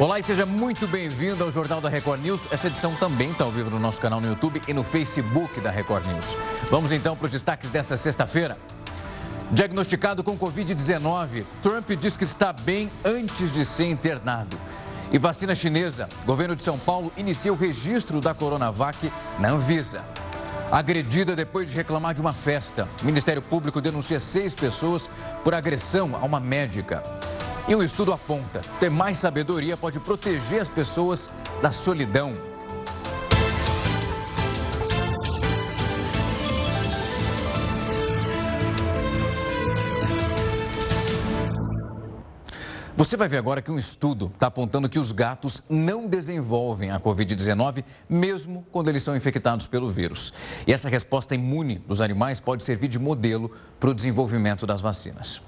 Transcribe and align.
Olá 0.00 0.16
e 0.16 0.22
seja 0.22 0.46
muito 0.46 0.86
bem-vindo 0.86 1.42
ao 1.42 1.50
Jornal 1.50 1.80
da 1.80 1.88
Record 1.88 2.22
News. 2.22 2.46
Essa 2.52 2.68
edição 2.68 2.94
também 2.94 3.32
está 3.32 3.42
ao 3.42 3.50
vivo 3.50 3.68
no 3.68 3.80
nosso 3.80 4.00
canal 4.00 4.20
no 4.20 4.28
YouTube 4.28 4.62
e 4.68 4.72
no 4.72 4.84
Facebook 4.84 5.60
da 5.60 5.72
Record 5.72 6.06
News. 6.06 6.38
Vamos 6.70 6.92
então 6.92 7.16
para 7.16 7.24
os 7.24 7.32
destaques 7.32 7.68
dessa 7.68 7.96
sexta-feira. 7.96 8.56
Diagnosticado 9.50 10.22
com 10.22 10.38
Covid-19, 10.38 11.44
Trump 11.64 11.90
diz 11.98 12.16
que 12.16 12.22
está 12.22 12.52
bem 12.52 12.88
antes 13.04 13.50
de 13.50 13.64
ser 13.64 13.86
internado. 13.86 14.56
E 15.10 15.18
vacina 15.18 15.52
chinesa, 15.52 16.08
governo 16.24 16.54
de 16.54 16.62
São 16.62 16.78
Paulo 16.78 17.12
inicia 17.16 17.52
o 17.52 17.56
registro 17.56 18.20
da 18.20 18.32
Coronavac 18.32 19.10
na 19.40 19.50
Anvisa. 19.50 20.04
Agredida 20.70 21.34
depois 21.34 21.68
de 21.68 21.74
reclamar 21.74 22.14
de 22.14 22.20
uma 22.20 22.32
festa, 22.32 22.86
o 23.02 23.04
Ministério 23.04 23.42
Público 23.42 23.80
denuncia 23.80 24.20
seis 24.20 24.54
pessoas 24.54 25.10
por 25.42 25.54
agressão 25.54 26.14
a 26.14 26.24
uma 26.24 26.38
médica. 26.38 27.02
E 27.68 27.76
um 27.76 27.82
estudo 27.82 28.14
aponta: 28.14 28.62
ter 28.80 28.90
mais 28.90 29.18
sabedoria 29.18 29.76
pode 29.76 30.00
proteger 30.00 30.62
as 30.62 30.70
pessoas 30.70 31.30
da 31.60 31.70
solidão. 31.70 32.32
Você 42.96 43.16
vai 43.16 43.28
ver 43.28 43.36
agora 43.36 43.62
que 43.62 43.70
um 43.70 43.78
estudo 43.78 44.28
está 44.34 44.48
apontando 44.48 44.88
que 44.88 44.98
os 44.98 45.12
gatos 45.12 45.62
não 45.68 46.08
desenvolvem 46.08 46.90
a 46.90 46.98
Covid-19, 46.98 47.84
mesmo 48.08 48.66
quando 48.72 48.88
eles 48.88 49.04
são 49.04 49.14
infectados 49.14 49.68
pelo 49.68 49.88
vírus. 49.88 50.32
E 50.66 50.72
essa 50.72 50.88
resposta 50.88 51.32
imune 51.32 51.78
dos 51.86 52.00
animais 52.00 52.40
pode 52.40 52.64
servir 52.64 52.88
de 52.88 52.98
modelo 52.98 53.52
para 53.78 53.90
o 53.90 53.94
desenvolvimento 53.94 54.66
das 54.66 54.80
vacinas. 54.80 55.40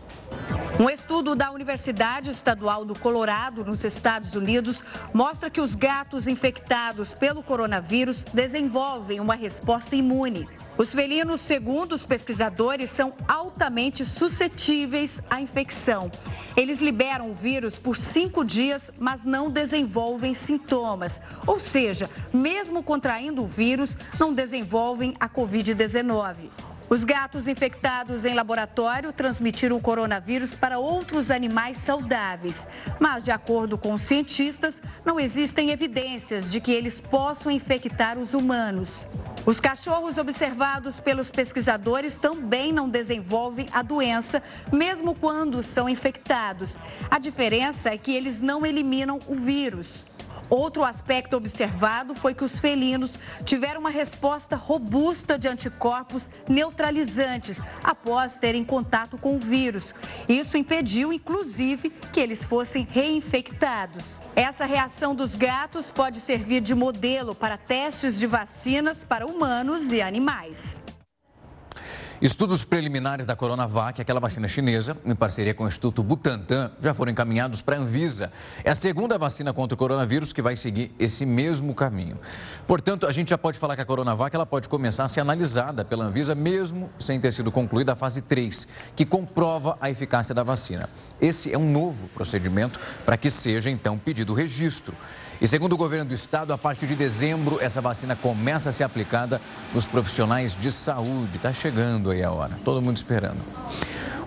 Um 0.81 0.89
estudo 0.89 1.35
da 1.35 1.51
Universidade 1.51 2.31
Estadual 2.31 2.87
do 2.87 2.99
Colorado, 2.99 3.63
nos 3.65 3.85
Estados 3.85 4.35
Unidos, 4.35 4.83
mostra 5.13 5.51
que 5.51 5.61
os 5.61 5.75
gatos 5.75 6.27
infectados 6.27 7.13
pelo 7.13 7.43
coronavírus 7.43 8.25
desenvolvem 8.33 9.21
uma 9.21 9.35
resposta 9.35 9.95
imune. 9.95 10.49
Os 10.79 10.91
felinos, 10.93 11.43
segundo 11.43 11.95
os 11.95 12.07
pesquisadores, 12.07 12.89
são 12.89 13.13
altamente 13.29 14.07
suscetíveis 14.07 15.21
à 15.29 15.39
infecção. 15.39 16.11
Eles 16.57 16.81
liberam 16.81 17.31
o 17.31 17.35
vírus 17.35 17.77
por 17.77 17.95
cinco 17.95 18.43
dias, 18.43 18.91
mas 18.99 19.23
não 19.23 19.51
desenvolvem 19.51 20.33
sintomas. 20.33 21.21
Ou 21.47 21.59
seja, 21.59 22.09
mesmo 22.33 22.83
contraindo 22.83 23.43
o 23.43 23.47
vírus, 23.47 23.99
não 24.19 24.33
desenvolvem 24.33 25.15
a 25.21 25.29
Covid-19. 25.29 26.49
Os 26.91 27.05
gatos 27.05 27.47
infectados 27.47 28.25
em 28.25 28.35
laboratório 28.35 29.13
transmitiram 29.13 29.77
o 29.77 29.81
coronavírus 29.81 30.57
para 30.57 30.81
outros 30.81 31.31
animais 31.31 31.77
saudáveis. 31.77 32.67
Mas, 32.99 33.23
de 33.23 33.31
acordo 33.31 33.79
com 33.79 33.95
os 33.95 34.03
cientistas, 34.03 34.83
não 35.05 35.21
existem 35.21 35.71
evidências 35.71 36.51
de 36.51 36.61
que 36.61 36.73
eles 36.73 37.01
possam 37.01 37.53
infectar 37.53 38.19
os 38.19 38.35
humanos. 38.35 39.07
Os 39.47 39.61
cachorros 39.61 40.19
observados 40.19 40.99
pelos 40.99 41.31
pesquisadores 41.31 42.19
também 42.19 42.73
não 42.73 42.89
desenvolvem 42.89 43.69
a 43.71 43.83
doença, 43.83 44.43
mesmo 44.73 45.15
quando 45.15 45.63
são 45.63 45.89
infectados. 45.89 46.77
A 47.09 47.21
diferença 47.21 47.91
é 47.91 47.97
que 47.97 48.11
eles 48.11 48.41
não 48.41 48.67
eliminam 48.67 49.21
o 49.29 49.37
vírus. 49.37 50.10
Outro 50.51 50.83
aspecto 50.83 51.37
observado 51.37 52.13
foi 52.13 52.35
que 52.35 52.43
os 52.43 52.59
felinos 52.59 53.13
tiveram 53.45 53.81
uma 53.81 53.89
resposta 53.89 54.57
robusta 54.57 55.39
de 55.39 55.47
anticorpos 55.47 56.29
neutralizantes 56.49 57.63
após 57.85 58.37
terem 58.37 58.65
contato 58.65 59.17
com 59.17 59.37
o 59.37 59.39
vírus. 59.39 59.95
Isso 60.29 60.57
impediu, 60.57 61.13
inclusive, 61.13 61.91
que 62.13 62.19
eles 62.19 62.43
fossem 62.43 62.87
reinfectados. 62.91 64.21
Essa 64.35 64.65
reação 64.65 65.15
dos 65.15 65.37
gatos 65.37 65.93
pode 65.93 66.21
servir 66.21 66.61
de 66.61 66.75
modelo 66.75 67.33
para 67.33 67.57
testes 67.57 68.19
de 68.19 68.27
vacinas 68.27 69.05
para 69.05 69.27
humanos 69.27 69.93
e 69.93 70.03
animais. 70.03 70.81
Estudos 72.21 72.63
preliminares 72.65 73.25
da 73.25 73.35
Coronavac, 73.35 73.99
aquela 73.99 74.21
vacina 74.21 74.47
chinesa, 74.47 74.95
em 75.07 75.15
parceria 75.15 75.55
com 75.55 75.65
o 75.65 75.69
Instituto 75.69 76.03
Butantan, 76.03 76.71
já 76.79 76.93
foram 76.93 77.11
encaminhados 77.11 77.63
para 77.63 77.77
a 77.77 77.79
Anvisa. 77.79 78.31
É 78.63 78.71
a 78.71 78.75
segunda 78.75 79.17
vacina 79.17 79.55
contra 79.55 79.75
o 79.75 79.79
coronavírus 79.79 80.31
que 80.31 80.43
vai 80.43 80.55
seguir 80.55 80.93
esse 80.99 81.25
mesmo 81.25 81.75
caminho. 81.75 82.19
Portanto, 82.67 83.07
a 83.07 83.13
gente 83.13 83.31
já 83.31 83.39
pode 83.39 83.59
falar 83.59 83.75
que 83.75 83.81
a 83.81 83.87
Coronavac 83.87 84.37
ela 84.37 84.45
pode 84.45 84.69
começar 84.69 85.05
a 85.05 85.09
ser 85.09 85.21
analisada 85.21 85.83
pela 85.83 86.05
Anvisa, 86.05 86.35
mesmo 86.35 86.91
sem 87.01 87.19
ter 87.19 87.33
sido 87.33 87.51
concluída 87.51 87.95
a 87.95 87.97
fase 87.97 88.21
3, 88.21 88.69
que 88.95 89.07
comprova 89.07 89.79
a 89.81 89.89
eficácia 89.89 90.35
da 90.35 90.43
vacina. 90.43 90.91
Esse 91.23 91.51
é 91.51 91.57
um 91.57 91.73
novo 91.73 92.07
procedimento 92.09 92.79
para 93.07 93.17
que 93.17 93.31
seja, 93.31 93.71
então, 93.71 93.97
pedido 93.97 94.35
o 94.35 94.37
registro. 94.37 94.95
E 95.41 95.49
segundo 95.49 95.73
o 95.73 95.77
governo 95.77 96.05
do 96.05 96.15
estado, 96.15 96.53
a 96.53 96.59
partir 96.59 96.87
de 96.87 96.95
dezembro, 96.95 97.59
essa 97.63 97.81
vacina 97.81 98.15
começa 98.15 98.69
a 98.69 98.73
ser 98.73 98.85
aplicada 98.85 99.41
nos 99.73 99.87
profissionais 99.87 100.55
de 100.55 100.71
saúde. 100.71 101.37
Está 101.37 101.51
chegando 101.51 102.11
aí 102.11 102.23
a 102.23 102.31
hora, 102.31 102.57
todo 102.63 102.83
mundo 102.83 102.99
esperando. 102.99 103.41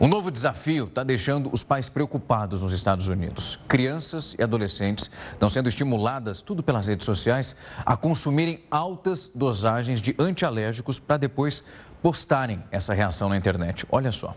Um 0.02 0.08
novo 0.08 0.32
desafio 0.32 0.86
está 0.86 1.04
deixando 1.04 1.52
os 1.54 1.64
pais 1.64 1.88
preocupados 1.88 2.62
nos 2.62 2.74
Estados 2.74 3.08
Unidos. 3.08 3.60
Crianças 3.68 4.36
e 4.40 4.44
adolescentes 4.44 5.12
estão 5.32 5.48
sendo 5.48 5.70
estimuladas, 5.70 6.42
tudo 6.42 6.64
pelas 6.64 6.88
redes 6.88 7.06
sociais, 7.06 7.56
a 7.86 7.96
consumirem 7.96 8.64
altas 8.72 9.30
dosagens 9.36 10.02
de 10.02 10.16
antialérgicos 10.18 11.00
para 11.00 11.18
depois 11.18 11.64
postarem 12.02 12.64
essa 12.72 12.92
reação 12.92 13.30
na 13.30 13.38
internet. 13.38 13.86
Olha 13.92 14.12
só. 14.12 14.36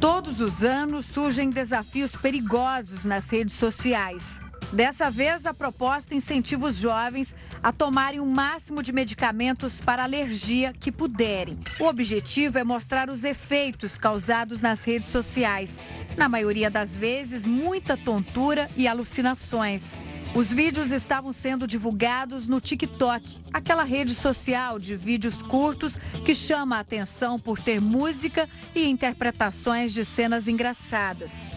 Todos 0.00 0.40
os 0.40 0.62
anos 0.62 1.06
surgem 1.06 1.50
desafios 1.50 2.14
perigosos 2.14 3.04
nas 3.04 3.30
redes 3.30 3.54
sociais. 3.54 4.40
Dessa 4.72 5.10
vez, 5.10 5.46
a 5.46 5.54
proposta 5.54 6.14
incentiva 6.14 6.66
os 6.66 6.76
jovens 6.76 7.34
a 7.62 7.72
tomarem 7.72 8.20
o 8.20 8.26
máximo 8.26 8.82
de 8.82 8.92
medicamentos 8.92 9.80
para 9.80 10.02
alergia 10.02 10.72
que 10.78 10.92
puderem. 10.92 11.58
O 11.80 11.84
objetivo 11.84 12.58
é 12.58 12.64
mostrar 12.64 13.08
os 13.08 13.24
efeitos 13.24 13.96
causados 13.96 14.60
nas 14.60 14.84
redes 14.84 15.08
sociais. 15.08 15.80
Na 16.16 16.28
maioria 16.28 16.70
das 16.70 16.94
vezes, 16.94 17.46
muita 17.46 17.96
tontura 17.96 18.68
e 18.76 18.86
alucinações. 18.86 19.98
Os 20.34 20.52
vídeos 20.52 20.92
estavam 20.92 21.32
sendo 21.32 21.66
divulgados 21.66 22.46
no 22.46 22.60
TikTok, 22.60 23.38
aquela 23.52 23.82
rede 23.82 24.14
social 24.14 24.78
de 24.78 24.94
vídeos 24.94 25.42
curtos 25.42 25.96
que 26.24 26.34
chama 26.34 26.76
a 26.76 26.80
atenção 26.80 27.40
por 27.40 27.58
ter 27.58 27.80
música 27.80 28.48
e 28.74 28.88
interpretações 28.88 29.92
de 29.92 30.04
cenas 30.04 30.46
engraçadas. 30.46 31.48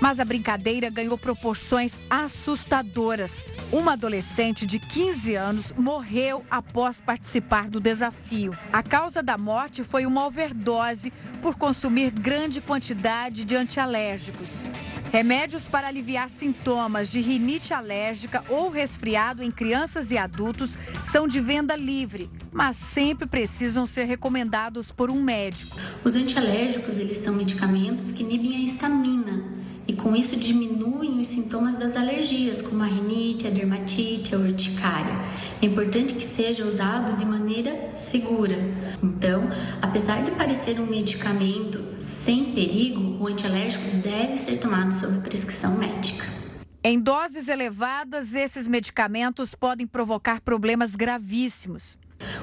Mas 0.00 0.20
a 0.20 0.24
brincadeira 0.24 0.88
ganhou 0.90 1.18
proporções 1.18 1.98
assustadoras. 2.08 3.44
Uma 3.72 3.94
adolescente 3.94 4.64
de 4.64 4.78
15 4.78 5.34
anos 5.34 5.72
morreu 5.76 6.44
após 6.50 7.00
participar 7.00 7.68
do 7.68 7.80
desafio. 7.80 8.56
A 8.72 8.82
causa 8.82 9.22
da 9.22 9.36
morte 9.36 9.82
foi 9.82 10.06
uma 10.06 10.24
overdose 10.26 11.12
por 11.42 11.56
consumir 11.56 12.10
grande 12.10 12.60
quantidade 12.60 13.44
de 13.44 13.56
antialérgicos. 13.56 14.68
Remédios 15.10 15.66
para 15.66 15.88
aliviar 15.88 16.28
sintomas 16.28 17.10
de 17.10 17.20
rinite 17.20 17.72
alérgica 17.72 18.44
ou 18.48 18.68
resfriado 18.68 19.42
em 19.42 19.50
crianças 19.50 20.10
e 20.10 20.18
adultos 20.18 20.76
são 21.02 21.26
de 21.26 21.40
venda 21.40 21.74
livre, 21.74 22.28
mas 22.52 22.76
sempre 22.76 23.26
precisam 23.26 23.86
ser 23.86 24.04
recomendados 24.04 24.92
por 24.92 25.10
um 25.10 25.22
médico. 25.22 25.76
Os 26.04 26.14
antialérgicos, 26.14 26.98
eles 26.98 27.16
são 27.16 27.34
medicamentos 27.34 28.10
que 28.10 28.22
inibem 28.22 28.56
a 28.56 28.60
histamina, 28.60 29.42
e 29.88 29.94
com 29.94 30.14
isso 30.14 30.36
diminuem 30.36 31.18
os 31.18 31.28
sintomas 31.28 31.74
das 31.74 31.96
alergias, 31.96 32.60
como 32.60 32.82
a 32.82 32.86
rinite, 32.86 33.46
a 33.46 33.50
dermatite, 33.50 34.34
a 34.34 34.38
urticária. 34.38 35.16
É 35.62 35.66
importante 35.66 36.12
que 36.12 36.24
seja 36.24 36.66
usado 36.66 37.16
de 37.16 37.24
maneira 37.24 37.94
segura. 37.96 38.56
Então, 39.02 39.50
apesar 39.80 40.22
de 40.22 40.32
parecer 40.32 40.78
um 40.78 40.86
medicamento 40.86 41.82
sem 41.98 42.52
perigo, 42.52 43.16
o 43.18 43.26
antialérgico 43.26 43.96
deve 43.96 44.36
ser 44.36 44.58
tomado 44.58 44.92
sob 44.92 45.22
prescrição 45.22 45.78
médica. 45.78 46.26
Em 46.84 47.00
doses 47.02 47.48
elevadas, 47.48 48.34
esses 48.34 48.68
medicamentos 48.68 49.54
podem 49.54 49.86
provocar 49.86 50.42
problemas 50.42 50.94
gravíssimos. 50.94 51.96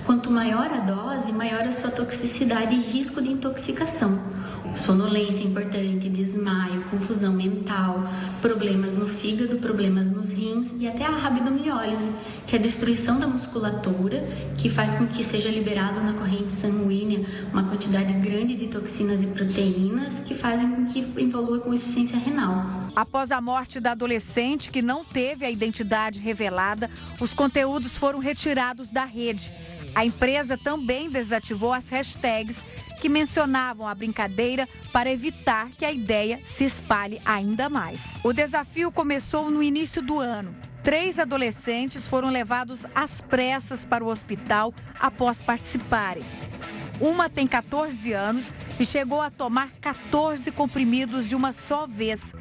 Quanto 0.04 0.32
maior 0.32 0.72
a 0.72 0.80
dose, 0.80 1.32
maior 1.32 1.62
a 1.62 1.72
sua 1.72 1.92
toxicidade 1.92 2.76
e 2.76 2.82
risco 2.82 3.22
de 3.22 3.30
intoxicação 3.30 4.45
sonolência 4.78 5.44
importante, 5.44 6.10
desmaio, 6.10 6.84
confusão 6.92 7.34
mental, 7.34 8.04
problemas 8.42 8.94
no 8.94 9.08
fígado, 9.08 9.58
problemas 9.58 10.10
nos 10.12 10.32
rins 10.32 10.72
e 10.80 10.88
até 10.88 11.06
a 11.06 11.10
rabdomiólise, 11.10 12.12
que 12.46 12.56
é 12.56 12.60
a 12.60 12.62
destruição 12.62 13.20
da 13.20 13.28
musculatura, 13.28 14.26
que 14.58 14.70
faz 14.70 14.96
com 14.96 15.08
que 15.08 15.24
seja 15.24 15.50
liberado 15.50 16.02
na 16.02 16.14
corrente 16.14 16.54
sanguínea 16.54 17.26
uma 17.52 17.64
quantidade 17.64 18.14
grande 18.14 18.56
de 18.56 18.68
toxinas 18.68 19.24
e 19.24 19.28
proteínas 19.28 20.20
que 20.20 20.36
fazem 20.36 20.70
com 20.72 20.86
que 20.86 21.00
evolua 21.18 21.60
com 21.60 21.74
insuficiência 21.74 22.18
renal. 22.18 22.86
Após 22.96 23.32
a 23.32 23.42
morte 23.42 23.80
da 23.80 23.92
adolescente, 23.92 24.72
que 24.72 24.82
não 24.82 25.04
teve 25.04 25.46
a 25.46 25.52
identidade 25.52 26.20
revelada, 26.20 26.90
os 27.20 27.34
conteúdos 27.34 27.98
foram 27.98 28.20
retirados 28.20 28.90
da 28.90 29.04
rede. 29.04 29.52
A 29.94 30.06
empresa 30.06 30.58
também 30.58 31.10
desativou 31.10 31.72
as 31.72 31.90
hashtags 31.90 32.66
que 33.06 33.10
mencionavam 33.10 33.88
a 33.88 33.94
brincadeira 33.94 34.68
para 34.92 35.12
evitar 35.12 35.70
que 35.78 35.86
a 35.86 35.92
ideia 35.92 36.42
se 36.44 36.66
espalhe 36.66 37.22
ainda 37.24 37.70
mais. 37.70 38.20
O 38.24 38.34
desafio 38.34 38.92
começou 38.92 39.52
no 39.52 39.62
início 39.62 40.02
do 40.02 40.20
ano. 40.20 40.56
Três 40.82 41.20
adolescentes 41.20 42.08
foram 42.08 42.30
levados 42.30 42.84
às 42.96 43.22
pressas 43.22 43.86
para 43.86 44.04
o 44.04 44.08
hospital 44.08 44.74
após 45.00 45.40
participarem. 45.40 46.26
Uma 47.00 47.30
tem 47.30 47.46
14 47.46 48.12
anos 48.12 48.52
e 48.80 48.84
chegou 48.84 49.22
a 49.22 49.30
tomar 49.30 49.74
14 49.74 50.52
comprimidos 50.52 51.30
de 51.30 51.36
uma 51.36 51.54
só 51.54 51.86
vez. 51.86 52.34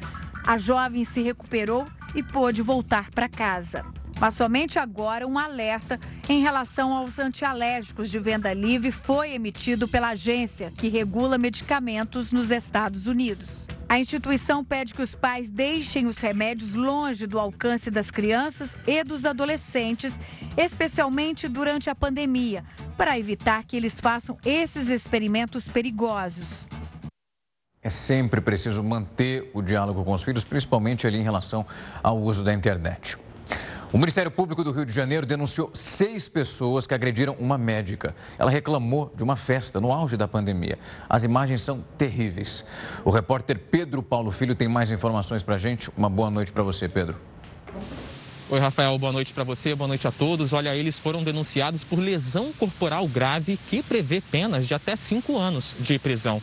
A 0.47 0.57
jovem 0.57 1.03
se 1.03 1.21
recuperou 1.21 1.87
e 2.15 2.23
pôde 2.23 2.63
voltar 2.63 3.11
para 3.11 3.29
casa. 3.29 3.85
Mas 4.19 4.33
somente 4.33 4.79
agora 4.79 5.27
um 5.27 5.37
alerta 5.37 5.99
em 6.29 6.41
relação 6.41 6.93
aos 6.93 7.19
antialérgicos 7.19 8.09
de 8.09 8.17
venda 8.17 8.53
livre 8.53 8.91
foi 8.91 9.33
emitido 9.33 9.87
pela 9.87 10.09
agência 10.09 10.71
que 10.71 10.87
regula 10.87 11.37
medicamentos 11.37 12.31
nos 12.31 12.49
Estados 12.49 13.07
Unidos. 13.07 13.67
A 13.87 13.99
instituição 13.99 14.63
pede 14.63 14.93
que 14.93 15.01
os 15.01 15.13
pais 15.13 15.51
deixem 15.51 16.07
os 16.07 16.17
remédios 16.17 16.73
longe 16.73 17.27
do 17.27 17.39
alcance 17.39 17.91
das 17.91 18.09
crianças 18.09 18.75
e 18.87 19.03
dos 19.03 19.25
adolescentes, 19.25 20.19
especialmente 20.57 21.47
durante 21.47 21.89
a 21.89 21.95
pandemia, 21.95 22.63
para 22.97 23.19
evitar 23.19 23.63
que 23.63 23.77
eles 23.77 23.99
façam 23.99 24.37
esses 24.43 24.87
experimentos 24.87 25.67
perigosos. 25.67 26.65
É 27.83 27.89
sempre 27.89 28.41
preciso 28.41 28.81
manter 28.81 29.51
o 29.53 29.61
diálogo 29.61 30.03
com 30.03 30.13
os 30.13 30.23
filhos, 30.23 30.43
principalmente 30.43 31.05
ali 31.05 31.19
em 31.19 31.23
relação 31.23 31.63
ao 32.01 32.19
uso 32.19 32.43
da 32.43 32.51
internet. 32.51 33.24
O 33.93 33.97
Ministério 33.97 34.31
Público 34.31 34.63
do 34.63 34.71
Rio 34.71 34.85
de 34.85 34.91
Janeiro 34.91 35.25
denunciou 35.25 35.69
seis 35.73 36.27
pessoas 36.27 36.85
que 36.85 36.93
agrediram 36.93 37.35
uma 37.39 37.57
médica. 37.57 38.15
Ela 38.37 38.51
reclamou 38.51 39.13
de 39.15 39.23
uma 39.23 39.35
festa 39.35 39.79
no 39.79 39.91
auge 39.91 40.17
da 40.17 40.27
pandemia. 40.27 40.77
As 41.07 41.23
imagens 41.23 41.61
são 41.61 41.83
terríveis. 41.97 42.65
O 43.05 43.09
repórter 43.09 43.57
Pedro 43.57 44.03
Paulo 44.03 44.31
Filho 44.31 44.55
tem 44.55 44.67
mais 44.67 44.91
informações 44.91 45.43
para 45.43 45.55
a 45.55 45.57
gente. 45.57 45.89
Uma 45.95 46.09
boa 46.09 46.29
noite 46.29 46.51
para 46.51 46.63
você, 46.63 46.89
Pedro. 46.89 47.15
Oi, 48.47 48.59
Rafael, 48.59 48.95
boa 48.99 49.11
noite 49.11 49.33
para 49.33 49.43
você, 49.43 49.73
boa 49.73 49.87
noite 49.87 50.07
a 50.07 50.11
todos. 50.11 50.53
Olha, 50.53 50.75
eles 50.75 50.99
foram 50.99 51.23
denunciados 51.23 51.83
por 51.83 51.97
lesão 51.97 52.51
corporal 52.53 53.07
grave 53.07 53.57
que 53.69 53.81
prevê 53.81 54.21
penas 54.21 54.67
de 54.67 54.73
até 54.73 54.95
cinco 54.95 55.37
anos 55.37 55.75
de 55.79 55.97
prisão. 55.97 56.41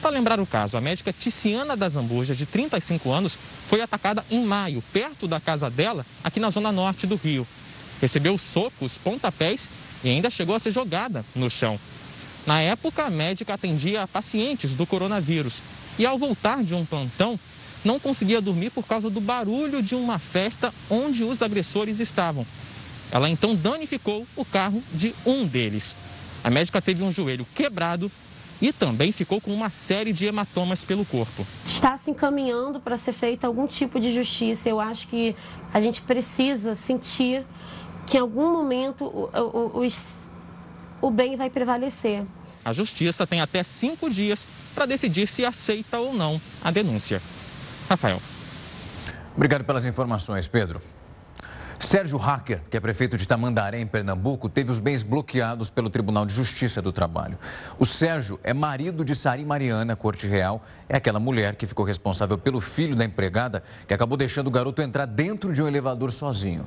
Para 0.00 0.10
lembrar 0.10 0.38
o 0.38 0.46
caso, 0.46 0.76
a 0.76 0.80
médica 0.80 1.12
Ticiana 1.12 1.76
das 1.76 1.94
Zambujas, 1.94 2.36
de 2.36 2.46
35 2.46 3.10
anos, 3.10 3.38
foi 3.68 3.80
atacada 3.80 4.24
em 4.30 4.44
maio, 4.44 4.82
perto 4.92 5.26
da 5.26 5.40
casa 5.40 5.70
dela, 5.70 6.04
aqui 6.22 6.38
na 6.38 6.50
zona 6.50 6.70
norte 6.70 7.06
do 7.06 7.16
Rio. 7.16 7.46
Recebeu 8.00 8.36
socos, 8.36 8.98
pontapés 8.98 9.68
e 10.04 10.10
ainda 10.10 10.30
chegou 10.30 10.54
a 10.54 10.58
ser 10.58 10.72
jogada 10.72 11.24
no 11.34 11.50
chão. 11.50 11.78
Na 12.46 12.60
época, 12.60 13.04
a 13.04 13.10
médica 13.10 13.54
atendia 13.54 14.06
pacientes 14.06 14.76
do 14.76 14.86
coronavírus 14.86 15.60
e, 15.98 16.06
ao 16.06 16.18
voltar 16.18 16.62
de 16.62 16.74
um 16.74 16.84
plantão, 16.84 17.38
não 17.84 17.98
conseguia 17.98 18.40
dormir 18.40 18.70
por 18.70 18.86
causa 18.86 19.08
do 19.08 19.20
barulho 19.20 19.82
de 19.82 19.94
uma 19.94 20.18
festa 20.18 20.72
onde 20.90 21.24
os 21.24 21.42
agressores 21.42 22.00
estavam. 22.00 22.46
Ela 23.10 23.30
então 23.30 23.54
danificou 23.54 24.26
o 24.36 24.44
carro 24.44 24.82
de 24.92 25.14
um 25.24 25.46
deles. 25.46 25.96
A 26.44 26.50
médica 26.50 26.82
teve 26.82 27.02
um 27.02 27.10
joelho 27.10 27.46
quebrado 27.54 28.10
e 28.60 28.72
também 28.72 29.12
ficou 29.12 29.40
com 29.40 29.52
uma 29.52 29.70
série 29.70 30.12
de 30.12 30.26
hematomas 30.26 30.84
pelo 30.84 31.04
corpo. 31.04 31.46
Está 31.66 31.96
se 31.96 32.10
encaminhando 32.10 32.80
para 32.80 32.96
ser 32.96 33.12
feita 33.12 33.46
algum 33.46 33.66
tipo 33.66 34.00
de 34.00 34.12
justiça. 34.12 34.68
Eu 34.68 34.80
acho 34.80 35.08
que 35.08 35.36
a 35.72 35.80
gente 35.80 36.02
precisa 36.02 36.74
sentir 36.74 37.44
que 38.06 38.16
em 38.16 38.20
algum 38.20 38.52
momento 38.52 39.04
o, 39.04 39.30
o, 39.34 39.84
o, 39.84 39.88
o 41.02 41.10
bem 41.10 41.36
vai 41.36 41.50
prevalecer. 41.50 42.24
A 42.64 42.72
justiça 42.72 43.26
tem 43.26 43.40
até 43.40 43.62
cinco 43.62 44.10
dias 44.10 44.46
para 44.74 44.86
decidir 44.86 45.26
se 45.28 45.44
aceita 45.44 45.98
ou 45.98 46.12
não 46.12 46.40
a 46.62 46.70
denúncia. 46.70 47.22
Rafael. 47.88 48.20
Obrigado 49.36 49.64
pelas 49.64 49.84
informações, 49.84 50.48
Pedro. 50.48 50.80
Sérgio 51.78 52.18
Hacker, 52.18 52.62
que 52.70 52.76
é 52.76 52.80
prefeito 52.80 53.16
de 53.16 53.28
Tamandaré, 53.28 53.78
em 53.78 53.86
Pernambuco, 53.86 54.48
teve 54.48 54.70
os 54.70 54.78
bens 54.78 55.02
bloqueados 55.02 55.68
pelo 55.68 55.90
Tribunal 55.90 56.24
de 56.24 56.34
Justiça 56.34 56.80
do 56.80 56.90
Trabalho. 56.90 57.38
O 57.78 57.84
Sérgio 57.84 58.40
é 58.42 58.54
marido 58.54 59.04
de 59.04 59.14
Sari 59.14 59.44
Mariana, 59.44 59.94
Corte 59.94 60.26
Real, 60.26 60.62
é 60.88 60.96
aquela 60.96 61.20
mulher 61.20 61.54
que 61.54 61.66
ficou 61.66 61.84
responsável 61.84 62.38
pelo 62.38 62.60
filho 62.60 62.96
da 62.96 63.04
empregada 63.04 63.62
que 63.86 63.92
acabou 63.92 64.16
deixando 64.16 64.46
o 64.46 64.50
garoto 64.50 64.80
entrar 64.80 65.06
dentro 65.06 65.52
de 65.52 65.62
um 65.62 65.68
elevador 65.68 66.10
sozinho. 66.10 66.66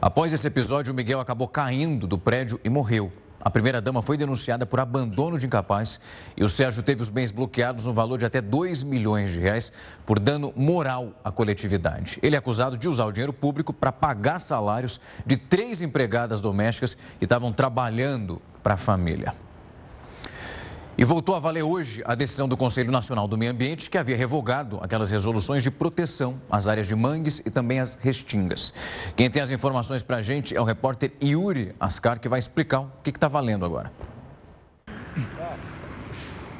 Após 0.00 0.32
esse 0.32 0.46
episódio, 0.46 0.92
o 0.92 0.96
Miguel 0.96 1.18
acabou 1.18 1.48
caindo 1.48 2.06
do 2.06 2.16
prédio 2.16 2.60
e 2.62 2.70
morreu. 2.70 3.12
A 3.44 3.50
primeira-dama 3.50 4.00
foi 4.00 4.16
denunciada 4.16 4.64
por 4.64 4.80
abandono 4.80 5.38
de 5.38 5.46
incapaz 5.46 6.00
e 6.34 6.42
o 6.42 6.48
Sérgio 6.48 6.82
teve 6.82 7.02
os 7.02 7.10
bens 7.10 7.30
bloqueados 7.30 7.84
no 7.84 7.92
valor 7.92 8.18
de 8.18 8.24
até 8.24 8.40
2 8.40 8.82
milhões 8.82 9.32
de 9.32 9.38
reais 9.38 9.70
por 10.06 10.18
dano 10.18 10.50
moral 10.56 11.12
à 11.22 11.30
coletividade. 11.30 12.18
Ele 12.22 12.36
é 12.36 12.38
acusado 12.38 12.78
de 12.78 12.88
usar 12.88 13.04
o 13.04 13.12
dinheiro 13.12 13.34
público 13.34 13.70
para 13.70 13.92
pagar 13.92 14.38
salários 14.38 14.98
de 15.26 15.36
três 15.36 15.82
empregadas 15.82 16.40
domésticas 16.40 16.96
que 17.18 17.26
estavam 17.26 17.52
trabalhando 17.52 18.40
para 18.62 18.74
a 18.74 18.78
família. 18.78 19.34
E 20.96 21.04
voltou 21.04 21.34
a 21.34 21.40
valer 21.40 21.64
hoje 21.64 22.02
a 22.06 22.14
decisão 22.14 22.46
do 22.46 22.56
Conselho 22.56 22.92
Nacional 22.92 23.26
do 23.26 23.36
Meio 23.36 23.50
Ambiente, 23.50 23.90
que 23.90 23.98
havia 23.98 24.16
revogado 24.16 24.78
aquelas 24.80 25.10
resoluções 25.10 25.60
de 25.60 25.68
proteção 25.68 26.40
às 26.48 26.68
áreas 26.68 26.86
de 26.86 26.94
mangues 26.94 27.42
e 27.44 27.50
também 27.50 27.80
às 27.80 27.94
restingas. 27.94 28.72
Quem 29.16 29.28
tem 29.28 29.42
as 29.42 29.50
informações 29.50 30.04
para 30.04 30.18
a 30.18 30.22
gente 30.22 30.54
é 30.56 30.60
o 30.60 30.64
repórter 30.64 31.10
Yuri 31.20 31.74
Ascar, 31.80 32.20
que 32.20 32.28
vai 32.28 32.38
explicar 32.38 32.82
o 32.82 32.92
que 33.02 33.10
está 33.10 33.26
valendo 33.26 33.64
agora. 33.64 33.90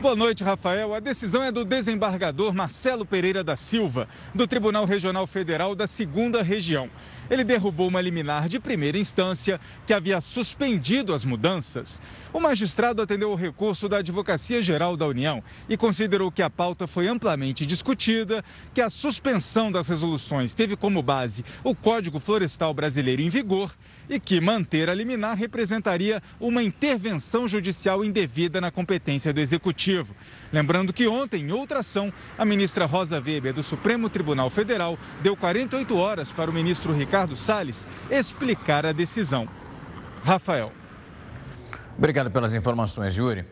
Boa 0.01 0.17
noite, 0.17 0.43
Rafael. 0.43 0.93
A 0.93 0.99
decisão 0.99 1.41
é 1.41 1.53
do 1.53 1.65
desembargador 1.65 2.53
Marcelo 2.53 3.07
Pereira 3.07 3.45
da 3.45 3.55
Silva, 3.55 4.09
do 4.35 4.49
Tribunal 4.49 4.85
Regional 4.85 5.29
Federal 5.29 5.77
da 5.77 5.87
Segunda 5.87 6.43
Região 6.43 6.91
ele 7.31 7.45
derrubou 7.45 7.89
uma 7.89 8.01
liminar 8.01 8.49
de 8.49 8.61
primeira 8.61 8.99
instância 8.99 9.61
que 9.87 9.93
havia 9.93 10.21
suspendido 10.21 11.15
as 11.15 11.25
mudanças. 11.25 12.01
O 12.33 12.41
magistrado 12.41 13.01
atendeu 13.01 13.31
o 13.31 13.37
recurso 13.37 13.89
da 13.89 13.99
Advocacia 13.99 14.61
Geral 14.61 14.97
da 14.97 15.07
União 15.07 15.43
e 15.69 15.77
considerou 15.77 16.31
que 16.31 16.43
a 16.43 16.51
pauta 16.51 16.87
foi 16.87 17.09
amplamente 17.09 17.65
discutida, 17.65 18.45
que 18.75 18.81
a 18.81 18.91
suspensão 18.91 19.73
das 19.73 19.89
resoluções 19.89 20.55
teve 20.55 20.77
como 20.77 21.03
base 21.03 21.45
o 21.63 21.75
Código 21.75 22.19
Florestal 22.19 22.75
Brasileiro 22.75 23.23
em 23.23 23.29
vigor 23.29 23.73
e 24.09 24.21
que 24.21 24.41
manter 24.41 24.91
a 24.91 24.95
liminar 24.95 25.37
representaria 25.37 26.23
uma 26.39 26.63
intervenção 26.63 27.49
judicial 27.49 28.05
indevida 28.05 28.61
na 28.61 28.71
competência 28.71 29.33
do 29.33 29.41
Executivo. 29.41 30.15
Lembrando 30.53 30.93
que 30.93 31.07
ontem, 31.07 31.45
em 31.45 31.53
outra 31.53 31.79
ação, 31.79 32.13
a 32.37 32.45
ministra 32.45 32.85
Rosa 32.85 33.19
Weber, 33.19 33.55
do 33.55 33.63
Supremo 33.63 34.11
Tribunal 34.11 34.51
Federal, 34.51 34.99
deu 35.23 35.37
48 35.37 35.97
horas 35.97 36.31
para 36.31 36.51
o 36.51 36.55
ministro 36.55 36.93
Ricardo 36.93 37.14
Salles 37.37 37.87
explicar 38.11 38.85
a 38.85 38.93
decisão. 38.93 39.49
Rafael. 40.25 40.73
Obrigado 41.97 42.31
pelas 42.31 42.55
informações, 42.55 43.17
Yuri. 43.17 43.47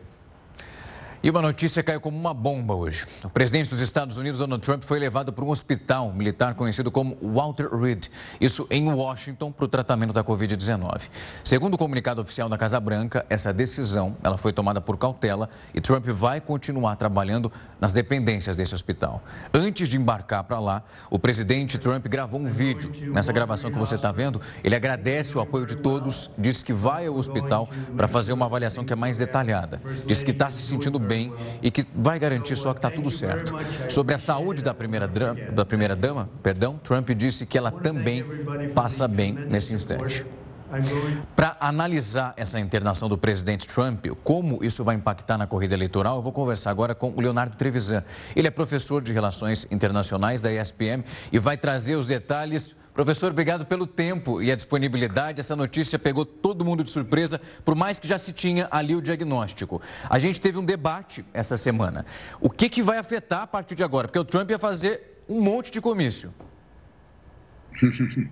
E 1.23 1.29
uma 1.29 1.41
notícia 1.41 1.81
caiu 1.81 2.01
como 2.01 2.17
uma 2.17 2.33
bomba 2.33 2.75
hoje. 2.75 3.05
O 3.23 3.29
presidente 3.29 3.69
dos 3.69 3.79
Estados 3.79 4.17
Unidos, 4.17 4.39
Donald 4.39 4.61
Trump, 4.61 4.83
foi 4.83 4.99
levado 4.99 5.31
para 5.31 5.45
um 5.45 5.51
hospital 5.51 6.11
militar 6.11 6.53
conhecido 6.53 6.91
como 6.91 7.17
Walter 7.21 7.73
Reed, 7.73 8.07
isso 8.41 8.67
em 8.69 8.91
Washington, 8.91 9.49
para 9.49 9.63
o 9.63 9.67
tratamento 9.69 10.11
da 10.11 10.21
Covid-19. 10.21 11.03
Segundo 11.41 11.75
o 11.75 11.77
comunicado 11.77 12.21
oficial 12.21 12.49
da 12.49 12.57
Casa 12.57 12.77
Branca, 12.77 13.25
essa 13.29 13.53
decisão 13.53 14.17
ela 14.21 14.37
foi 14.37 14.51
tomada 14.51 14.81
por 14.81 14.97
cautela 14.97 15.49
e 15.73 15.79
Trump 15.79 16.05
vai 16.07 16.41
continuar 16.41 16.97
trabalhando 16.97 17.49
nas 17.79 17.93
dependências 17.93 18.57
desse 18.57 18.75
hospital. 18.75 19.23
Antes 19.53 19.87
de 19.87 19.95
embarcar 19.95 20.43
para 20.43 20.59
lá, 20.59 20.83
o 21.09 21.17
presidente 21.17 21.77
Trump 21.77 22.05
gravou 22.05 22.37
um 22.37 22.47
vídeo. 22.47 22.91
Nessa 23.13 23.31
gravação 23.31 23.71
que 23.71 23.79
você 23.79 23.95
está 23.95 24.11
vendo, 24.11 24.41
ele 24.61 24.75
agradece 24.75 25.37
o 25.37 25.39
apoio 25.39 25.65
de 25.65 25.77
todos, 25.77 26.29
disse 26.37 26.65
que 26.65 26.73
vai 26.73 27.07
ao 27.07 27.15
hospital 27.15 27.69
para 27.95 28.09
fazer 28.09 28.33
uma 28.33 28.45
avaliação 28.45 28.83
que 28.83 28.91
é 28.91 28.95
mais 28.97 29.17
detalhada. 29.17 29.79
Disse 30.05 30.25
que 30.25 30.31
está 30.31 30.51
se 30.51 30.63
sentindo 30.63 30.99
bem 30.99 31.12
bem 31.13 31.31
e 31.61 31.69
que 31.69 31.85
vai 31.93 32.17
garantir 32.17 32.55
só 32.55 32.73
que 32.73 32.79
está 32.79 32.89
tudo 32.89 33.09
certo. 33.09 33.53
Sobre 33.89 34.15
a 34.15 34.17
saúde 34.17 34.63
da 34.63 34.73
primeira, 34.73 35.07
da 35.07 35.65
primeira 35.65 35.95
dama, 35.95 36.29
perdão, 36.41 36.79
Trump 36.83 37.09
disse 37.11 37.45
que 37.45 37.57
ela 37.57 37.71
também 37.71 38.25
passa 38.73 39.07
bem 39.07 39.33
nesse 39.33 39.73
instante. 39.73 40.25
Para 41.35 41.55
analisar 41.59 42.33
essa 42.35 42.59
internação 42.59 43.07
do 43.07 43.15
presidente 43.15 43.67
Trump, 43.67 44.07
como 44.23 44.63
isso 44.63 44.83
vai 44.83 44.95
impactar 44.95 45.37
na 45.37 45.45
corrida 45.45 45.75
eleitoral, 45.75 46.15
eu 46.15 46.21
vou 46.23 46.31
conversar 46.31 46.71
agora 46.71 46.95
com 46.95 47.11
o 47.11 47.21
Leonardo 47.21 47.55
Trevisan. 47.55 48.03
Ele 48.35 48.47
é 48.47 48.51
professor 48.51 48.99
de 48.99 49.13
Relações 49.13 49.67
Internacionais 49.69 50.41
da 50.41 50.51
ESPM 50.51 51.03
e 51.31 51.37
vai 51.37 51.57
trazer 51.57 51.95
os 51.95 52.07
detalhes 52.07 52.75
Professor, 52.93 53.31
obrigado 53.31 53.65
pelo 53.65 53.87
tempo 53.87 54.39
e 54.39 54.51
a 54.51 54.55
disponibilidade. 54.55 55.39
Essa 55.39 55.55
notícia 55.55 55.97
pegou 55.97 56.25
todo 56.25 56.63
mundo 56.63 56.83
de 56.83 56.91
surpresa, 56.91 57.41
por 57.65 57.73
mais 57.73 57.97
que 57.97 58.07
já 58.07 58.19
se 58.19 58.31
tinha 58.31 58.67
ali 58.69 58.95
o 58.95 59.01
diagnóstico. 59.01 59.81
A 60.07 60.19
gente 60.19 60.39
teve 60.39 60.59
um 60.59 60.65
debate 60.65 61.25
essa 61.33 61.57
semana. 61.57 62.05
O 62.39 62.51
que, 62.51 62.69
que 62.69 62.83
vai 62.83 62.99
afetar 62.99 63.41
a 63.41 63.47
partir 63.47 63.73
de 63.73 63.83
agora? 63.83 64.07
Porque 64.07 64.19
o 64.19 64.23
Trump 64.23 64.51
ia 64.51 64.59
fazer 64.59 65.23
um 65.27 65.41
monte 65.41 65.71
de 65.71 65.81
comício. 65.81 66.31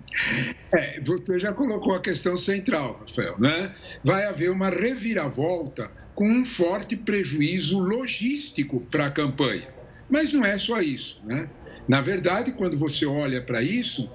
é, 0.72 1.00
você 1.00 1.40
já 1.40 1.52
colocou 1.52 1.96
a 1.96 2.00
questão 2.00 2.36
central, 2.36 3.00
Rafael, 3.00 3.34
né? 3.40 3.74
Vai 4.04 4.24
haver 4.26 4.50
uma 4.50 4.68
reviravolta 4.68 5.90
com 6.14 6.28
um 6.28 6.44
forte 6.44 6.96
prejuízo 6.96 7.80
logístico 7.80 8.80
para 8.82 9.06
a 9.06 9.10
campanha. 9.10 9.74
Mas 10.08 10.32
não 10.32 10.44
é 10.44 10.56
só 10.56 10.80
isso, 10.80 11.20
né? 11.24 11.48
Na 11.88 12.00
verdade, 12.00 12.52
quando 12.52 12.78
você 12.78 13.04
olha 13.04 13.42
para 13.42 13.60
isso, 13.62 14.08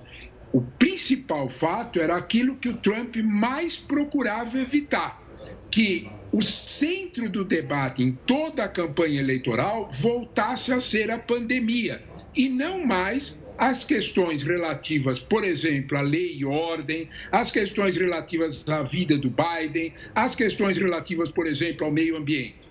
o 0.51 0.61
principal 0.61 1.49
fato 1.49 1.99
era 1.99 2.15
aquilo 2.15 2.55
que 2.55 2.69
o 2.69 2.77
Trump 2.77 3.15
mais 3.17 3.77
procurava 3.77 4.57
evitar, 4.57 5.21
que 5.69 6.09
o 6.31 6.41
centro 6.41 7.29
do 7.29 7.43
debate 7.43 8.03
em 8.03 8.11
toda 8.25 8.63
a 8.63 8.67
campanha 8.67 9.19
eleitoral 9.19 9.89
voltasse 9.89 10.71
a 10.71 10.79
ser 10.79 11.09
a 11.11 11.17
pandemia 11.17 12.01
e 12.35 12.49
não 12.49 12.85
mais 12.85 13.37
as 13.57 13.83
questões 13.83 14.43
relativas, 14.43 15.19
por 15.19 15.43
exemplo, 15.43 15.97
à 15.97 16.01
lei 16.01 16.37
e 16.37 16.45
ordem, 16.45 17.09
as 17.31 17.49
questões 17.49 17.97
relativas 17.97 18.63
à 18.69 18.83
vida 18.83 19.17
do 19.17 19.31
Biden, 19.31 19.93
as 20.13 20.35
questões 20.35 20.77
relativas, 20.77 21.31
por 21.31 21.47
exemplo, 21.47 21.85
ao 21.85 21.91
meio 21.91 22.15
ambiente. 22.15 22.67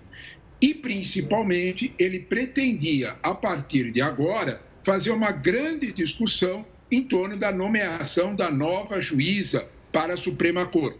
E, 0.61 0.73
principalmente, 0.73 1.93
ele 1.99 2.19
pretendia, 2.19 3.17
a 3.21 3.35
partir 3.35 3.91
de 3.91 4.01
agora, 4.01 4.61
fazer 4.81 5.11
uma 5.11 5.31
grande 5.31 5.91
discussão 5.91 6.65
em 6.91 7.03
torno 7.03 7.37
da 7.37 7.51
nomeação 7.51 8.35
da 8.35 8.49
nova 8.49 9.01
juíza 9.01 9.67
para 9.91 10.13
a 10.13 10.17
Suprema 10.17 10.65
Corte. 10.65 10.99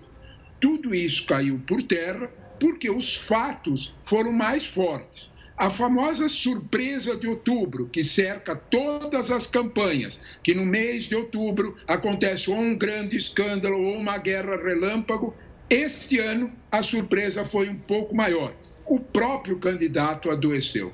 Tudo 0.60 0.94
isso 0.94 1.25
caiu 1.25 1.62
por 1.67 1.82
terra 1.84 2.29
porque 2.60 2.89
os 2.89 3.15
fatos 3.15 3.94
foram 4.03 4.32
mais 4.32 4.65
fortes. 4.65 5.29
A 5.58 5.72
famosa 5.72 6.29
surpresa 6.29 7.15
de 7.15 7.27
outubro, 7.27 7.89
que 7.89 8.03
cerca 8.03 8.56
todas 8.56 9.32
as 9.32 9.48
campanhas, 9.48 10.20
que 10.44 10.53
no 10.53 10.63
mês 10.63 11.06
de 11.06 11.15
outubro 11.15 11.75
acontece 11.88 12.51
ou 12.51 12.58
um 12.58 12.75
grande 12.75 13.17
escândalo 13.17 13.82
ou 13.82 13.98
uma 13.98 14.20
guerra 14.20 14.56
relâmpago, 14.56 15.36
este 15.70 16.20
ano 16.20 16.51
a 16.72 16.84
surpresa 16.84 17.44
foi 17.44 17.70
um 17.70 17.75
pouco 17.75 18.15
maior. 18.15 18.53
O 18.86 19.00
próprio 19.00 19.58
candidato 19.58 20.29
adoeceu. 20.29 20.94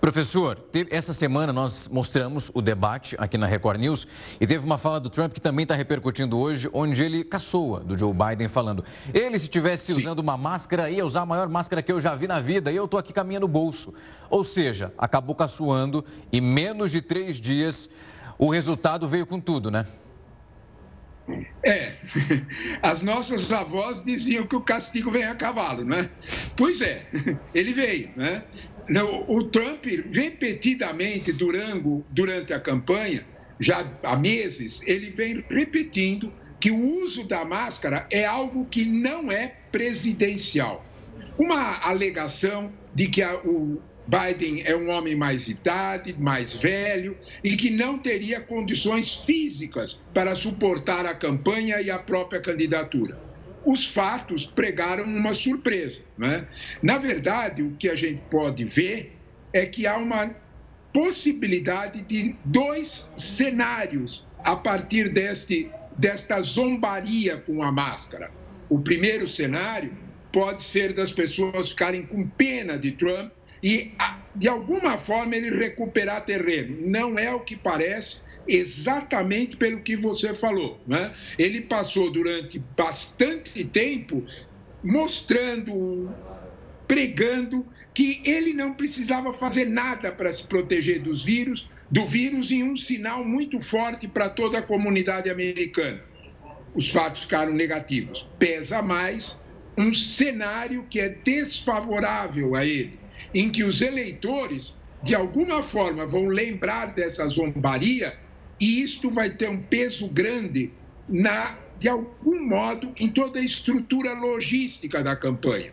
Professor, 0.00 0.58
essa 0.90 1.12
semana 1.12 1.52
nós 1.52 1.86
mostramos 1.86 2.50
o 2.52 2.60
debate 2.60 3.14
aqui 3.20 3.38
na 3.38 3.46
Record 3.46 3.78
News 3.78 4.04
e 4.40 4.46
teve 4.46 4.64
uma 4.64 4.76
fala 4.76 4.98
do 4.98 5.08
Trump 5.08 5.32
que 5.32 5.40
também 5.40 5.62
está 5.62 5.76
repercutindo 5.76 6.36
hoje, 6.36 6.68
onde 6.72 7.04
ele 7.04 7.22
caçoa 7.22 7.80
do 7.80 7.96
Joe 7.96 8.12
Biden 8.12 8.48
falando. 8.48 8.84
Ele, 9.14 9.38
se 9.38 9.44
estivesse 9.44 9.92
usando 9.92 10.18
uma 10.18 10.36
máscara, 10.36 10.90
ia 10.90 11.06
usar 11.06 11.20
a 11.20 11.26
maior 11.26 11.48
máscara 11.48 11.80
que 11.82 11.92
eu 11.92 12.00
já 12.00 12.16
vi 12.16 12.26
na 12.26 12.40
vida 12.40 12.72
e 12.72 12.74
eu 12.74 12.86
estou 12.86 12.98
aqui 12.98 13.12
com 13.12 13.20
a 13.20 13.24
minha 13.24 13.38
no 13.38 13.46
bolso. 13.46 13.94
Ou 14.28 14.42
seja, 14.42 14.92
acabou 14.98 15.36
caçoando 15.36 16.04
e 16.32 16.40
menos 16.40 16.90
de 16.90 17.00
três 17.00 17.36
dias 17.36 17.88
o 18.36 18.50
resultado 18.50 19.06
veio 19.06 19.24
com 19.24 19.38
tudo, 19.38 19.70
né? 19.70 19.86
É, 21.64 21.94
as 22.82 23.02
nossas 23.02 23.52
avós 23.52 24.02
diziam 24.02 24.46
que 24.46 24.56
o 24.56 24.60
castigo 24.60 25.10
vem 25.12 25.24
a 25.24 25.34
cavalo, 25.34 25.84
né? 25.84 26.10
Pois 26.56 26.80
é, 26.80 27.06
ele 27.54 27.72
veio, 27.72 28.10
né? 28.16 28.42
O 29.28 29.44
Trump, 29.44 29.84
repetidamente 30.12 31.32
durante, 31.32 32.04
durante 32.10 32.52
a 32.52 32.60
campanha, 32.60 33.24
já 33.60 33.86
há 34.02 34.16
meses, 34.16 34.82
ele 34.84 35.10
vem 35.10 35.44
repetindo 35.48 36.32
que 36.58 36.70
o 36.70 37.04
uso 37.04 37.24
da 37.24 37.44
máscara 37.44 38.06
é 38.10 38.24
algo 38.24 38.66
que 38.66 38.84
não 38.84 39.30
é 39.30 39.54
presidencial. 39.70 40.84
Uma 41.38 41.78
alegação 41.86 42.72
de 42.94 43.08
que 43.08 43.22
a, 43.22 43.36
o 43.36 43.80
Biden 44.06 44.62
é 44.64 44.76
um 44.76 44.90
homem 44.90 45.14
mais 45.14 45.46
de 45.46 45.52
idade, 45.52 46.14
mais 46.18 46.52
velho 46.52 47.16
e 47.42 47.56
que 47.56 47.70
não 47.70 47.98
teria 47.98 48.40
condições 48.40 49.14
físicas 49.14 49.98
para 50.12 50.34
suportar 50.34 51.06
a 51.06 51.14
campanha 51.14 51.80
e 51.80 51.90
a 51.90 51.98
própria 51.98 52.40
candidatura 52.40 53.31
os 53.64 53.86
fatos 53.86 54.46
pregaram 54.46 55.04
uma 55.04 55.34
surpresa. 55.34 56.00
Né? 56.16 56.46
Na 56.82 56.98
verdade, 56.98 57.62
o 57.62 57.72
que 57.72 57.88
a 57.88 57.94
gente 57.94 58.22
pode 58.30 58.64
ver 58.64 59.16
é 59.52 59.66
que 59.66 59.86
há 59.86 59.96
uma 59.96 60.34
possibilidade 60.92 62.02
de 62.02 62.34
dois 62.44 63.10
cenários 63.16 64.26
a 64.44 64.56
partir 64.56 65.12
deste, 65.12 65.70
desta 65.96 66.40
zombaria 66.42 67.38
com 67.38 67.62
a 67.62 67.72
máscara. 67.72 68.30
O 68.68 68.78
primeiro 68.78 69.26
cenário 69.26 69.92
pode 70.32 70.62
ser 70.62 70.94
das 70.94 71.12
pessoas 71.12 71.70
ficarem 71.70 72.04
com 72.04 72.26
pena 72.26 72.78
de 72.78 72.92
Trump 72.92 73.32
e, 73.62 73.92
de 74.34 74.48
alguma 74.48 74.98
forma, 74.98 75.36
ele 75.36 75.50
recuperar 75.50 76.24
terreno. 76.24 76.78
Não 76.80 77.18
é 77.18 77.32
o 77.32 77.40
que 77.40 77.56
parece 77.56 78.20
exatamente 78.46 79.56
pelo 79.56 79.80
que 79.80 79.96
você 79.96 80.34
falou. 80.34 80.80
Né? 80.86 81.14
Ele 81.38 81.60
passou 81.60 82.10
durante 82.10 82.58
bastante 82.76 83.64
tempo 83.64 84.24
mostrando, 84.82 86.10
pregando 86.86 87.66
que 87.94 88.22
ele 88.24 88.52
não 88.52 88.74
precisava 88.74 89.32
fazer 89.32 89.66
nada 89.66 90.10
para 90.10 90.32
se 90.32 90.44
proteger 90.44 91.02
dos 91.02 91.22
vírus, 91.22 91.68
do 91.90 92.06
vírus 92.06 92.50
em 92.50 92.62
um 92.62 92.74
sinal 92.74 93.24
muito 93.24 93.60
forte 93.60 94.08
para 94.08 94.28
toda 94.28 94.58
a 94.58 94.62
comunidade 94.62 95.28
americana. 95.28 96.02
Os 96.74 96.90
fatos 96.90 97.22
ficaram 97.22 97.52
negativos. 97.52 98.26
Pesa 98.38 98.80
mais 98.80 99.38
um 99.76 99.92
cenário 99.92 100.86
que 100.88 101.00
é 101.00 101.08
desfavorável 101.08 102.54
a 102.54 102.64
ele, 102.64 102.98
em 103.34 103.50
que 103.50 103.62
os 103.62 103.80
eleitores, 103.80 104.74
de 105.02 105.14
alguma 105.14 105.62
forma, 105.62 106.06
vão 106.06 106.26
lembrar 106.26 106.86
dessa 106.86 107.26
zombaria 107.28 108.18
e 108.62 108.80
isto 108.80 109.10
vai 109.10 109.28
ter 109.28 109.50
um 109.50 109.60
peso 109.60 110.06
grande 110.06 110.70
na, 111.08 111.58
de 111.80 111.88
algum 111.88 112.40
modo, 112.46 112.92
em 112.96 113.08
toda 113.08 113.40
a 113.40 113.44
estrutura 113.44 114.14
logística 114.14 115.02
da 115.02 115.16
campanha. 115.16 115.72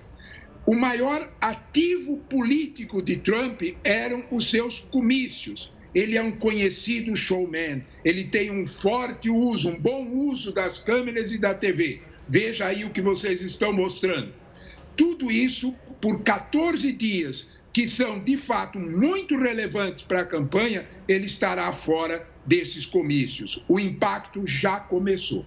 O 0.65 0.73
maior 0.73 1.31
ativo 1.39 2.17
político 2.27 2.99
de 2.99 3.17
Trump 3.17 3.61
eram 3.83 4.23
os 4.31 4.49
seus 4.49 4.79
comícios. 4.79 5.71
Ele 5.93 6.17
é 6.17 6.23
um 6.23 6.31
conhecido 6.31 7.15
showman, 7.15 7.83
ele 8.03 8.23
tem 8.23 8.49
um 8.49 8.65
forte 8.65 9.29
uso, 9.29 9.69
um 9.69 9.79
bom 9.79 10.07
uso 10.07 10.51
das 10.51 10.79
câmeras 10.79 11.31
e 11.31 11.37
da 11.37 11.53
TV. 11.53 12.01
Veja 12.27 12.65
aí 12.65 12.85
o 12.85 12.89
que 12.89 13.01
vocês 13.01 13.43
estão 13.43 13.71
mostrando. 13.71 14.33
Tudo 14.97 15.29
isso 15.29 15.75
por 16.01 16.23
14 16.23 16.91
dias, 16.91 17.47
que 17.71 17.87
são 17.87 18.19
de 18.19 18.35
fato 18.35 18.79
muito 18.79 19.37
relevantes 19.37 20.03
para 20.03 20.21
a 20.21 20.25
campanha, 20.25 20.87
ele 21.07 21.27
estará 21.27 21.71
fora 21.71 22.27
desses 22.45 22.85
comícios. 22.85 23.63
O 23.67 23.79
impacto 23.79 24.45
já 24.45 24.79
começou. 24.79 25.45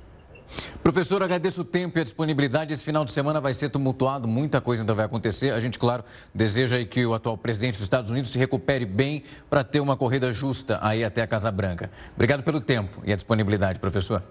Professor, 0.83 1.23
agradeço 1.23 1.63
o 1.63 1.65
tempo 1.65 1.99
e 1.99 2.01
a 2.01 2.05
disponibilidade. 2.05 2.73
Esse 2.73 2.85
final 2.85 3.05
de 3.05 3.13
semana 3.13 3.41
vai 3.41 3.55
ser 3.55 3.71
tumultuado, 3.71 4.27
muita 4.29 4.61
coisa 4.61 4.83
ainda 4.83 4.95
vai 4.95 5.05
acontecer. 5.05 5.53
A 5.53 5.61
gente, 5.61 5.79
claro, 5.79 6.05
deseja 6.35 6.85
que 6.85 7.07
o 7.07 7.15
atual 7.15 7.39
presidente 7.39 7.75
dos 7.75 7.83
Estados 7.83 8.11
Unidos 8.11 8.31
se 8.31 8.39
recupere 8.39 8.85
bem 8.85 9.23
para 9.49 9.65
ter 9.65 9.81
uma 9.81 9.97
corrida 9.97 10.33
justa 10.33 10.79
aí 10.83 11.05
até 11.05 11.23
a 11.23 11.27
Casa 11.27 11.51
Branca. 11.51 11.91
Obrigado 12.15 12.43
pelo 12.43 12.61
tempo 12.61 13.01
e 13.05 13.13
a 13.13 13.17
disponibilidade, 13.17 13.79
professor. 13.79 14.23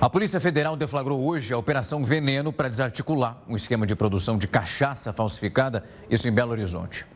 A 0.00 0.10
Polícia 0.10 0.40
Federal 0.40 0.76
deflagrou 0.76 1.24
hoje 1.24 1.54
a 1.54 1.58
Operação 1.58 2.04
Veneno 2.04 2.52
para 2.52 2.68
desarticular 2.68 3.42
um 3.48 3.56
esquema 3.56 3.86
de 3.86 3.94
produção 3.94 4.36
de 4.36 4.48
cachaça 4.48 5.12
falsificada, 5.12 5.84
isso 6.10 6.26
em 6.28 6.32
Belo 6.32 6.50
Horizonte. 6.50 7.06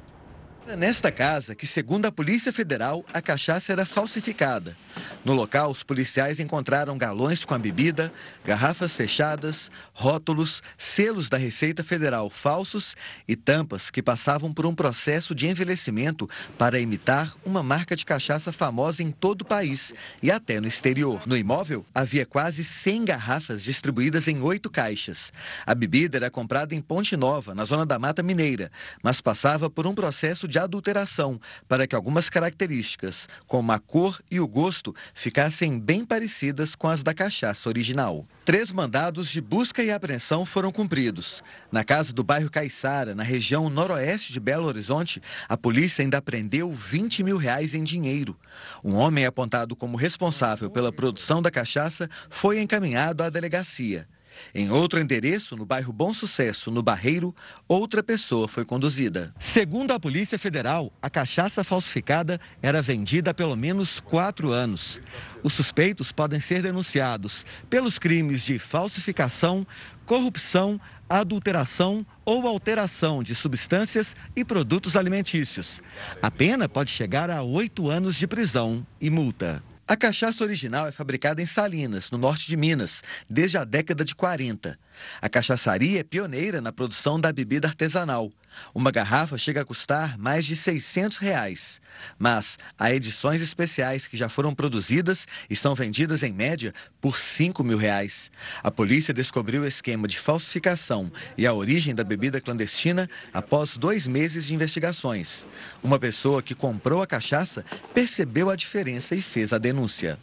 Nesta 0.76 1.10
casa, 1.10 1.54
que 1.54 1.66
segundo 1.66 2.04
a 2.04 2.12
Polícia 2.12 2.52
Federal, 2.52 3.02
a 3.14 3.22
cachaça 3.22 3.72
era 3.72 3.86
falsificada. 3.86 4.76
No 5.24 5.32
local, 5.32 5.70
os 5.70 5.82
policiais 5.82 6.38
encontraram 6.38 6.98
galões 6.98 7.42
com 7.42 7.54
a 7.54 7.58
bebida, 7.58 8.12
garrafas 8.44 8.94
fechadas, 8.94 9.70
rótulos, 9.94 10.62
selos 10.76 11.30
da 11.30 11.38
Receita 11.38 11.82
Federal 11.82 12.28
falsos 12.28 12.94
e 13.26 13.34
tampas 13.34 13.90
que 13.90 14.02
passavam 14.02 14.52
por 14.52 14.66
um 14.66 14.74
processo 14.74 15.34
de 15.34 15.46
envelhecimento 15.46 16.28
para 16.58 16.78
imitar 16.78 17.32
uma 17.46 17.62
marca 17.62 17.96
de 17.96 18.04
cachaça 18.04 18.52
famosa 18.52 19.02
em 19.02 19.10
todo 19.10 19.42
o 19.42 19.46
país 19.46 19.94
e 20.22 20.30
até 20.30 20.60
no 20.60 20.68
exterior. 20.68 21.22
No 21.26 21.36
imóvel, 21.36 21.84
havia 21.94 22.26
quase 22.26 22.62
100 22.62 23.06
garrafas 23.06 23.62
distribuídas 23.62 24.28
em 24.28 24.42
oito 24.42 24.70
caixas. 24.70 25.32
A 25.64 25.74
bebida 25.74 26.18
era 26.18 26.30
comprada 26.30 26.74
em 26.74 26.80
Ponte 26.80 27.16
Nova, 27.16 27.54
na 27.54 27.64
zona 27.64 27.86
da 27.86 27.98
Mata 27.98 28.22
Mineira, 28.22 28.70
mas 29.02 29.20
passava 29.20 29.70
por 29.70 29.86
um 29.86 29.94
processo 29.94 30.46
de 30.46 30.57
adulteração 30.64 31.40
para 31.66 31.86
que 31.86 31.94
algumas 31.94 32.28
características, 32.28 33.28
como 33.46 33.72
a 33.72 33.78
cor 33.78 34.20
e 34.30 34.40
o 34.40 34.46
gosto, 34.46 34.94
ficassem 35.14 35.78
bem 35.78 36.04
parecidas 36.04 36.74
com 36.74 36.88
as 36.88 37.02
da 37.02 37.14
cachaça 37.14 37.68
original. 37.68 38.26
Três 38.44 38.72
mandados 38.72 39.28
de 39.28 39.40
busca 39.40 39.82
e 39.82 39.90
apreensão 39.90 40.46
foram 40.46 40.72
cumpridos. 40.72 41.42
Na 41.70 41.84
casa 41.84 42.12
do 42.12 42.24
bairro 42.24 42.50
Caiçara, 42.50 43.14
na 43.14 43.22
região 43.22 43.68
noroeste 43.68 44.32
de 44.32 44.40
Belo 44.40 44.66
Horizonte, 44.66 45.20
a 45.48 45.56
polícia 45.56 46.02
ainda 46.02 46.22
prendeu 46.22 46.72
20 46.72 47.22
mil 47.22 47.36
reais 47.36 47.74
em 47.74 47.84
dinheiro. 47.84 48.36
Um 48.84 48.94
homem 48.94 49.26
apontado 49.26 49.76
como 49.76 49.96
responsável 49.96 50.70
pela 50.70 50.92
produção 50.92 51.42
da 51.42 51.50
cachaça 51.50 52.08
foi 52.30 52.60
encaminhado 52.60 53.22
à 53.22 53.30
delegacia. 53.30 54.06
Em 54.54 54.70
outro 54.70 55.00
endereço, 55.00 55.56
no 55.56 55.64
bairro 55.64 55.92
Bom 55.92 56.12
Sucesso, 56.14 56.70
no 56.70 56.82
Barreiro, 56.82 57.34
outra 57.66 58.02
pessoa 58.02 58.48
foi 58.48 58.64
conduzida. 58.64 59.34
Segundo 59.38 59.92
a 59.92 60.00
Polícia 60.00 60.38
Federal, 60.38 60.92
a 61.00 61.10
cachaça 61.10 61.62
falsificada 61.62 62.40
era 62.62 62.82
vendida 62.82 63.30
há 63.30 63.34
pelo 63.34 63.56
menos 63.56 64.00
quatro 64.00 64.50
anos. 64.50 65.00
Os 65.42 65.52
suspeitos 65.52 66.12
podem 66.12 66.40
ser 66.40 66.62
denunciados 66.62 67.44
pelos 67.68 67.98
crimes 67.98 68.42
de 68.42 68.58
falsificação, 68.58 69.66
corrupção, 70.06 70.80
adulteração 71.08 72.04
ou 72.24 72.46
alteração 72.46 73.22
de 73.22 73.34
substâncias 73.34 74.14
e 74.36 74.44
produtos 74.44 74.96
alimentícios. 74.96 75.80
A 76.20 76.30
pena 76.30 76.68
pode 76.68 76.90
chegar 76.90 77.30
a 77.30 77.42
oito 77.42 77.88
anos 77.88 78.16
de 78.16 78.26
prisão 78.26 78.86
e 79.00 79.08
multa. 79.08 79.62
A 79.88 79.96
cachaça 79.96 80.44
original 80.44 80.86
é 80.86 80.92
fabricada 80.92 81.40
em 81.40 81.46
Salinas, 81.46 82.10
no 82.10 82.18
norte 82.18 82.46
de 82.46 82.58
Minas, 82.58 83.02
desde 83.28 83.56
a 83.56 83.64
década 83.64 84.04
de 84.04 84.14
40. 84.14 84.78
A 85.20 85.28
cachaçaria 85.28 86.00
é 86.00 86.04
pioneira 86.04 86.60
na 86.60 86.72
produção 86.72 87.20
da 87.20 87.32
bebida 87.32 87.68
artesanal. 87.68 88.32
Uma 88.74 88.90
garrafa 88.90 89.36
chega 89.38 89.60
a 89.60 89.64
custar 89.64 90.18
mais 90.18 90.44
de 90.44 90.56
600 90.56 91.18
reais. 91.18 91.80
Mas 92.18 92.58
há 92.78 92.92
edições 92.92 93.40
especiais 93.40 94.06
que 94.06 94.16
já 94.16 94.28
foram 94.28 94.54
produzidas 94.54 95.26
e 95.48 95.56
são 95.56 95.74
vendidas 95.74 96.22
em 96.22 96.32
média 96.32 96.72
por 97.00 97.18
5 97.18 97.62
mil 97.64 97.78
reais. 97.78 98.30
A 98.62 98.70
polícia 98.70 99.14
descobriu 99.14 99.62
o 99.62 99.66
esquema 99.66 100.08
de 100.08 100.18
falsificação 100.18 101.10
e 101.36 101.46
a 101.46 101.52
origem 101.52 101.94
da 101.94 102.04
bebida 102.04 102.40
clandestina 102.40 103.08
após 103.32 103.76
dois 103.76 104.06
meses 104.06 104.46
de 104.46 104.54
investigações. 104.54 105.46
Uma 105.82 105.98
pessoa 105.98 106.42
que 106.42 106.54
comprou 106.54 107.02
a 107.02 107.06
cachaça 107.06 107.64
percebeu 107.94 108.50
a 108.50 108.56
diferença 108.56 109.14
e 109.14 109.22
fez 109.22 109.52
a 109.52 109.58
denúncia. 109.58 110.18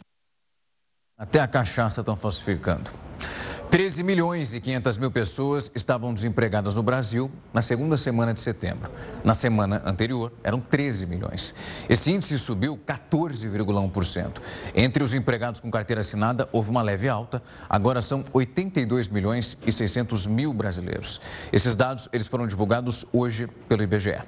Até 1.18 1.40
a 1.40 1.48
cachaça 1.48 2.02
estão 2.02 2.14
falsificando. 2.14 2.90
13 3.70 4.04
milhões 4.04 4.54
e 4.54 4.60
500 4.60 4.96
mil 4.96 5.10
pessoas 5.10 5.70
estavam 5.74 6.14
desempregadas 6.14 6.74
no 6.74 6.84
Brasil 6.84 7.30
na 7.52 7.60
segunda 7.60 7.96
semana 7.96 8.32
de 8.32 8.40
setembro. 8.40 8.90
Na 9.24 9.34
semana 9.34 9.82
anterior, 9.84 10.32
eram 10.44 10.60
13 10.60 11.04
milhões. 11.04 11.52
Esse 11.88 12.12
índice 12.12 12.38
subiu 12.38 12.78
14,1%. 12.86 14.40
Entre 14.74 15.02
os 15.02 15.12
empregados 15.12 15.58
com 15.58 15.68
carteira 15.68 16.00
assinada, 16.00 16.48
houve 16.52 16.70
uma 16.70 16.80
leve 16.80 17.08
alta. 17.08 17.42
Agora 17.68 18.00
são 18.00 18.24
82 18.32 19.08
milhões 19.08 19.58
e 19.66 19.72
600 19.72 20.28
mil 20.28 20.54
brasileiros. 20.54 21.20
Esses 21.52 21.74
dados 21.74 22.08
eles 22.12 22.28
foram 22.28 22.46
divulgados 22.46 23.04
hoje 23.12 23.48
pelo 23.68 23.82
IBGE. 23.82 24.22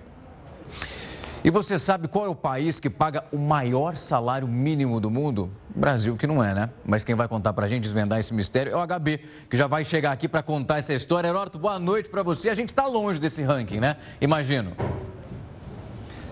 E 1.44 1.50
você 1.50 1.78
sabe 1.78 2.08
qual 2.08 2.26
é 2.26 2.28
o 2.28 2.34
país 2.34 2.80
que 2.80 2.90
paga 2.90 3.24
o 3.30 3.38
maior 3.38 3.94
salário 3.94 4.48
mínimo 4.48 4.98
do 4.98 5.08
mundo? 5.08 5.50
Brasil 5.74 6.16
que 6.16 6.26
não 6.26 6.42
é, 6.42 6.52
né? 6.52 6.70
Mas 6.84 7.04
quem 7.04 7.14
vai 7.14 7.28
contar 7.28 7.52
para 7.52 7.64
a 7.64 7.68
gente 7.68 7.82
desvendar 7.82 8.18
esse 8.18 8.34
mistério 8.34 8.72
é 8.72 8.76
o 8.76 8.84
HB, 8.84 9.20
que 9.48 9.56
já 9.56 9.68
vai 9.68 9.84
chegar 9.84 10.10
aqui 10.10 10.28
para 10.28 10.42
contar 10.42 10.78
essa 10.78 10.92
história. 10.92 11.28
Heródoto, 11.28 11.56
boa 11.56 11.78
noite 11.78 12.08
para 12.08 12.24
você. 12.24 12.48
A 12.48 12.54
gente 12.54 12.70
está 12.70 12.86
longe 12.86 13.20
desse 13.20 13.42
ranking, 13.42 13.78
né? 13.78 13.96
Imagino. 14.20 14.76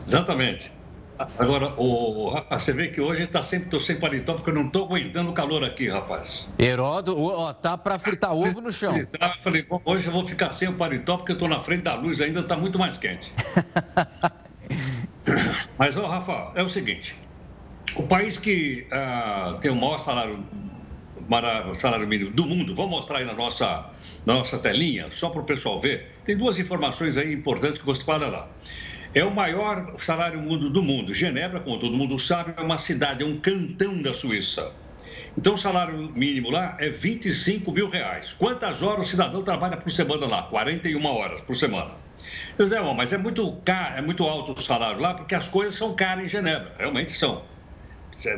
Exatamente. 0.05 0.73
Agora, 1.39 1.73
o, 1.79 2.29
rapaz, 2.29 2.65
você 2.65 2.73
vê 2.73 2.89
que 2.89 3.01
hoje 3.01 3.23
está 3.23 3.43
sempre 3.43 3.71
tô 3.71 3.81
sem 3.81 3.97
paletó 3.97 4.35
porque 4.35 4.51
eu 4.51 4.55
não 4.55 4.67
estou 4.67 4.85
aguentando 4.85 5.31
o 5.31 5.33
calor 5.33 5.65
aqui, 5.65 5.89
rapaz. 5.89 6.49
Heródoto, 6.59 7.19
ó, 7.19 7.53
tá 7.53 7.79
para 7.79 7.99
fritar 7.99 8.35
ovo 8.35 8.61
no 8.61 8.73
chão. 8.73 9.07
Falei, 9.43 9.67
hoje 9.85 10.09
eu 10.09 10.13
vou 10.13 10.27
ficar 10.27 10.53
sem 10.53 10.69
o 10.69 10.75
paletó 10.75 11.17
porque 11.17 11.33
eu 11.33 11.37
estou 11.37 11.49
na 11.49 11.61
frente 11.61 11.83
da 11.83 11.95
luz 11.95 12.21
ainda, 12.21 12.41
está 12.41 12.57
muito 12.57 12.79
mais 12.79 12.99
quente. 12.99 13.33
Mas, 15.79 15.97
ó, 15.97 16.07
Rafa, 16.07 16.53
é 16.55 16.63
o 16.63 16.69
seguinte: 16.69 17.17
o 17.97 18.03
país 18.05 18.39
que 18.39 18.89
uh, 18.93 19.59
tem 19.59 19.71
o 19.71 19.75
maior 19.75 19.99
salário, 19.99 20.35
salário 21.79 22.07
mínimo 22.07 22.31
do 22.31 22.47
mundo, 22.47 22.75
vamos 22.75 22.91
mostrar 22.91 23.19
aí 23.19 23.25
na 23.25 23.35
nossa, 23.35 23.91
na 24.25 24.35
nossa 24.35 24.59
telinha, 24.59 25.11
só 25.11 25.31
para 25.31 25.41
o 25.41 25.45
pessoal 25.45 25.81
ver. 25.81 26.21
Tem 26.25 26.37
duas 26.37 26.59
informações 26.59 27.17
aí 27.17 27.33
importantes 27.33 27.81
que 27.81 27.87
você 27.87 28.05
pode 28.05 28.25
lá. 28.25 28.51
É 29.15 29.25
o 29.25 29.35
maior 29.35 29.95
salário 29.99 30.41
mundo 30.41 30.69
do 30.69 30.83
mundo. 30.83 31.15
Genebra, 31.15 31.61
como 31.61 31.79
todo 31.79 31.97
mundo 31.97 32.19
sabe, 32.19 32.53
é 32.57 32.61
uma 32.61 32.77
cidade, 32.77 33.23
é 33.23 33.27
um 33.27 33.41
cantão 33.41 34.03
da 34.03 34.13
Suíça. 34.13 34.75
Então, 35.39 35.55
o 35.55 35.59
salário 35.59 36.13
mínimo 36.13 36.51
lá 36.51 36.77
é 36.81 36.91
25 36.91 37.71
mil 37.73 37.89
reais. 37.89 38.33
Quantas 38.33 38.83
horas 38.83 39.07
o 39.07 39.09
cidadão 39.09 39.43
trabalha 39.43 39.77
por 39.77 39.91
semana 39.91 40.27
lá? 40.27 40.43
41 40.45 41.05
horas 41.07 41.41
por 41.43 41.55
semana. 41.55 42.06
José, 42.59 42.81
mas 42.95 43.13
é 43.13 43.19
muito 43.19 43.53
caro, 43.65 43.99
é 43.99 44.03
muito 44.03 44.25
alto 44.25 44.53
o 44.53 44.63
salário 44.63 45.01
lá, 45.01 45.15
porque 45.15 45.35
as 45.35 45.49
coisas 45.49 45.77
são 45.77 45.95
caras 45.95 46.25
em 46.25 46.29
Genebra. 46.29 46.75
Realmente 46.79 47.13
são. 47.13 47.45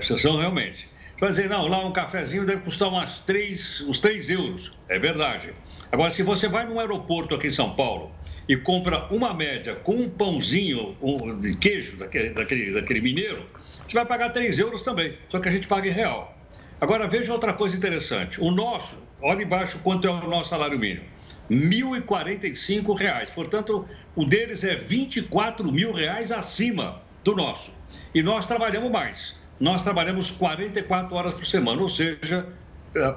São 0.00 0.37
realmente. 0.37 0.88
Você 1.12 1.20
vai 1.20 1.28
dizer, 1.30 1.49
não, 1.49 1.66
lá 1.66 1.85
um 1.85 1.92
cafezinho 1.92 2.47
deve 2.47 2.62
custar 2.62 2.88
umas 2.88 3.18
3, 3.18 3.81
uns 3.83 4.00
3 4.00 4.31
euros. 4.31 4.72
É 4.88 4.98
verdade. 4.98 5.52
Agora, 5.90 6.11
se 6.11 6.22
você 6.22 6.48
vai 6.48 6.66
num 6.66 6.79
aeroporto 6.79 7.35
aqui 7.35 7.46
em 7.48 7.52
São 7.52 7.74
Paulo 7.74 8.12
e 8.48 8.57
compra 8.57 9.07
uma 9.12 9.35
média 9.35 9.74
com 9.74 9.94
um 9.94 10.09
pãozinho 10.09 10.96
de 11.40 11.57
queijo 11.57 11.96
daquele, 11.96 12.31
daquele, 12.31 12.72
daquele 12.72 13.00
mineiro, 13.00 13.48
você 13.87 13.94
vai 13.94 14.07
pagar 14.07 14.31
3 14.31 14.59
euros 14.59 14.83
também, 14.83 15.16
só 15.29 15.40
que 15.40 15.48
a 15.48 15.52
gente 15.52 15.66
paga 15.66 15.88
em 15.88 15.92
real. 15.92 16.37
Agora, 16.81 17.09
veja 17.09 17.33
outra 17.33 17.52
coisa 17.52 17.76
interessante. 17.76 18.40
O 18.40 18.50
nosso, 18.50 19.02
olha 19.20 19.42
embaixo 19.42 19.81
quanto 19.83 20.07
é 20.07 20.11
o 20.11 20.29
nosso 20.29 20.50
salário 20.50 20.79
mínimo. 20.79 21.07
R$ 21.50 21.56
1.045. 21.56 23.34
Portanto, 23.34 23.87
o 24.14 24.24
deles 24.24 24.64
é 24.64 24.74
24 24.74 25.70
mil 25.72 25.92
reais 25.92 26.30
acima 26.32 27.02
do 27.24 27.34
nosso. 27.34 27.72
E 28.14 28.22
nós 28.22 28.46
trabalhamos 28.46 28.90
mais. 28.90 29.34
Nós 29.61 29.82
trabalhamos 29.82 30.30
44 30.30 31.14
horas 31.14 31.34
por 31.34 31.44
semana, 31.44 31.82
ou 31.82 31.88
seja, 31.88 32.46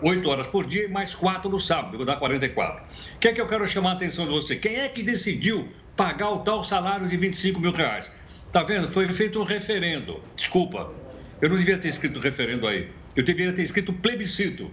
8 0.02 0.28
eh, 0.28 0.32
horas 0.32 0.48
por 0.48 0.66
dia 0.66 0.86
e 0.86 0.88
mais 0.88 1.14
4 1.14 1.50
no 1.50 1.60
sábado, 1.60 2.04
dá 2.04 2.16
44. 2.16 2.84
O 3.16 3.20
que 3.20 3.28
é 3.28 3.34
que 3.34 3.42
eu 3.42 3.48
quero 3.48 3.68
chamar 3.68 3.92
a 3.92 3.94
atenção 3.94 4.26
de 4.26 4.32
você? 4.32 4.56
Quem 4.56 4.78
é 4.78 4.90
que 4.90 5.04
decidiu 5.04 5.70
pagar 5.96 6.32
o 6.32 6.40
tal 6.40 6.64
salário 6.64 7.08
de 7.08 7.16
25 7.16 7.60
mil 7.60 7.72
reais? 7.72 8.12
Tá 8.52 8.64
vendo? 8.64 8.90
Foi 8.90 9.08
feito 9.10 9.40
um 9.40 9.44
referendo. 9.44 10.22
Desculpa, 10.36 10.92
eu 11.42 11.50
não 11.50 11.58
devia 11.58 11.78
ter 11.78 11.90
escrito 11.90 12.20
referendo 12.20 12.68
aí. 12.68 12.90
Eu 13.16 13.24
deveria 13.24 13.54
ter 13.54 13.62
escrito 13.62 13.94
plebiscito. 13.94 14.70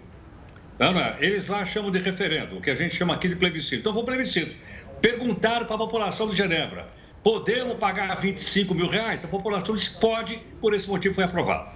Não, 0.79 0.93
não 0.93 1.01
é? 1.01 1.17
Eles 1.21 1.49
lá 1.49 1.64
chamam 1.64 1.91
de 1.91 1.99
referendo, 1.99 2.57
o 2.57 2.61
que 2.61 2.71
a 2.71 2.75
gente 2.75 2.95
chama 2.95 3.14
aqui 3.14 3.29
de 3.29 3.37
plebiscito. 3.37 3.81
Então, 3.81 3.93
foi 3.93 4.05
plebiscito. 4.05 4.55
Perguntaram 5.01 5.67
para 5.67 5.75
a 5.75 5.79
população 5.79 6.29
de 6.29 6.37
Genebra: 6.37 6.87
podemos 7.23 7.77
pagar 7.79 8.14
25 8.17 8.75
mil 8.75 8.88
reais? 8.88 9.25
A 9.25 9.29
população 9.29 9.75
disse: 9.75 9.99
pode, 9.99 10.38
por 10.61 10.75
esse 10.75 10.88
motivo 10.88 11.14
foi 11.14 11.25
aprovado. 11.25 11.71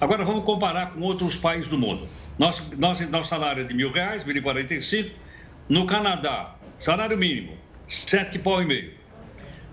Agora, 0.00 0.24
vamos 0.24 0.44
comparar 0.44 0.92
com 0.92 1.00
outros 1.02 1.36
países 1.36 1.68
do 1.68 1.78
mundo. 1.78 2.08
Nosso, 2.38 2.74
nosso, 2.76 3.06
nosso 3.08 3.28
salário 3.28 3.62
é 3.62 3.64
de 3.64 3.74
mil 3.74 3.90
reais, 3.90 4.24
1.045. 4.24 5.10
No 5.68 5.86
Canadá, 5.86 6.56
salário 6.78 7.16
mínimo, 7.16 7.56
sete 7.86 8.38
pau 8.38 8.62
e 8.62 8.66
meio. 8.66 8.92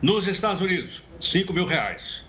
Nos 0.02 0.28
Estados 0.28 0.62
Unidos, 0.62 1.02
5 1.20 1.52
mil 1.54 1.66
reais. 1.66 2.24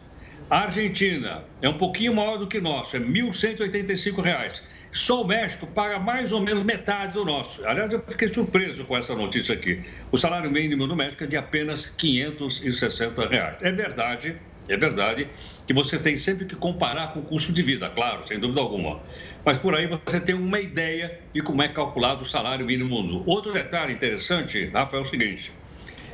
A 0.49 0.61
Argentina 0.61 1.45
é 1.61 1.69
um 1.69 1.77
pouquinho 1.77 2.15
maior 2.15 2.39
do 2.39 2.47
que 2.47 2.61
nosso, 2.61 2.97
é 2.97 3.01
1.185 3.01 4.23
reais. 4.23 4.63
Só 4.93 5.23
o 5.23 5.27
México 5.27 5.67
paga 5.67 5.99
mais 5.99 6.33
ou 6.33 6.41
menos 6.41 6.65
metade 6.65 7.13
do 7.15 7.25
nosso. 7.25 7.65
Aliás, 7.67 7.93
eu 7.93 8.01
fiquei 8.09 8.29
surpreso 8.29 8.85
com 8.85 8.97
essa 8.97 9.15
notícia 9.15 9.55
aqui. 9.55 9.89
O 10.11 10.17
salário 10.17 10.51
mínimo 10.51 10.87
no 10.87 10.97
México 10.97 11.25
é 11.25 11.27
de 11.27 11.37
apenas 11.37 11.87
560 11.87 13.29
reais. 13.29 13.59
É 13.61 13.71
verdade, 13.71 14.37
é 14.69 14.77
verdade 14.77 15.29
que 15.67 15.75
você 15.75 15.99
tem 15.99 16.17
sempre 16.17 16.47
que 16.47 16.57
comparar 16.57 17.13
com 17.13 17.21
o 17.21 17.23
custo 17.23 17.53
de 17.53 17.63
vida, 17.63 17.89
claro, 17.91 18.27
sem 18.27 18.39
dúvida 18.39 18.61
alguma. 18.61 19.03
Mas 19.45 19.59
por 19.59 19.75
aí 19.75 19.87
você 19.87 20.21
tem 20.21 20.35
uma 20.35 20.61
ideia 20.61 21.21
de 21.35 21.43
como 21.43 21.63
é 21.63 21.69
calculado 21.69 22.23
o 22.23 22.27
salário 22.27 22.67
mínimo 22.67 22.89
no 22.89 23.03
mundo. 23.03 23.25
Outro 23.27 23.53
detalhe 23.53 23.93
interessante, 23.93 24.67
Rafa, 24.67 24.97
é 24.97 25.01
o 25.01 25.05
seguinte: 25.05 25.53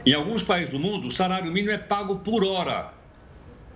em 0.05 0.13
alguns 0.13 0.43
países 0.43 0.71
do 0.71 0.79
mundo, 0.79 1.07
o 1.07 1.11
salário 1.11 1.51
mínimo 1.51 1.73
é 1.73 1.79
pago 1.79 2.19
por 2.19 2.45
hora. 2.45 2.93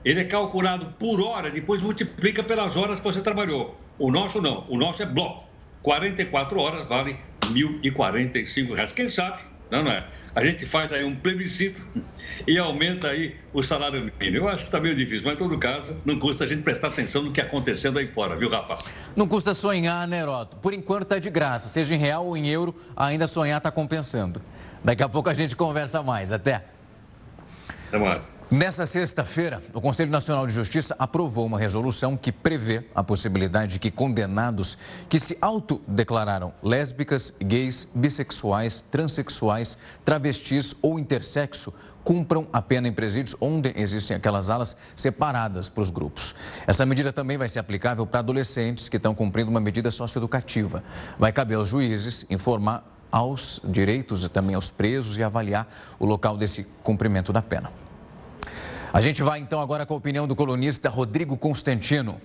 Ele 0.05 0.21
é 0.21 0.25
calculado 0.25 0.95
por 0.99 1.21
hora, 1.21 1.51
depois 1.51 1.83
multiplica 1.83 2.43
pelas 2.43 2.77
horas 2.77 2.99
que 2.99 3.05
você 3.05 3.21
trabalhou. 3.21 3.88
O 3.99 4.11
nosso 4.11 4.41
não, 4.41 4.65
o 4.69 4.77
nosso 4.77 5.03
é 5.03 5.07
bloco. 5.07 5.47
44 5.83 6.61
horas 6.61 6.89
vale 6.89 7.17
R$ 7.45 7.49
1.045. 7.51 8.93
Quem 8.95 9.09
sabe, 9.09 9.39
não, 9.71 9.83
não 9.83 9.91
é? 9.91 10.05
A 10.35 10.45
gente 10.45 10.65
faz 10.67 10.93
aí 10.93 11.03
um 11.03 11.17
plebiscito 11.17 11.85
e 12.47 12.59
aumenta 12.59 13.09
aí 13.09 13.35
o 13.53 13.63
salário 13.63 14.13
mínimo. 14.21 14.45
Eu 14.45 14.49
acho 14.49 14.59
que 14.59 14.69
está 14.69 14.81
meio 14.81 14.95
difícil, 14.95 15.23
mas 15.25 15.35
em 15.35 15.37
todo 15.37 15.59
caso, 15.59 15.97
não 16.05 16.19
custa 16.19 16.45
a 16.45 16.47
gente 16.47 16.63
prestar 16.63 16.89
atenção 16.89 17.23
no 17.23 17.33
que 17.33 17.41
está 17.41 17.49
acontecendo 17.49 17.99
aí 17.99 18.07
fora, 18.07 18.37
viu, 18.37 18.49
Rafa? 18.49 18.79
Não 19.17 19.27
custa 19.27 19.53
sonhar, 19.53 20.07
né, 20.07 20.21
Heroto? 20.21 20.57
Por 20.59 20.73
enquanto 20.73 21.03
está 21.03 21.19
de 21.19 21.29
graça, 21.29 21.69
seja 21.69 21.95
em 21.95 21.99
real 21.99 22.25
ou 22.25 22.37
em 22.37 22.47
euro, 22.49 22.75
ainda 22.97 23.27
sonhar 23.27 23.59
está 23.59 23.71
compensando. 23.71 24.41
Daqui 24.85 25.03
a 25.03 25.09
pouco 25.09 25.29
a 25.29 25.35
gente 25.35 25.57
conversa 25.57 26.03
mais. 26.03 26.33
Até. 26.33 26.65
Até 27.89 27.99
mais. 27.99 28.38
Nessa 28.51 28.87
sexta-feira, 28.87 29.63
o 29.75 29.81
Conselho 29.81 30.11
Nacional 30.11 30.47
de 30.47 30.55
Justiça 30.55 30.97
aprovou 30.99 31.45
uma 31.45 31.59
resolução 31.59 32.17
que 32.17 32.33
prevê 32.33 32.83
a 32.95 33.05
possibilidade 33.05 33.75
de 33.75 33.79
que 33.79 33.91
condenados 33.91 34.79
que 35.07 35.21
se 35.21 35.37
autodeclararam 35.39 36.55
lésbicas, 36.63 37.31
gays, 37.39 37.87
bissexuais, 37.95 38.81
transexuais, 38.91 39.77
travestis 40.03 40.75
ou 40.81 40.99
intersexo 40.99 41.75
cumpram 42.03 42.49
a 42.51 42.63
pena 42.63 42.89
em 42.89 42.93
presídios 42.93 43.37
onde 43.39 43.71
existem 43.77 44.17
aquelas 44.17 44.49
alas 44.49 44.79
separadas 44.97 45.69
para 45.69 45.83
os 45.83 45.91
grupos. 45.91 46.35
Essa 46.67 46.87
medida 46.87 47.13
também 47.13 47.37
vai 47.37 47.51
ser 47.51 47.59
aplicável 47.59 48.07
para 48.07 48.21
adolescentes 48.21 48.89
que 48.89 48.97
estão 48.97 49.15
cumprindo 49.15 49.51
uma 49.51 49.61
medida 49.61 49.91
socioeducativa. 49.91 50.83
Vai 51.19 51.33
caber 51.33 51.59
aos 51.59 51.69
juízes 51.69 52.25
informar 52.31 52.83
aos 53.13 53.61
direitos 53.63 54.25
e 54.25 54.29
também 54.31 54.55
aos 54.55 54.71
presos 54.71 55.19
e 55.19 55.23
avaliar 55.23 55.69
o 55.99 56.07
local 56.07 56.35
desse 56.35 56.67
cumprimento 56.83 57.31
da 57.31 57.43
pena. 57.43 57.71
A 58.91 59.03
gente 59.03 59.23
vai 59.23 59.39
então 59.39 59.61
agora 59.61 59.85
com 59.85 59.93
a 59.93 59.97
opinião 59.99 60.27
do 60.27 60.35
colunista 60.35 60.89
Rodrigo 60.89 61.37
Constantino. 61.37 62.19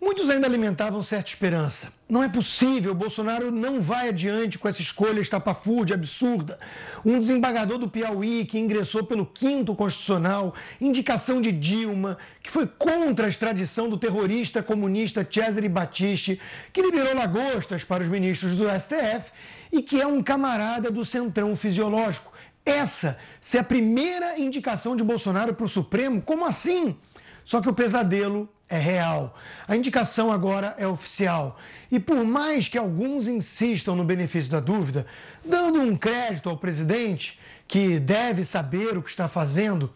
Muitos 0.00 0.28
ainda 0.30 0.48
alimentavam 0.48 1.00
certa 1.00 1.28
esperança. 1.28 1.92
Não 2.08 2.22
é 2.22 2.28
possível, 2.28 2.92
Bolsonaro 2.92 3.52
não 3.52 3.80
vai 3.80 4.08
adiante 4.08 4.58
com 4.58 4.68
essa 4.68 4.82
escolha 4.82 5.20
estapafúrdia, 5.20 5.94
absurda. 5.94 6.58
Um 7.04 7.20
desembargador 7.20 7.78
do 7.78 7.88
Piauí 7.88 8.44
que 8.46 8.58
ingressou 8.58 9.04
pelo 9.04 9.24
quinto 9.24 9.76
constitucional, 9.76 10.54
indicação 10.80 11.40
de 11.40 11.52
Dilma, 11.52 12.18
que 12.42 12.50
foi 12.50 12.66
contra 12.66 13.26
a 13.26 13.28
extradição 13.28 13.88
do 13.88 13.96
terrorista 13.96 14.60
comunista 14.60 15.26
Cesare 15.30 15.68
Battisti, 15.68 16.40
que 16.72 16.82
liberou 16.82 17.14
lagostas 17.14 17.84
para 17.84 18.02
os 18.02 18.08
ministros 18.08 18.56
do 18.56 18.64
STF 18.68 19.30
e 19.70 19.82
que 19.82 20.00
é 20.00 20.06
um 20.06 20.20
camarada 20.20 20.90
do 20.90 21.04
centrão 21.04 21.54
fisiológico. 21.54 22.37
Essa 22.68 23.18
ser 23.40 23.58
a 23.58 23.64
primeira 23.64 24.38
indicação 24.38 24.94
de 24.94 25.02
Bolsonaro 25.02 25.54
para 25.54 25.64
o 25.64 25.68
Supremo? 25.68 26.20
Como 26.20 26.44
assim? 26.44 26.96
Só 27.42 27.62
que 27.62 27.68
o 27.68 27.72
pesadelo 27.72 28.46
é 28.68 28.76
real. 28.76 29.34
A 29.66 29.74
indicação 29.74 30.30
agora 30.30 30.74
é 30.78 30.86
oficial. 30.86 31.58
E 31.90 31.98
por 31.98 32.22
mais 32.24 32.68
que 32.68 32.76
alguns 32.76 33.26
insistam 33.26 33.96
no 33.96 34.04
benefício 34.04 34.50
da 34.50 34.60
dúvida, 34.60 35.06
dando 35.42 35.80
um 35.80 35.96
crédito 35.96 36.50
ao 36.50 36.58
presidente, 36.58 37.40
que 37.66 37.98
deve 37.98 38.44
saber 38.44 38.98
o 38.98 39.02
que 39.02 39.08
está 39.08 39.28
fazendo, 39.28 39.90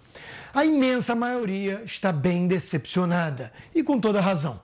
a 0.54 0.64
imensa 0.64 1.14
maioria 1.14 1.82
está 1.84 2.10
bem 2.10 2.48
decepcionada 2.48 3.52
e 3.74 3.82
com 3.82 4.00
toda 4.00 4.18
razão. 4.18 4.60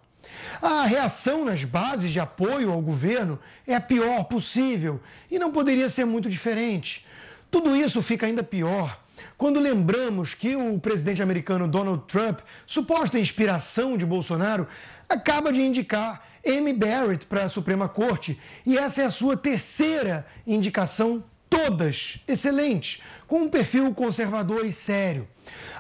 A 0.63 0.85
reação 0.85 1.45
nas 1.45 1.63
bases 1.65 2.11
de 2.11 2.21
apoio 2.21 2.71
ao 2.73 2.81
governo 2.81 3.39
é 3.67 3.75
a 3.75 3.81
pior 3.81 4.25
possível 4.25 5.01
e 5.31 5.39
não 5.39 5.53
poderia 5.53 5.89
ser 5.89 6.07
muito 6.07 6.31
diferente. 6.31 7.07
Tudo 7.51 7.75
isso 7.77 8.03
fica 8.03 8.27
ainda 8.27 8.43
pior 8.43 8.99
quando 9.37 9.61
lembramos 9.61 10.35
que 10.35 10.57
o 10.57 10.79
presidente 10.81 11.23
americano 11.23 11.69
Donald 11.69 12.05
Trump, 12.09 12.41
suposta 12.67 13.19
inspiração 13.19 13.97
de 13.97 14.05
Bolsonaro, 14.05 14.67
acaba 15.09 15.53
de 15.53 15.61
indicar 15.61 16.27
Amy 16.45 16.73
Barrett 16.73 17.25
para 17.27 17.45
a 17.45 17.49
Suprema 17.49 17.89
Corte 17.89 18.39
e 18.67 18.77
essa 18.77 19.03
é 19.03 19.05
a 19.05 19.11
sua 19.11 19.37
terceira 19.37 20.27
indicação, 20.47 21.23
todas 21.49 22.19
excelentes, 22.27 23.01
com 23.27 23.43
um 23.43 23.49
perfil 23.49 23.95
conservador 23.95 24.67
e 24.67 24.73
sério. 24.73 25.29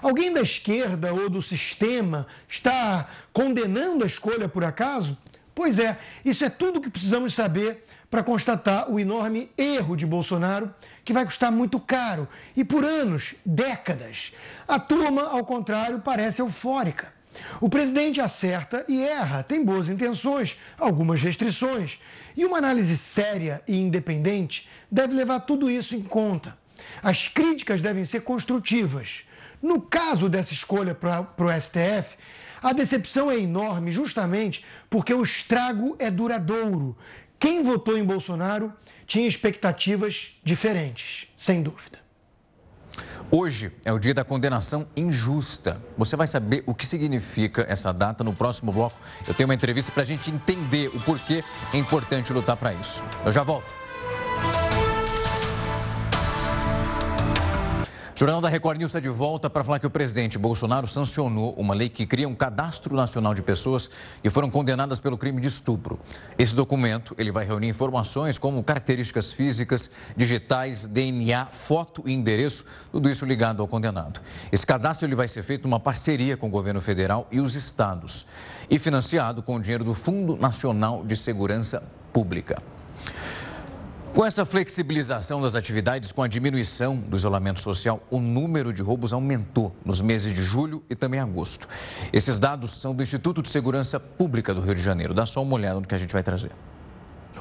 Alguém 0.00 0.32
da 0.32 0.40
esquerda 0.40 1.12
ou 1.12 1.28
do 1.28 1.42
sistema 1.42 2.26
está 2.48 3.08
condenando 3.32 4.04
a 4.04 4.06
escolha 4.06 4.48
por 4.48 4.64
acaso? 4.64 5.18
Pois 5.52 5.80
é, 5.80 5.98
isso 6.24 6.44
é 6.44 6.48
tudo 6.48 6.80
que 6.80 6.88
precisamos 6.90 7.34
saber 7.34 7.84
para 8.10 8.22
constatar 8.22 8.90
o 8.90 8.98
enorme 8.98 9.50
erro 9.56 9.96
de 9.96 10.06
Bolsonaro, 10.06 10.74
que 11.04 11.12
vai 11.12 11.24
custar 11.24 11.52
muito 11.52 11.78
caro 11.78 12.28
e 12.56 12.64
por 12.64 12.84
anos, 12.84 13.34
décadas. 13.44 14.32
A 14.66 14.78
turma, 14.78 15.24
ao 15.24 15.44
contrário, 15.44 16.00
parece 16.00 16.40
eufórica. 16.40 17.12
O 17.60 17.68
presidente 17.68 18.20
acerta 18.20 18.84
e 18.88 19.02
erra, 19.02 19.42
tem 19.42 19.64
boas 19.64 19.88
intenções, 19.88 20.58
algumas 20.78 21.22
restrições. 21.22 22.00
E 22.36 22.44
uma 22.44 22.58
análise 22.58 22.96
séria 22.96 23.62
e 23.66 23.76
independente 23.76 24.68
deve 24.90 25.14
levar 25.14 25.40
tudo 25.40 25.70
isso 25.70 25.94
em 25.94 26.02
conta. 26.02 26.56
As 27.02 27.28
críticas 27.28 27.82
devem 27.82 28.04
ser 28.04 28.22
construtivas. 28.22 29.24
No 29.60 29.80
caso 29.80 30.28
dessa 30.28 30.52
escolha 30.52 30.94
para 30.94 31.20
o 31.20 31.60
STF, 31.60 32.16
a 32.62 32.72
decepção 32.72 33.30
é 33.30 33.38
enorme 33.38 33.92
justamente 33.92 34.64
porque 34.88 35.12
o 35.12 35.22
estrago 35.22 35.94
é 35.98 36.10
duradouro 36.10 36.96
quem 37.38 37.62
votou 37.62 37.96
em 37.96 38.04
Bolsonaro 38.04 38.72
tinha 39.06 39.26
expectativas 39.26 40.34
diferentes, 40.44 41.28
sem 41.36 41.62
dúvida. 41.62 41.98
Hoje 43.30 43.70
é 43.84 43.92
o 43.92 43.98
dia 43.98 44.14
da 44.14 44.24
condenação 44.24 44.86
injusta. 44.96 45.80
Você 45.96 46.16
vai 46.16 46.26
saber 46.26 46.62
o 46.66 46.74
que 46.74 46.86
significa 46.86 47.64
essa 47.68 47.92
data 47.92 48.24
no 48.24 48.32
próximo 48.32 48.72
bloco. 48.72 48.96
Eu 49.26 49.34
tenho 49.34 49.48
uma 49.48 49.54
entrevista 49.54 49.92
para 49.92 50.02
a 50.02 50.06
gente 50.06 50.30
entender 50.30 50.88
o 50.88 51.00
porquê 51.00 51.44
é 51.72 51.76
importante 51.76 52.32
lutar 52.32 52.56
para 52.56 52.72
isso. 52.72 53.02
Eu 53.24 53.30
já 53.30 53.42
volto. 53.42 53.77
Jornal 58.18 58.40
da 58.40 58.48
Record 58.48 58.78
News 58.78 58.88
está 58.88 58.98
de 58.98 59.08
volta 59.08 59.48
para 59.48 59.62
falar 59.62 59.78
que 59.78 59.86
o 59.86 59.90
presidente 59.90 60.36
Bolsonaro 60.38 60.88
sancionou 60.88 61.54
uma 61.54 61.72
lei 61.72 61.88
que 61.88 62.04
cria 62.04 62.28
um 62.28 62.34
cadastro 62.34 62.96
nacional 62.96 63.32
de 63.32 63.44
pessoas 63.44 63.88
que 64.20 64.28
foram 64.28 64.50
condenadas 64.50 64.98
pelo 64.98 65.16
crime 65.16 65.40
de 65.40 65.46
estupro. 65.46 66.00
Esse 66.36 66.52
documento 66.52 67.14
ele 67.16 67.30
vai 67.30 67.46
reunir 67.46 67.68
informações 67.68 68.36
como 68.36 68.60
características 68.64 69.30
físicas, 69.30 69.88
digitais, 70.16 70.84
DNA, 70.84 71.46
foto 71.52 72.02
e 72.06 72.12
endereço, 72.12 72.64
tudo 72.90 73.08
isso 73.08 73.24
ligado 73.24 73.62
ao 73.62 73.68
condenado. 73.68 74.20
Esse 74.50 74.66
cadastro 74.66 75.06
ele 75.06 75.14
vai 75.14 75.28
ser 75.28 75.44
feito 75.44 75.68
numa 75.68 75.78
parceria 75.78 76.36
com 76.36 76.48
o 76.48 76.50
governo 76.50 76.80
federal 76.80 77.28
e 77.30 77.38
os 77.38 77.54
estados 77.54 78.26
e 78.68 78.80
financiado 78.80 79.44
com 79.44 79.54
o 79.54 79.60
dinheiro 79.60 79.84
do 79.84 79.94
Fundo 79.94 80.36
Nacional 80.36 81.04
de 81.04 81.14
Segurança 81.14 81.84
Pública. 82.12 82.60
Com 84.14 84.24
essa 84.24 84.44
flexibilização 84.44 85.40
das 85.40 85.54
atividades, 85.54 86.10
com 86.10 86.22
a 86.22 86.28
diminuição 86.28 86.96
do 86.96 87.14
isolamento 87.14 87.60
social, 87.60 88.02
o 88.10 88.18
número 88.18 88.72
de 88.72 88.82
roubos 88.82 89.12
aumentou 89.12 89.74
nos 89.84 90.00
meses 90.00 90.34
de 90.34 90.42
julho 90.42 90.82
e 90.90 90.96
também 90.96 91.20
agosto. 91.20 91.68
Esses 92.12 92.38
dados 92.38 92.70
são 92.80 92.94
do 92.94 93.02
Instituto 93.02 93.42
de 93.42 93.48
Segurança 93.48 94.00
Pública 94.00 94.52
do 94.52 94.60
Rio 94.60 94.74
de 94.74 94.82
Janeiro. 94.82 95.14
Dá 95.14 95.24
só 95.24 95.42
uma 95.42 95.54
olhada 95.54 95.78
no 95.78 95.86
que 95.86 95.94
a 95.94 95.98
gente 95.98 96.12
vai 96.12 96.22
trazer. 96.22 96.50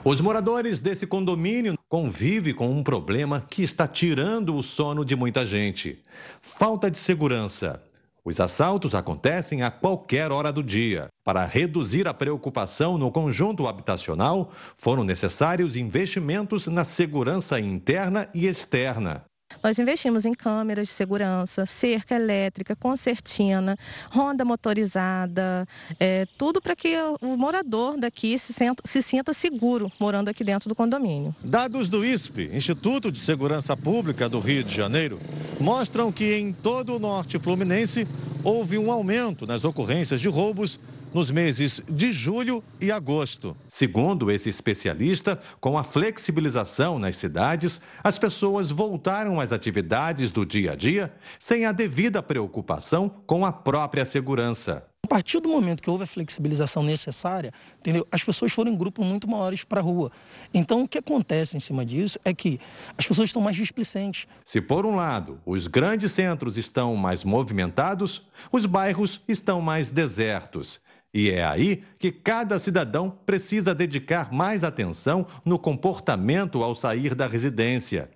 Os 0.04 0.22
moradores 0.22 0.80
desse 0.80 1.08
condomínio 1.08 1.78
convivem 1.90 2.54
com 2.54 2.70
um 2.70 2.84
problema 2.84 3.44
que 3.50 3.64
está 3.64 3.88
tirando 3.88 4.56
o 4.56 4.62
sono 4.62 5.04
de 5.04 5.16
muita 5.16 5.46
gente: 5.46 6.02
falta 6.42 6.92
de 6.92 6.98
segurança. 6.98 7.82
Os 8.28 8.42
assaltos 8.42 8.94
acontecem 8.94 9.62
a 9.62 9.72
qualquer 9.72 10.34
hora 10.34 10.52
do 10.52 10.62
dia. 10.62 11.08
Para 11.24 11.46
reduzir 11.46 12.10
a 12.10 12.14
preocupação 12.14 12.98
no 12.98 13.10
conjunto 13.10 13.66
habitacional, 13.66 14.52
foram 14.76 15.06
necessários 15.06 15.78
investimentos 15.78 16.68
na 16.68 16.84
segurança 16.84 17.58
interna 17.58 18.28
e 18.34 18.46
externa. 18.46 19.24
Nós 19.64 19.80
investimos 19.80 20.26
em 20.26 20.34
câmeras 20.34 20.88
de 20.88 20.94
segurança, 20.94 21.66
cerca 21.66 22.16
elétrica, 22.16 22.76
concertina, 22.76 23.78
ronda 24.10 24.46
motorizada, 24.46 25.68
é, 26.00 26.26
tudo 26.38 26.62
para 26.62 26.76
que 26.76 26.96
o 27.22 27.36
morador 27.36 27.98
daqui 27.98 28.38
se, 28.38 28.54
se 28.84 29.02
sinta 29.02 29.34
seguro 29.34 29.92
morando 30.00 30.30
aqui 30.30 30.44
dentro 30.44 30.70
do 30.70 30.76
condomínio. 30.76 31.36
Dados 31.44 31.90
do 31.90 32.06
ISP, 32.06 32.50
Instituto 32.54 33.12
de 33.12 33.20
Segurança 33.20 33.76
Pública 33.76 34.30
do 34.30 34.40
Rio 34.40 34.64
de 34.64 34.76
Janeiro, 34.76 35.20
mostram 35.60 36.12
que 36.12 36.36
em 36.36 36.54
todo 36.54 36.96
o 36.96 37.00
norte 37.00 37.40
fluminense 37.40 38.08
houve 38.44 38.78
um 38.78 38.92
aumento 38.92 39.46
nas 39.46 39.66
ocorrências 39.66 40.22
de 40.22 40.28
roubos 40.28 40.80
nos 41.14 41.32
meses 41.32 41.82
de 41.90 42.12
julho 42.12 42.64
e 42.80 42.92
agosto. 42.92 43.56
Segundo 43.68 44.30
esse 44.32 44.50
especialista, 44.50 45.40
com 45.60 45.78
a 45.78 45.84
flexibilização 45.84 47.00
nas 47.00 47.16
cidades, 47.16 47.82
as 48.04 48.20
pessoas 48.20 48.72
voltaram 48.72 49.40
às 49.40 49.52
atividades 49.52 50.32
do 50.32 50.46
dia 50.46 50.74
a 50.74 50.76
dia 50.76 51.14
sem 51.40 51.66
a 51.66 51.72
devida 51.72 52.22
preocupação 52.22 53.10
com 53.26 53.46
a 53.46 53.52
própria 53.52 54.06
segurança. 54.06 54.84
A 55.08 55.08
partir 55.08 55.40
do 55.40 55.48
momento 55.48 55.82
que 55.82 55.90
houve 55.90 56.04
a 56.04 56.08
flexibilização 56.08 56.84
necessária, 56.84 57.54
entendeu? 57.80 58.06
as 58.12 58.26
pessoas 58.26 58.52
foram 58.52 58.72
em 58.74 58.76
grupos 58.76 59.08
muito 59.08 59.26
maiores 59.26 59.64
para 59.64 59.80
a 59.80 59.82
rua. 59.82 60.12
Então, 60.54 60.84
o 60.84 60.88
que 60.88 60.98
acontece 60.98 61.56
em 61.56 61.62
cima 61.62 61.86
disso 61.86 62.20
é 62.26 62.34
que 62.34 62.60
as 62.98 63.08
pessoas 63.08 63.30
estão 63.30 63.42
mais 63.42 63.56
displicentes. 63.56 64.28
Se, 64.44 64.60
por 64.60 64.86
um 64.86 64.98
lado, 64.98 65.40
os 65.46 65.66
grandes 65.68 66.12
centros 66.12 66.58
estão 66.58 66.94
mais 66.98 67.24
movimentados, 67.24 68.28
os 68.52 68.66
bairros 68.66 69.22
estão 69.30 69.62
mais 69.62 69.90
desertos. 69.90 70.82
E 71.18 71.32
é 71.32 71.44
aí 71.44 71.82
que 71.98 72.12
cada 72.12 72.60
cidadão 72.60 73.10
precisa 73.10 73.74
dedicar 73.74 74.32
mais 74.32 74.64
atenção 74.64 75.26
no 75.44 75.58
comportamento 75.58 76.62
ao 76.62 76.76
sair 76.76 77.16
da 77.16 77.26
residência. 77.26 78.08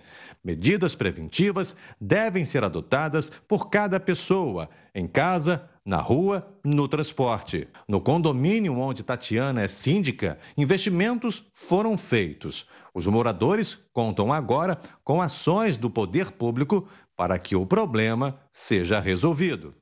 Medidas 0.44 0.94
preventivas 0.94 1.76
devem 2.00 2.46
ser 2.46 2.64
adotadas 2.64 3.32
por 3.48 3.72
cada 3.72 4.00
pessoa, 4.00 4.70
em 4.94 5.08
casa, 5.08 5.68
na 5.84 5.98
rua, 5.98 6.48
no 6.64 6.88
transporte. 6.88 7.68
No 7.88 8.00
condomínio 8.00 8.78
onde 8.78 9.02
Tatiana 9.02 9.64
é 9.64 9.68
síndica, 9.68 10.38
investimentos 10.56 11.44
foram 11.56 11.98
feitos. 11.98 12.68
Os 12.94 13.08
moradores 13.08 13.80
contam 13.92 14.32
agora 14.32 14.78
com 15.04 15.24
ações 15.24 15.76
do 15.76 15.90
poder 15.90 16.30
público 16.30 16.88
para 17.18 17.40
que 17.40 17.56
o 17.56 17.66
problema 17.66 18.40
seja 18.52 19.00
resolvido 19.00 19.74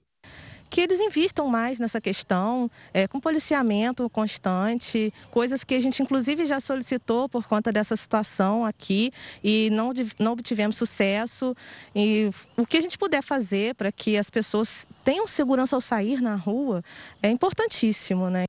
que 0.69 0.81
eles 0.81 0.99
invistam 0.99 1.47
mais 1.47 1.79
nessa 1.79 1.99
questão, 1.99 2.69
é, 2.93 3.07
com 3.07 3.19
policiamento 3.19 4.09
constante, 4.09 5.11
coisas 5.31 5.63
que 5.63 5.75
a 5.75 5.81
gente 5.81 6.01
inclusive 6.01 6.45
já 6.45 6.59
solicitou 6.59 7.27
por 7.27 7.47
conta 7.47 7.71
dessa 7.71 7.95
situação 7.95 8.65
aqui 8.65 9.11
e 9.43 9.69
não, 9.71 9.91
não 10.19 10.33
obtivemos 10.33 10.75
sucesso. 10.75 11.55
E 11.95 12.29
o 12.57 12.65
que 12.65 12.77
a 12.77 12.81
gente 12.81 12.97
puder 12.97 13.21
fazer 13.21 13.75
para 13.75 13.91
que 13.91 14.17
as 14.17 14.29
pessoas 14.29 14.87
tenham 15.03 15.25
segurança 15.25 15.75
ao 15.75 15.81
sair 15.81 16.21
na 16.21 16.35
rua 16.35 16.83
é 17.21 17.29
importantíssimo, 17.29 18.29
né? 18.29 18.43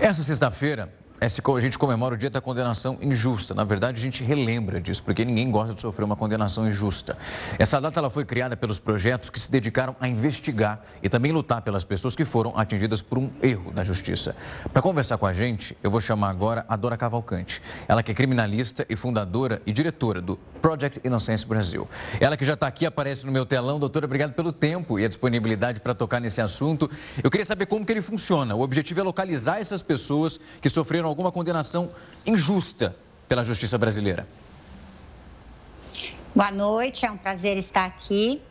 Essa 0.00 0.22
sexta-feira, 0.22 0.92
a 1.24 1.60
gente 1.60 1.78
comemora 1.78 2.14
o 2.14 2.18
dia 2.18 2.28
da 2.28 2.40
condenação 2.40 2.98
injusta. 3.00 3.54
Na 3.54 3.64
verdade, 3.64 3.98
a 3.98 4.02
gente 4.02 4.22
relembra 4.22 4.78
disso, 4.78 5.02
porque 5.02 5.24
ninguém 5.24 5.50
gosta 5.50 5.74
de 5.74 5.80
sofrer 5.80 6.04
uma 6.04 6.16
condenação 6.16 6.68
injusta. 6.68 7.16
Essa 7.58 7.80
data 7.80 7.98
ela 7.98 8.10
foi 8.10 8.26
criada 8.26 8.56
pelos 8.56 8.78
projetos 8.78 9.30
que 9.30 9.40
se 9.40 9.50
dedicaram 9.50 9.96
a 9.98 10.06
investigar 10.06 10.84
e 11.02 11.08
também 11.08 11.32
lutar 11.32 11.62
pelas 11.62 11.82
pessoas 11.82 12.14
que 12.14 12.26
foram 12.26 12.52
atingidas 12.58 13.00
por 13.00 13.16
um 13.16 13.30
erro 13.42 13.72
da 13.72 13.82
justiça. 13.82 14.36
Para 14.70 14.82
conversar 14.82 15.16
com 15.16 15.24
a 15.24 15.32
gente, 15.32 15.74
eu 15.82 15.90
vou 15.90 16.00
chamar 16.00 16.28
agora 16.28 16.66
a 16.68 16.76
Dora 16.76 16.96
Cavalcante. 16.96 17.62
Ela 17.88 18.02
que 18.02 18.10
é 18.10 18.14
criminalista 18.14 18.84
e 18.90 18.94
fundadora 18.94 19.62
e 19.66 19.72
diretora 19.72 20.20
do 20.20 20.38
Project 20.60 21.00
Inocência 21.04 21.48
Brasil. 21.48 21.88
Ela 22.20 22.36
que 22.36 22.44
já 22.44 22.52
está 22.52 22.66
aqui, 22.66 22.84
aparece 22.84 23.24
no 23.24 23.32
meu 23.32 23.46
telão. 23.46 23.78
Doutora, 23.78 24.04
obrigado 24.04 24.34
pelo 24.34 24.52
tempo 24.52 24.98
e 24.98 25.04
a 25.06 25.08
disponibilidade 25.08 25.80
para 25.80 25.94
tocar 25.94 26.20
nesse 26.20 26.40
assunto. 26.40 26.90
Eu 27.22 27.30
queria 27.30 27.46
saber 27.46 27.64
como 27.64 27.84
que 27.84 27.92
ele 27.92 28.02
funciona. 28.02 28.54
O 28.54 28.60
objetivo 28.60 29.00
é 29.00 29.02
localizar 29.02 29.58
essas 29.58 29.82
pessoas 29.82 30.38
que 30.60 30.68
sofreram 30.68 31.13
alguma 31.14 31.30
condenação 31.30 31.90
injusta 32.26 32.96
pela 33.28 33.44
justiça 33.44 33.78
brasileira. 33.78 34.26
Boa 36.34 36.50
noite, 36.50 37.06
é 37.06 37.10
um 37.10 37.16
prazer 37.16 37.56
estar 37.56 37.84
aqui. 37.84 38.42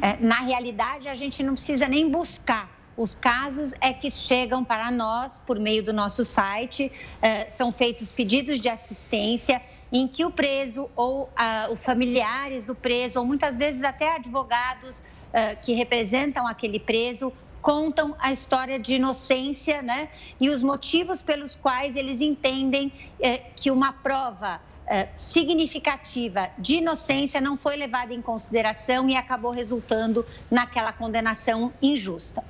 É, 0.00 0.16
na 0.18 0.40
realidade, 0.40 1.08
a 1.08 1.14
gente 1.14 1.42
não 1.42 1.54
precisa 1.54 1.88
nem 1.88 2.08
buscar. 2.08 2.70
Os 2.96 3.16
casos 3.16 3.74
é 3.80 3.92
que 3.92 4.10
chegam 4.10 4.62
para 4.64 4.90
nós 4.90 5.40
por 5.44 5.58
meio 5.58 5.82
do 5.82 5.92
nosso 5.92 6.24
site, 6.24 6.92
é, 7.20 7.50
são 7.50 7.72
feitos 7.72 8.12
pedidos 8.12 8.60
de 8.60 8.68
assistência 8.68 9.60
em 9.90 10.06
que 10.06 10.24
o 10.24 10.30
preso 10.30 10.88
ou 10.94 11.28
os 11.70 11.80
familiares 11.82 12.64
do 12.64 12.74
preso, 12.74 13.18
ou 13.18 13.26
muitas 13.26 13.56
vezes 13.56 13.82
até 13.82 14.14
advogados 14.16 15.02
é, 15.32 15.54
que 15.54 15.72
representam 15.72 16.46
aquele 16.46 16.78
preso, 16.78 17.32
contam 17.62 18.14
a 18.18 18.32
história 18.32 18.78
de 18.78 18.96
inocência 18.96 19.80
né? 19.80 20.10
e 20.38 20.50
os 20.50 20.60
motivos 20.60 21.22
pelos 21.22 21.54
quais 21.54 21.94
eles 21.94 22.20
entendem 22.20 22.92
é, 23.20 23.38
que 23.38 23.70
uma 23.70 23.92
prova 23.92 24.60
é, 24.86 25.08
significativa 25.16 26.50
de 26.58 26.78
inocência 26.78 27.40
não 27.40 27.56
foi 27.56 27.76
levada 27.76 28.12
em 28.12 28.20
consideração 28.20 29.08
e 29.08 29.16
acabou 29.16 29.52
resultando 29.52 30.26
naquela 30.50 30.92
condenação 30.92 31.72
injusta. 31.80 32.42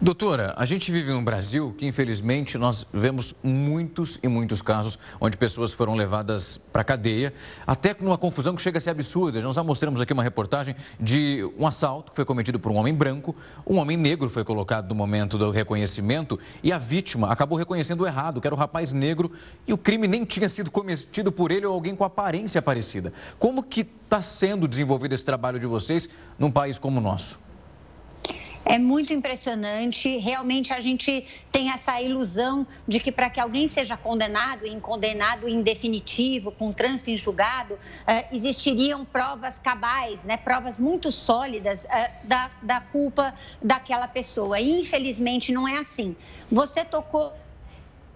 Doutora, 0.00 0.52
a 0.56 0.66
gente 0.66 0.90
vive 0.92 1.12
num 1.12 1.24
Brasil 1.24 1.74
que, 1.78 1.86
infelizmente, 1.86 2.58
nós 2.58 2.84
vemos 2.92 3.34
muitos 3.42 4.18
e 4.22 4.28
muitos 4.28 4.60
casos 4.60 4.98
onde 5.20 5.36
pessoas 5.36 5.72
foram 5.72 5.94
levadas 5.94 6.58
para 6.72 6.82
a 6.82 6.84
cadeia, 6.84 7.32
até 7.66 7.96
numa 7.98 8.18
confusão 8.18 8.54
que 8.54 8.60
chega 8.60 8.78
a 8.78 8.80
ser 8.80 8.90
absurda. 8.90 9.40
Nós 9.40 9.54
já 9.54 9.62
mostramos 9.62 10.00
aqui 10.00 10.12
uma 10.12 10.22
reportagem 10.22 10.74
de 11.00 11.48
um 11.58 11.66
assalto 11.66 12.10
que 12.10 12.16
foi 12.16 12.24
cometido 12.24 12.58
por 12.58 12.70
um 12.70 12.74
homem 12.74 12.92
branco, 12.92 13.34
um 13.66 13.76
homem 13.76 13.96
negro 13.96 14.28
foi 14.28 14.44
colocado 14.44 14.88
no 14.88 14.94
momento 14.94 15.38
do 15.38 15.50
reconhecimento 15.50 16.38
e 16.62 16.72
a 16.72 16.78
vítima 16.78 17.32
acabou 17.32 17.56
reconhecendo 17.56 18.06
errado, 18.06 18.40
que 18.40 18.46
era 18.46 18.54
o 18.54 18.58
rapaz 18.58 18.92
negro, 18.92 19.32
e 19.66 19.72
o 19.72 19.78
crime 19.78 20.06
nem 20.08 20.24
tinha 20.24 20.48
sido 20.48 20.70
cometido 20.70 21.32
por 21.32 21.50
ele 21.50 21.66
ou 21.66 21.72
alguém 21.72 21.94
com 21.94 22.04
aparência 22.04 22.60
parecida. 22.60 23.12
Como 23.38 23.62
que 23.62 23.80
está 23.80 24.20
sendo 24.20 24.68
desenvolvido 24.68 25.14
esse 25.14 25.24
trabalho 25.24 25.58
de 25.58 25.66
vocês 25.66 26.08
num 26.38 26.50
país 26.50 26.78
como 26.78 26.98
o 26.98 27.02
nosso? 27.02 27.43
É 28.64 28.78
muito 28.78 29.12
impressionante. 29.12 30.16
Realmente 30.16 30.72
a 30.72 30.80
gente 30.80 31.26
tem 31.52 31.70
essa 31.70 32.00
ilusão 32.00 32.66
de 32.88 32.98
que 32.98 33.12
para 33.12 33.28
que 33.28 33.38
alguém 33.38 33.68
seja 33.68 33.96
condenado, 33.96 34.66
em 34.66 34.80
condenado 34.80 35.46
em 35.46 35.62
definitivo, 35.62 36.50
com 36.50 36.72
trânsito 36.72 37.10
em 37.10 37.16
julgado, 37.16 37.74
uh, 37.74 37.78
existiriam 38.32 39.04
provas 39.04 39.58
cabais, 39.58 40.24
né? 40.24 40.36
provas 40.36 40.78
muito 40.78 41.12
sólidas 41.12 41.84
uh, 41.84 42.26
da, 42.26 42.50
da 42.62 42.80
culpa 42.80 43.34
daquela 43.62 44.08
pessoa. 44.08 44.58
E 44.58 44.80
infelizmente 44.80 45.52
não 45.52 45.68
é 45.68 45.76
assim. 45.76 46.16
Você 46.50 46.84
tocou 46.84 47.43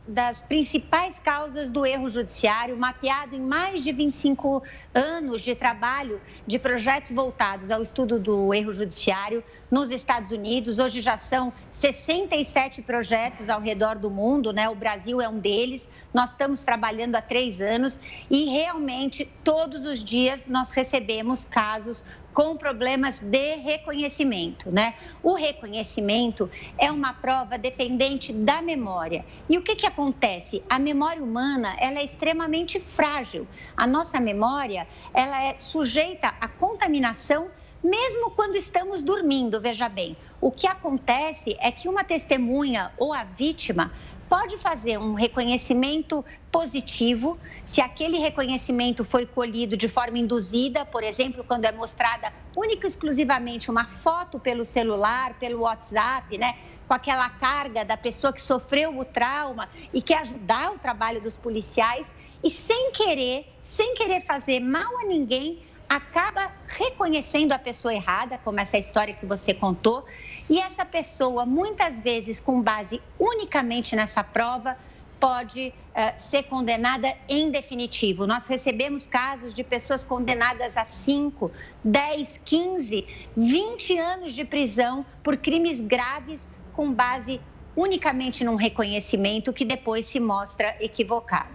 das 0.08 0.42
principais 0.42 1.18
causas 1.18 1.70
do 1.70 1.84
erro 1.84 2.08
judiciário, 2.08 2.78
mapeado 2.78 3.36
em 3.36 3.42
mais 3.42 3.84
de 3.84 3.92
25 3.92 4.62
anos 4.94 5.42
de 5.42 5.54
trabalho 5.54 6.18
de 6.46 6.58
projetos 6.58 7.12
voltados 7.12 7.70
ao 7.70 7.82
estudo 7.82 8.18
do 8.18 8.54
erro 8.54 8.72
judiciário 8.72 9.44
nos 9.70 9.90
Estados 9.90 10.30
Unidos. 10.30 10.78
Hoje 10.78 11.02
já 11.02 11.18
são 11.18 11.52
67 11.70 12.80
projetos 12.80 13.50
ao 13.50 13.60
redor 13.60 13.98
do 13.98 14.10
mundo, 14.10 14.50
né? 14.50 14.70
O 14.70 14.74
Brasil 14.74 15.20
é 15.20 15.28
um 15.28 15.38
deles. 15.38 15.86
Nós 16.14 16.30
estamos 16.30 16.62
trabalhando 16.62 17.16
há 17.16 17.20
três 17.20 17.60
anos 17.60 18.00
e 18.30 18.46
realmente 18.46 19.26
todos 19.44 19.84
os 19.84 20.02
dias 20.02 20.46
nós 20.46 20.70
recebemos 20.70 21.44
casos 21.44 22.02
com 22.32 22.56
problemas 22.56 23.20
de 23.20 23.56
reconhecimento, 23.56 24.70
né? 24.70 24.94
O 25.22 25.34
reconhecimento 25.34 26.50
é 26.78 26.90
uma 26.90 27.12
prova 27.12 27.58
dependente 27.58 28.32
da 28.32 28.62
memória. 28.62 29.24
E 29.48 29.58
o 29.58 29.62
que, 29.62 29.74
que 29.74 29.86
acontece? 29.86 30.62
A 30.68 30.78
memória 30.78 31.22
humana, 31.22 31.76
ela 31.80 31.98
é 32.00 32.04
extremamente 32.04 32.78
frágil. 32.78 33.46
A 33.76 33.86
nossa 33.86 34.20
memória, 34.20 34.86
ela 35.12 35.42
é 35.42 35.58
sujeita 35.58 36.34
à 36.40 36.48
contaminação 36.48 37.50
mesmo 37.82 38.30
quando 38.32 38.56
estamos 38.56 39.02
dormindo, 39.02 39.60
veja 39.60 39.88
bem. 39.88 40.16
O 40.40 40.50
que 40.50 40.66
acontece 40.66 41.56
é 41.60 41.70
que 41.70 41.88
uma 41.88 42.04
testemunha 42.04 42.92
ou 42.96 43.12
a 43.12 43.24
vítima 43.24 43.92
pode 44.28 44.58
fazer 44.58 44.98
um 44.98 45.14
reconhecimento 45.14 46.24
positivo, 46.52 47.38
se 47.64 47.80
aquele 47.80 48.18
reconhecimento 48.18 49.02
foi 49.04 49.24
colhido 49.24 49.76
de 49.76 49.88
forma 49.88 50.18
induzida, 50.18 50.84
por 50.84 51.02
exemplo, 51.02 51.42
quando 51.42 51.64
é 51.64 51.72
mostrada 51.72 52.32
única 52.54 52.86
e 52.86 52.90
exclusivamente 52.90 53.70
uma 53.70 53.84
foto 53.84 54.38
pelo 54.38 54.64
celular, 54.66 55.38
pelo 55.38 55.60
WhatsApp, 55.60 56.36
né, 56.36 56.54
com 56.86 56.92
aquela 56.92 57.30
carga 57.30 57.84
da 57.84 57.96
pessoa 57.96 58.32
que 58.32 58.42
sofreu 58.42 58.98
o 58.98 59.04
trauma 59.04 59.68
e 59.92 60.02
quer 60.02 60.18
ajudar 60.18 60.72
o 60.72 60.78
trabalho 60.78 61.22
dos 61.22 61.36
policiais 61.36 62.14
e 62.42 62.50
sem 62.50 62.92
querer, 62.92 63.46
sem 63.62 63.94
querer 63.94 64.20
fazer 64.20 64.60
mal 64.60 64.98
a 65.00 65.06
ninguém, 65.06 65.62
acaba 65.88 66.52
reconhecendo 66.66 67.52
a 67.52 67.58
pessoa 67.58 67.94
errada, 67.94 68.38
como 68.44 68.60
essa 68.60 68.76
história 68.76 69.14
que 69.14 69.24
você 69.24 69.54
contou, 69.54 70.04
e 70.48 70.58
essa 70.58 70.84
pessoa, 70.84 71.46
muitas 71.46 72.00
vezes, 72.00 72.38
com 72.38 72.60
base 72.60 73.00
unicamente 73.18 73.96
nessa 73.96 74.22
prova, 74.22 74.76
pode 75.18 75.72
uh, 75.72 76.20
ser 76.20 76.44
condenada 76.44 77.12
em 77.28 77.50
definitivo. 77.50 78.26
Nós 78.26 78.46
recebemos 78.46 79.06
casos 79.06 79.52
de 79.52 79.64
pessoas 79.64 80.02
condenadas 80.02 80.76
a 80.76 80.84
5, 80.84 81.50
10, 81.82 82.40
15, 82.44 83.06
20 83.36 83.98
anos 83.98 84.32
de 84.32 84.44
prisão 84.44 85.04
por 85.22 85.36
crimes 85.36 85.80
graves 85.80 86.48
com 86.72 86.92
base 86.92 87.40
unicamente 87.74 88.44
num 88.44 88.56
reconhecimento 88.56 89.52
que 89.52 89.64
depois 89.64 90.06
se 90.06 90.20
mostra 90.20 90.76
equivocado. 90.80 91.54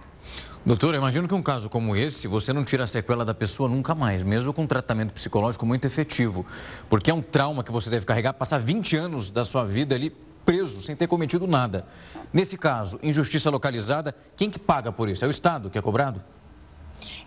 Doutor, 0.66 0.94
imagino 0.94 1.28
que 1.28 1.34
um 1.34 1.42
caso 1.42 1.68
como 1.68 1.94
esse, 1.94 2.26
você 2.26 2.50
não 2.50 2.64
tira 2.64 2.84
a 2.84 2.86
sequela 2.86 3.22
da 3.22 3.34
pessoa 3.34 3.68
nunca 3.68 3.94
mais, 3.94 4.22
mesmo 4.22 4.50
com 4.54 4.62
um 4.62 4.66
tratamento 4.66 5.12
psicológico 5.12 5.66
muito 5.66 5.84
efetivo. 5.84 6.46
Porque 6.88 7.10
é 7.10 7.14
um 7.14 7.20
trauma 7.20 7.62
que 7.62 7.70
você 7.70 7.90
deve 7.90 8.06
carregar, 8.06 8.32
passar 8.32 8.58
20 8.58 8.96
anos 8.96 9.28
da 9.28 9.44
sua 9.44 9.62
vida 9.62 9.94
ali 9.94 10.10
preso, 10.42 10.80
sem 10.80 10.96
ter 10.96 11.06
cometido 11.06 11.46
nada. 11.46 11.84
Nesse 12.32 12.56
caso, 12.56 12.98
injustiça 13.02 13.50
localizada, 13.50 14.14
quem 14.36 14.48
que 14.48 14.58
paga 14.58 14.90
por 14.90 15.06
isso? 15.06 15.22
É 15.22 15.28
o 15.28 15.30
Estado 15.30 15.68
que 15.68 15.76
é 15.76 15.82
cobrado? 15.82 16.22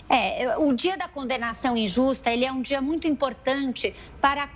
É, 0.10 0.58
o 0.58 0.72
dia 0.72 0.98
da 0.98 1.08
condenação 1.08 1.76
injusta, 1.76 2.32
ele 2.32 2.46
é 2.46 2.52
um 2.52 2.62
dia 2.62 2.82
muito 2.82 3.08
importante 3.08 3.94
para 4.22 4.44
a 4.44 4.48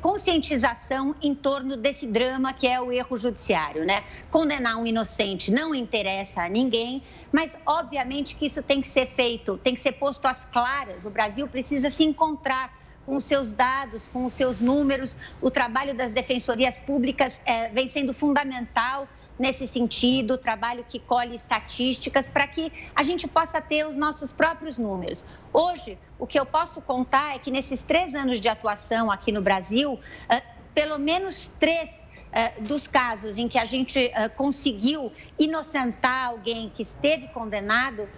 conscientização 0.00 1.14
em 1.20 1.34
torno 1.34 1.76
desse 1.76 2.06
drama 2.06 2.52
que 2.52 2.68
é 2.68 2.80
o 2.80 2.92
erro 2.92 3.18
judiciário, 3.18 3.84
né? 3.84 4.04
Condenar 4.30 4.76
um 4.76 4.86
inocente 4.86 5.50
não 5.50 5.74
interessa 5.74 6.42
a 6.42 6.48
ninguém, 6.48 7.02
mas 7.32 7.58
obviamente 7.66 8.36
que 8.36 8.46
isso 8.46 8.62
tem 8.62 8.80
que 8.80 8.88
ser 8.88 9.06
feito, 9.06 9.58
tem 9.58 9.74
que 9.74 9.80
ser 9.80 9.92
posto 9.92 10.26
às 10.26 10.44
claras. 10.44 11.04
O 11.04 11.10
Brasil 11.10 11.48
precisa 11.48 11.90
se 11.90 12.04
encontrar 12.04 12.72
com 13.04 13.16
os 13.16 13.24
seus 13.24 13.52
dados, 13.52 14.06
com 14.06 14.24
os 14.24 14.32
seus 14.32 14.60
números. 14.60 15.16
O 15.40 15.50
trabalho 15.50 15.94
das 15.94 16.12
defensorias 16.12 16.78
públicas 16.78 17.40
é, 17.44 17.68
vem 17.68 17.88
sendo 17.88 18.14
fundamental 18.14 19.08
nesse 19.42 19.66
sentido, 19.66 20.38
trabalho 20.38 20.84
que 20.88 21.00
colhe 21.00 21.34
estatísticas 21.34 22.28
para 22.28 22.46
que 22.46 22.72
a 22.94 23.02
gente 23.02 23.26
possa 23.26 23.60
ter 23.60 23.84
os 23.84 23.96
nossos 23.96 24.30
próprios 24.30 24.78
números. 24.78 25.24
Hoje, 25.52 25.98
o 26.16 26.28
que 26.28 26.38
eu 26.38 26.46
posso 26.46 26.80
contar 26.80 27.34
é 27.34 27.38
que 27.40 27.50
nesses 27.50 27.82
três 27.82 28.14
anos 28.14 28.40
de 28.40 28.48
atuação 28.48 29.10
aqui 29.10 29.32
no 29.32 29.42
Brasil, 29.42 29.94
uh, 29.94 30.42
pelo 30.72 30.96
menos 30.96 31.50
três 31.58 31.90
uh, 31.90 32.62
dos 32.62 32.86
casos 32.86 33.36
em 33.36 33.48
que 33.48 33.58
a 33.58 33.64
gente 33.64 33.98
uh, 33.98 34.30
conseguiu 34.36 35.12
inocentar 35.36 36.28
alguém 36.28 36.70
que 36.70 36.82
esteve 36.82 37.26
condenado 37.26 38.08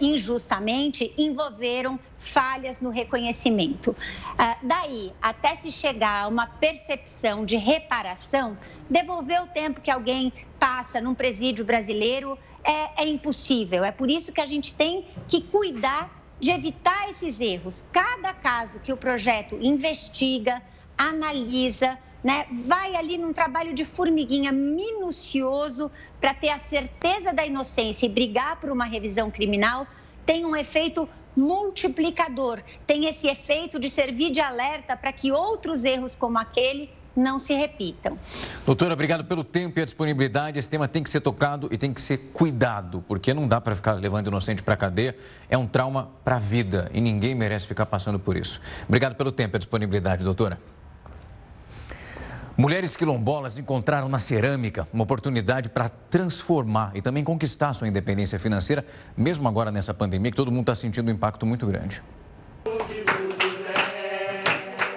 injustamente 0.00 1.12
envolveram 1.18 1.98
falhas 2.18 2.80
no 2.80 2.90
reconhecimento. 2.90 3.90
Uh, 3.90 4.66
daí, 4.66 5.12
até 5.20 5.54
se 5.54 5.70
chegar 5.70 6.24
a 6.24 6.28
uma 6.28 6.46
percepção 6.46 7.44
de 7.44 7.56
reparação, 7.56 8.56
devolver 8.88 9.42
o 9.42 9.46
tempo 9.46 9.80
que 9.80 9.90
alguém 9.90 10.32
passa 10.58 11.00
num 11.00 11.14
presídio 11.14 11.64
brasileiro 11.64 12.38
é, 12.64 13.02
é 13.02 13.06
impossível. 13.06 13.84
É 13.84 13.92
por 13.92 14.10
isso 14.10 14.32
que 14.32 14.40
a 14.40 14.46
gente 14.46 14.72
tem 14.72 15.06
que 15.28 15.40
cuidar 15.40 16.10
de 16.40 16.50
evitar 16.50 17.08
esses 17.10 17.40
erros. 17.40 17.84
Cada 17.92 18.32
caso 18.32 18.80
que 18.80 18.92
o 18.92 18.96
projeto 18.96 19.56
investiga, 19.60 20.60
analisa, 20.98 21.98
né, 22.26 22.44
vai 22.50 22.96
ali 22.96 23.16
num 23.16 23.32
trabalho 23.32 23.72
de 23.72 23.84
formiguinha 23.84 24.50
minucioso 24.50 25.88
para 26.20 26.34
ter 26.34 26.48
a 26.48 26.58
certeza 26.58 27.32
da 27.32 27.46
inocência 27.46 28.04
e 28.04 28.08
brigar 28.08 28.56
por 28.56 28.68
uma 28.68 28.84
revisão 28.84 29.30
criminal, 29.30 29.86
tem 30.26 30.44
um 30.44 30.56
efeito 30.56 31.08
multiplicador, 31.36 32.60
tem 32.84 33.04
esse 33.04 33.28
efeito 33.28 33.78
de 33.78 33.88
servir 33.88 34.32
de 34.32 34.40
alerta 34.40 34.96
para 34.96 35.12
que 35.12 35.30
outros 35.30 35.84
erros 35.84 36.16
como 36.16 36.36
aquele 36.36 36.90
não 37.14 37.38
se 37.38 37.54
repitam. 37.54 38.18
Doutora, 38.66 38.94
obrigado 38.94 39.24
pelo 39.24 39.44
tempo 39.44 39.78
e 39.78 39.82
a 39.82 39.84
disponibilidade. 39.84 40.58
Esse 40.58 40.68
tema 40.68 40.88
tem 40.88 41.04
que 41.04 41.10
ser 41.10 41.20
tocado 41.20 41.68
e 41.70 41.78
tem 41.78 41.94
que 41.94 42.00
ser 42.00 42.18
cuidado, 42.32 43.04
porque 43.06 43.32
não 43.32 43.46
dá 43.46 43.60
para 43.60 43.76
ficar 43.76 43.92
levando 43.92 44.26
inocente 44.26 44.64
para 44.64 44.74
a 44.74 44.76
cadeia. 44.76 45.16
É 45.48 45.56
um 45.56 45.66
trauma 45.66 46.10
para 46.24 46.36
a 46.36 46.40
vida 46.40 46.90
e 46.92 47.00
ninguém 47.00 47.36
merece 47.36 47.68
ficar 47.68 47.86
passando 47.86 48.18
por 48.18 48.36
isso. 48.36 48.60
Obrigado 48.88 49.14
pelo 49.14 49.30
tempo 49.30 49.54
e 49.54 49.56
a 49.56 49.60
disponibilidade, 49.60 50.24
doutora. 50.24 50.58
Mulheres 52.58 52.96
quilombolas 52.96 53.58
encontraram 53.58 54.08
na 54.08 54.18
cerâmica 54.18 54.88
uma 54.90 55.04
oportunidade 55.04 55.68
para 55.68 55.90
transformar 55.90 56.90
e 56.94 57.02
também 57.02 57.22
conquistar 57.22 57.74
sua 57.74 57.86
independência 57.86 58.38
financeira, 58.38 58.82
mesmo 59.14 59.46
agora 59.46 59.70
nessa 59.70 59.92
pandemia 59.92 60.30
que 60.30 60.36
todo 60.36 60.50
mundo 60.50 60.62
está 60.62 60.74
sentindo 60.74 61.08
um 61.08 61.12
impacto 61.12 61.44
muito 61.44 61.66
grande. 61.66 62.02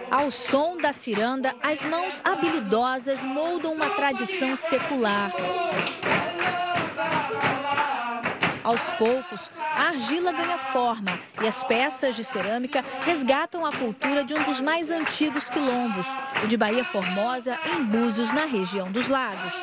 Ao 0.10 0.32
som 0.32 0.78
da 0.78 0.94
ciranda, 0.94 1.54
as 1.62 1.84
mãos 1.84 2.22
habilidosas 2.24 3.24
moldam 3.24 3.74
uma 3.74 3.90
tradição 3.90 4.56
secular. 4.56 5.32
Aos 8.70 8.92
poucos, 9.00 9.52
a 9.76 9.88
argila 9.88 10.32
ganha 10.32 10.60
forma 10.60 11.18
e 11.42 11.48
as 11.48 11.64
peças 11.64 12.16
de 12.16 12.24
cerâmica 12.24 12.86
resgatam 13.04 13.66
a 13.66 13.72
cultura 13.72 14.24
de 14.24 14.36
um 14.36 14.44
dos 14.44 14.62
mais 14.62 14.92
antigos 14.92 15.50
quilombos, 15.50 16.06
o 16.44 16.48
de 16.48 16.56
Bahia 16.56 16.84
Formosa, 16.84 17.58
em 17.74 17.84
Búzios, 17.84 18.32
na 18.32 18.46
região 18.46 18.92
dos 18.92 19.08
Lagos. 19.08 19.56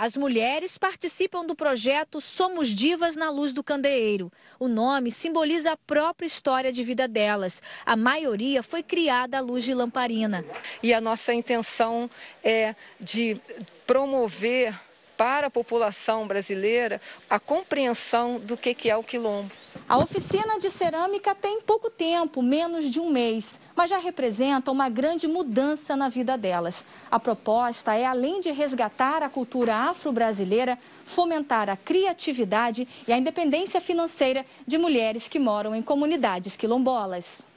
As 0.00 0.16
mulheres 0.16 0.78
participam 0.78 1.44
do 1.44 1.54
projeto 1.54 2.22
Somos 2.22 2.70
Divas 2.70 3.16
na 3.16 3.28
Luz 3.28 3.52
do 3.52 3.62
Candeeiro. 3.62 4.32
O 4.58 4.66
nome 4.66 5.10
simboliza 5.10 5.72
a 5.72 5.76
própria 5.76 6.26
história 6.26 6.72
de 6.72 6.82
vida 6.82 7.06
delas. 7.06 7.62
A 7.84 7.94
maioria 7.96 8.62
foi 8.62 8.82
criada 8.82 9.36
à 9.36 9.42
luz 9.42 9.62
de 9.62 9.74
lamparina. 9.74 10.42
E 10.82 10.94
a 10.94 11.02
nossa 11.02 11.34
intenção 11.34 12.08
é 12.42 12.74
de 12.98 13.38
promover 13.86 14.74
para 15.20 15.48
a 15.48 15.50
população 15.50 16.26
brasileira 16.26 16.98
a 17.28 17.38
compreensão 17.38 18.40
do 18.40 18.56
que 18.56 18.88
é 18.88 18.96
o 18.96 19.02
quilombo. 19.02 19.50
A 19.86 19.98
oficina 19.98 20.58
de 20.58 20.70
cerâmica 20.70 21.34
tem 21.34 21.60
pouco 21.60 21.90
tempo, 21.90 22.40
menos 22.40 22.86
de 22.86 22.98
um 22.98 23.10
mês, 23.10 23.60
mas 23.76 23.90
já 23.90 23.98
representa 23.98 24.70
uma 24.70 24.88
grande 24.88 25.28
mudança 25.28 25.94
na 25.94 26.08
vida 26.08 26.38
delas. 26.38 26.86
A 27.10 27.20
proposta 27.20 27.94
é, 27.94 28.06
além 28.06 28.40
de 28.40 28.50
resgatar 28.50 29.22
a 29.22 29.28
cultura 29.28 29.76
afro-brasileira, 29.76 30.78
fomentar 31.04 31.68
a 31.68 31.76
criatividade 31.76 32.88
e 33.06 33.12
a 33.12 33.18
independência 33.18 33.78
financeira 33.78 34.46
de 34.66 34.78
mulheres 34.78 35.28
que 35.28 35.38
moram 35.38 35.74
em 35.74 35.82
comunidades 35.82 36.56
quilombolas. 36.56 37.49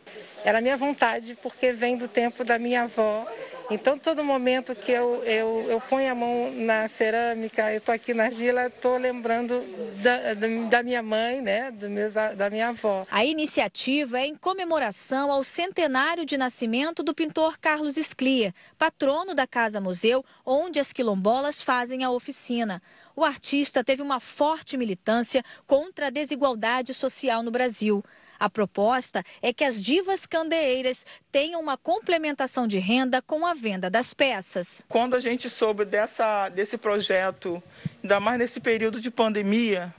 Era 0.46 0.60
minha 0.62 0.76
vontade, 0.76 1.38
porque 1.42 1.72
vem 1.72 1.98
do 1.98 2.08
tempo 2.08 2.44
da 2.44 2.60
minha 2.60 2.84
avó 2.84 3.26
então, 3.70 3.98
todo 3.98 4.24
momento 4.24 4.76
que 4.76 4.92
eu, 4.92 5.24
eu, 5.24 5.66
eu 5.70 5.82
ponho 5.82 6.12
a 6.12 6.16
mão 6.16 6.52
na 6.52 6.88
cerâmica, 6.88 7.72
eu 7.72 7.78
estou 7.78 7.96
aqui 7.96 8.14
na 8.14 8.26
argila, 8.26 8.68
estou 8.68 8.98
lembrando 8.98 9.64
da, 10.02 10.34
da, 10.70 10.84
minha 10.84 11.02
mãe, 11.02 11.42
né, 11.42 11.72
do 11.72 11.90
meus, 11.90 12.14
da 12.14 12.50
minha 12.50 12.70
avó. 12.70 13.06
A 13.10 13.24
iniciativa 13.24 14.20
é 14.20 14.28
em 14.28 14.36
comemoração 14.36 15.32
ao 15.32 15.44
centenário 15.44 16.26
de 16.26 16.38
nascimento 16.38 17.02
do 17.02 17.14
pintor 17.14 17.58
Carlos 17.58 17.96
Esclia, 17.96 18.54
patrono 18.78 19.34
da 19.34 19.48
Casa 19.48 19.80
Museu, 19.80 20.26
onde 20.46 20.80
as 20.80 20.92
quilombolas 20.92 21.62
fazem 21.62 22.04
a 22.04 22.12
oficina. 22.12 22.82
O 23.16 23.24
artista 23.24 23.84
teve 23.84 24.02
uma 24.02 24.20
forte 24.20 24.76
militância 24.76 25.44
contra 25.66 26.08
a 26.08 26.10
desigualdade 26.10 26.94
social 26.94 27.42
no 27.42 27.52
Brasil. 27.52 28.04
A 28.44 28.50
proposta 28.50 29.24
é 29.42 29.54
que 29.54 29.64
as 29.64 29.82
divas 29.82 30.26
candeeiras 30.26 31.06
tenham 31.32 31.62
uma 31.62 31.78
complementação 31.78 32.68
de 32.68 32.78
renda 32.78 33.22
com 33.22 33.46
a 33.46 33.54
venda 33.54 33.90
das 33.90 34.14
peças. 34.14 34.84
Quando 34.90 35.16
a 35.16 35.22
gente 35.22 35.50
soube 35.50 35.86
dessa, 35.86 36.50
desse 36.50 36.78
projeto, 36.78 37.64
ainda 38.04 38.20
mais 38.20 38.38
nesse 38.38 38.60
período 38.60 39.00
de 39.00 39.10
pandemia, 39.10 39.96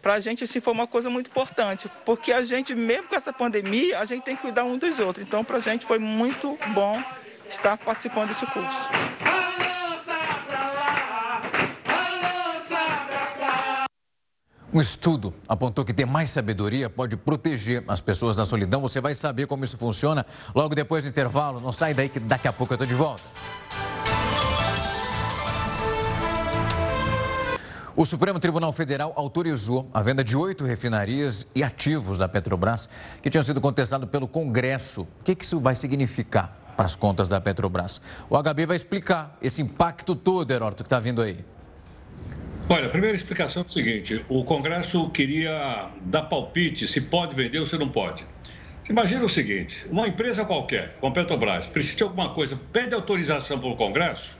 para 0.00 0.14
a 0.14 0.20
gente 0.20 0.44
isso 0.44 0.60
foi 0.60 0.72
uma 0.72 0.86
coisa 0.86 1.10
muito 1.10 1.30
importante, 1.30 1.90
porque 2.06 2.32
a 2.32 2.44
gente, 2.44 2.76
mesmo 2.76 3.08
com 3.08 3.16
essa 3.16 3.32
pandemia, 3.32 3.98
a 3.98 4.04
gente 4.04 4.22
tem 4.22 4.36
que 4.36 4.42
cuidar 4.42 4.62
um 4.62 4.78
dos 4.78 5.00
outros. 5.00 5.26
Então, 5.26 5.42
para 5.42 5.56
a 5.56 5.60
gente 5.60 5.84
foi 5.84 5.98
muito 5.98 6.56
bom 6.74 7.02
estar 7.50 7.76
participando 7.76 8.28
desse 8.28 8.46
curso. 8.46 9.33
Um 14.74 14.80
estudo 14.80 15.32
apontou 15.46 15.84
que 15.84 15.94
ter 15.94 16.04
mais 16.04 16.30
sabedoria 16.30 16.90
pode 16.90 17.16
proteger 17.16 17.84
as 17.86 18.00
pessoas 18.00 18.34
da 18.34 18.44
solidão. 18.44 18.80
Você 18.80 19.00
vai 19.00 19.14
saber 19.14 19.46
como 19.46 19.64
isso 19.64 19.78
funciona 19.78 20.26
logo 20.52 20.74
depois 20.74 21.04
do 21.04 21.08
intervalo. 21.08 21.60
Não 21.60 21.70
sai 21.70 21.94
daí 21.94 22.08
que 22.08 22.18
daqui 22.18 22.48
a 22.48 22.52
pouco 22.52 22.72
eu 22.72 22.74
estou 22.74 22.86
de 22.88 22.94
volta. 22.94 23.22
O 27.94 28.04
Supremo 28.04 28.40
Tribunal 28.40 28.72
Federal 28.72 29.12
autorizou 29.14 29.88
a 29.94 30.02
venda 30.02 30.24
de 30.24 30.36
oito 30.36 30.64
refinarias 30.64 31.46
e 31.54 31.62
ativos 31.62 32.18
da 32.18 32.28
Petrobras 32.28 32.88
que 33.22 33.30
tinham 33.30 33.44
sido 33.44 33.60
contestados 33.60 34.08
pelo 34.10 34.26
Congresso. 34.26 35.02
O 35.02 35.22
que 35.22 35.36
isso 35.40 35.60
vai 35.60 35.76
significar 35.76 36.74
para 36.76 36.86
as 36.86 36.96
contas 36.96 37.28
da 37.28 37.40
Petrobras? 37.40 38.00
O 38.28 38.36
HB 38.36 38.66
vai 38.66 38.74
explicar 38.74 39.38
esse 39.40 39.62
impacto 39.62 40.16
todo, 40.16 40.50
Heródoto, 40.50 40.82
que 40.82 40.88
está 40.88 40.98
vindo 40.98 41.22
aí. 41.22 41.53
Olha, 42.66 42.86
a 42.86 42.88
primeira 42.88 43.14
explicação 43.14 43.62
é 43.62 43.66
o 43.66 43.68
seguinte: 43.68 44.24
o 44.26 44.42
Congresso 44.42 45.10
queria 45.10 45.90
dar 46.00 46.22
palpite 46.22 46.88
se 46.88 47.00
pode 47.02 47.34
vender 47.34 47.58
ou 47.58 47.66
se 47.66 47.76
não 47.76 47.90
pode. 47.90 48.24
Você 48.82 48.92
imagina 48.92 49.22
o 49.22 49.28
seguinte: 49.28 49.86
uma 49.90 50.08
empresa 50.08 50.46
qualquer, 50.46 50.96
como 50.98 51.12
a 51.12 51.14
Petrobras, 51.14 51.66
precisa 51.66 51.98
de 51.98 52.02
alguma 52.02 52.30
coisa, 52.30 52.58
pede 52.72 52.94
autorização 52.94 53.58
para 53.58 53.68
o 53.68 53.76
Congresso. 53.76 54.30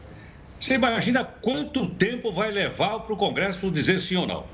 Você 0.58 0.74
imagina 0.74 1.22
quanto 1.22 1.86
tempo 1.86 2.32
vai 2.32 2.50
levar 2.50 3.00
para 3.00 3.12
o 3.12 3.16
Congresso 3.16 3.70
dizer 3.70 3.98
sim 3.98 4.16
ou 4.16 4.26
não? 4.26 4.46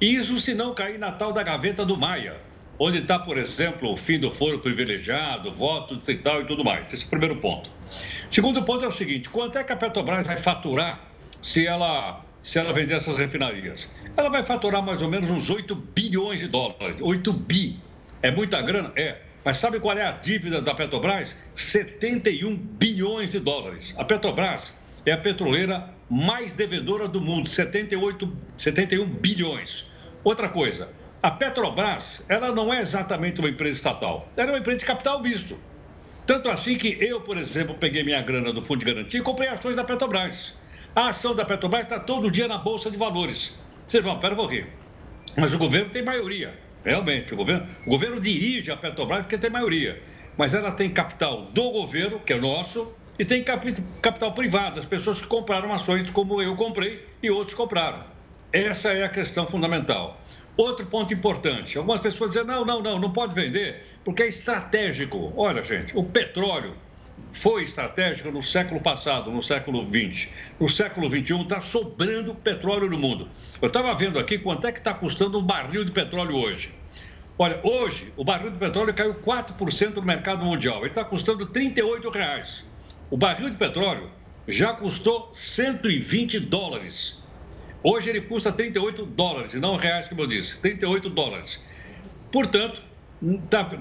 Isso 0.00 0.38
se 0.38 0.54
não 0.54 0.72
cair 0.72 0.98
na 0.98 1.10
tal 1.10 1.32
da 1.32 1.42
gaveta 1.42 1.84
do 1.84 1.96
Maia, 1.96 2.36
onde 2.78 2.98
está, 2.98 3.18
por 3.18 3.36
exemplo, 3.36 3.90
o 3.90 3.96
fim 3.96 4.20
do 4.20 4.30
foro 4.30 4.60
privilegiado, 4.60 5.52
voto 5.52 5.96
de 5.96 6.14
tal 6.14 6.42
e 6.42 6.46
tudo 6.46 6.62
mais. 6.62 6.86
Esse 6.92 7.02
é 7.02 7.06
o 7.06 7.10
primeiro 7.10 7.36
ponto. 7.36 7.70
Segundo 8.30 8.62
ponto 8.62 8.84
é 8.84 8.88
o 8.88 8.92
seguinte: 8.92 9.28
quanto 9.28 9.58
é 9.58 9.64
que 9.64 9.72
a 9.72 9.76
Petrobras 9.76 10.24
vai 10.24 10.36
faturar 10.36 11.00
se 11.42 11.66
ela 11.66 12.24
se 12.42 12.58
ela 12.58 12.72
vender 12.72 12.94
essas 12.94 13.16
refinarias? 13.16 13.88
Ela 14.16 14.28
vai 14.28 14.42
faturar 14.42 14.82
mais 14.82 15.02
ou 15.02 15.08
menos 15.08 15.30
uns 15.30 15.50
8 15.50 15.74
bilhões 15.74 16.40
de 16.40 16.48
dólares. 16.48 16.96
8 17.00 17.32
bi. 17.32 17.78
É 18.22 18.30
muita 18.30 18.60
grana? 18.62 18.92
É. 18.96 19.18
Mas 19.44 19.58
sabe 19.58 19.80
qual 19.80 19.96
é 19.96 20.06
a 20.06 20.12
dívida 20.12 20.60
da 20.60 20.74
Petrobras? 20.74 21.36
71 21.54 22.54
bilhões 22.56 23.30
de 23.30 23.40
dólares. 23.40 23.94
A 23.96 24.04
Petrobras 24.04 24.74
é 25.06 25.12
a 25.12 25.18
petroleira 25.18 25.94
mais 26.10 26.52
devedora 26.52 27.08
do 27.08 27.20
mundo, 27.20 27.48
78, 27.48 28.30
71 28.56 29.06
bilhões. 29.06 29.86
Outra 30.22 30.48
coisa, 30.48 30.90
a 31.22 31.30
Petrobras, 31.30 32.22
ela 32.28 32.52
não 32.52 32.72
é 32.72 32.80
exatamente 32.80 33.40
uma 33.40 33.48
empresa 33.48 33.76
estatal, 33.76 34.28
ela 34.36 34.50
é 34.50 34.52
uma 34.52 34.58
empresa 34.58 34.80
de 34.80 34.84
capital 34.84 35.22
misto. 35.22 35.58
Tanto 36.26 36.50
assim 36.50 36.76
que 36.76 36.96
eu, 37.00 37.20
por 37.20 37.38
exemplo, 37.38 37.74
peguei 37.74 38.02
minha 38.02 38.20
grana 38.22 38.52
do 38.52 38.64
Fundo 38.64 38.84
de 38.84 38.92
Garantia 38.92 39.20
e 39.20 39.22
comprei 39.22 39.48
ações 39.48 39.76
da 39.76 39.84
Petrobras. 39.84 40.54
A 40.94 41.08
ação 41.08 41.36
da 41.36 41.44
Petrobras 41.44 41.84
está 41.84 42.00
todo 42.00 42.30
dia 42.30 42.48
na 42.48 42.58
Bolsa 42.58 42.90
de 42.90 42.96
Valores. 42.96 43.56
Vocês 43.86 44.02
vão, 44.02 44.18
pera 44.18 44.34
um 44.34 44.36
pouquinho. 44.36 44.66
Mas 45.36 45.54
o 45.54 45.58
governo 45.58 45.88
tem 45.88 46.02
maioria, 46.02 46.58
realmente. 46.84 47.32
O 47.32 47.36
governo, 47.36 47.68
o 47.86 47.90
governo 47.90 48.20
dirige 48.20 48.72
a 48.72 48.76
Petrobras 48.76 49.20
porque 49.20 49.38
tem 49.38 49.50
maioria. 49.50 50.02
Mas 50.36 50.52
ela 50.52 50.72
tem 50.72 50.90
capital 50.90 51.42
do 51.42 51.70
governo, 51.70 52.18
que 52.18 52.32
é 52.32 52.36
nosso, 52.36 52.92
e 53.16 53.24
tem 53.24 53.44
capital 53.44 54.32
privado, 54.32 54.80
as 54.80 54.86
pessoas 54.86 55.20
que 55.20 55.28
compraram 55.28 55.72
ações 55.72 56.10
como 56.10 56.42
eu 56.42 56.56
comprei 56.56 57.06
e 57.22 57.30
outros 57.30 57.54
compraram. 57.54 58.02
Essa 58.52 58.92
é 58.92 59.04
a 59.04 59.08
questão 59.08 59.46
fundamental. 59.46 60.20
Outro 60.56 60.86
ponto 60.86 61.14
importante: 61.14 61.78
algumas 61.78 62.00
pessoas 62.00 62.32
dizem, 62.32 62.46
não, 62.46 62.64
não, 62.64 62.82
não, 62.82 62.98
não 62.98 63.12
pode 63.12 63.32
vender 63.32 63.86
porque 64.04 64.24
é 64.24 64.26
estratégico. 64.26 65.32
Olha, 65.36 65.62
gente, 65.62 65.96
o 65.96 66.02
petróleo 66.02 66.74
foi 67.32 67.64
estratégica 67.64 68.30
no 68.30 68.42
século 68.42 68.80
passado, 68.80 69.30
no 69.30 69.42
século 69.42 69.88
XX. 69.88 70.28
No 70.58 70.68
século 70.68 71.08
XXI 71.08 71.42
está 71.42 71.60
sobrando 71.60 72.34
petróleo 72.34 72.88
no 72.88 72.98
mundo. 72.98 73.28
Eu 73.60 73.68
estava 73.68 73.94
vendo 73.94 74.18
aqui 74.18 74.38
quanto 74.38 74.66
é 74.66 74.72
que 74.72 74.78
está 74.78 74.94
custando 74.94 75.38
um 75.38 75.42
barril 75.42 75.84
de 75.84 75.92
petróleo 75.92 76.36
hoje. 76.36 76.74
Olha, 77.38 77.58
hoje 77.62 78.12
o 78.16 78.24
barril 78.24 78.50
de 78.50 78.58
petróleo 78.58 78.92
caiu 78.92 79.14
4% 79.14 79.94
no 79.94 80.02
mercado 80.02 80.44
mundial. 80.44 80.78
Ele 80.80 80.88
está 80.88 81.04
custando 81.04 81.44
R$ 81.44 82.10
reais. 82.12 82.64
O 83.10 83.16
barril 83.16 83.48
de 83.48 83.56
petróleo 83.56 84.10
já 84.46 84.74
custou 84.74 85.30
120 85.32 86.40
dólares. 86.40 87.18
Hoje 87.82 88.10
ele 88.10 88.20
custa 88.20 88.52
38 88.52 89.06
dólares, 89.06 89.54
não 89.54 89.76
reais, 89.76 90.06
como 90.06 90.20
eu 90.20 90.26
disse, 90.26 90.60
38 90.60 91.08
dólares. 91.08 91.58
Portanto, 92.30 92.82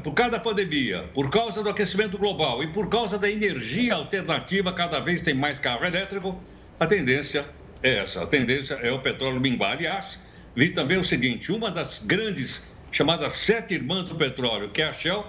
por 0.03 0.13
causa 0.13 0.31
da 0.31 0.39
pandemia, 0.39 1.09
por 1.13 1.29
causa 1.29 1.63
do 1.63 1.69
aquecimento 1.69 2.17
global 2.17 2.61
e 2.61 2.67
por 2.67 2.89
causa 2.89 3.17
da 3.17 3.29
energia 3.31 3.95
alternativa, 3.95 4.73
cada 4.73 4.99
vez 4.99 5.21
tem 5.21 5.33
mais 5.33 5.57
carro 5.57 5.85
elétrico, 5.85 6.37
a 6.77 6.85
tendência 6.85 7.45
é 7.81 7.99
essa. 7.99 8.23
A 8.23 8.27
tendência 8.27 8.73
é 8.75 8.91
o 8.91 8.99
petróleo 8.99 9.39
minguar. 9.39 9.71
Aliás, 9.71 10.19
vi 10.53 10.69
também 10.71 10.97
o 10.97 11.03
seguinte: 11.05 11.51
uma 11.51 11.71
das 11.71 11.99
grandes 11.99 12.67
chamadas 12.91 13.33
sete 13.33 13.75
irmãs 13.75 14.09
do 14.09 14.15
petróleo, 14.15 14.69
que 14.71 14.81
é 14.81 14.89
a 14.89 14.93
Shell, 14.93 15.25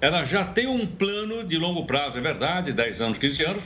ela 0.00 0.24
já 0.24 0.44
tem 0.44 0.66
um 0.66 0.86
plano 0.86 1.44
de 1.44 1.56
longo 1.56 1.86
prazo, 1.86 2.18
é 2.18 2.20
verdade, 2.20 2.72
10 2.72 3.00
anos, 3.00 3.18
15 3.18 3.44
anos, 3.44 3.62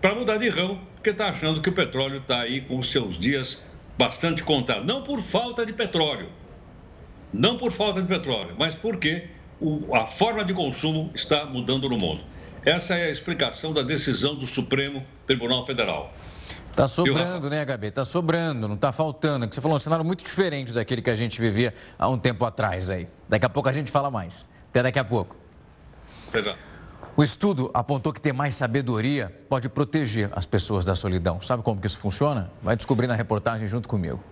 para 0.00 0.14
mudar 0.14 0.36
de 0.36 0.48
ramo, 0.48 0.80
porque 0.94 1.10
está 1.10 1.28
achando 1.28 1.60
que 1.60 1.68
o 1.68 1.72
petróleo 1.72 2.18
está 2.18 2.40
aí 2.40 2.60
com 2.60 2.78
os 2.78 2.90
seus 2.90 3.18
dias 3.18 3.64
bastante 3.98 4.44
contados. 4.44 4.86
Não 4.86 5.02
por 5.02 5.20
falta 5.20 5.66
de 5.66 5.72
petróleo, 5.72 6.28
não 7.32 7.56
por 7.56 7.72
falta 7.72 8.00
de 8.00 8.06
petróleo, 8.06 8.54
mas 8.56 8.74
porque 8.74 9.28
o, 9.60 9.94
a 9.94 10.06
forma 10.06 10.44
de 10.44 10.54
consumo 10.54 11.10
está 11.14 11.44
mudando 11.44 11.88
no 11.88 11.98
mundo. 11.98 12.20
Essa 12.64 12.94
é 12.94 13.04
a 13.04 13.10
explicação 13.10 13.72
da 13.72 13.82
decisão 13.82 14.34
do 14.34 14.46
Supremo 14.46 15.04
Tribunal 15.26 15.64
Federal. 15.64 16.12
Está 16.70 16.86
sobrando, 16.86 17.50
né, 17.50 17.64
Gabi? 17.64 17.88
Está 17.88 18.04
sobrando, 18.04 18.68
não 18.68 18.74
está 18.74 18.92
faltando. 18.92 19.46
Você 19.52 19.60
falou 19.60 19.76
um 19.76 19.78
cenário 19.78 20.04
muito 20.04 20.24
diferente 20.24 20.72
daquele 20.72 21.02
que 21.02 21.10
a 21.10 21.16
gente 21.16 21.40
vivia 21.40 21.74
há 21.98 22.08
um 22.08 22.18
tempo 22.18 22.44
atrás 22.44 22.88
aí. 22.90 23.08
Daqui 23.28 23.44
a 23.44 23.48
pouco 23.48 23.68
a 23.68 23.72
gente 23.72 23.90
fala 23.90 24.10
mais. 24.10 24.48
Até 24.70 24.82
daqui 24.82 24.98
a 24.98 25.04
pouco. 25.04 25.36
O 27.16 27.22
estudo 27.22 27.70
apontou 27.74 28.12
que 28.12 28.20
ter 28.20 28.32
mais 28.32 28.54
sabedoria 28.54 29.34
pode 29.48 29.68
proteger 29.68 30.30
as 30.32 30.46
pessoas 30.46 30.84
da 30.84 30.94
solidão. 30.94 31.40
Sabe 31.42 31.62
como 31.62 31.80
que 31.80 31.86
isso 31.86 31.98
funciona? 31.98 32.50
Vai 32.62 32.76
descobrir 32.76 33.06
na 33.06 33.14
reportagem 33.14 33.66
junto 33.66 33.88
comigo. 33.88 34.22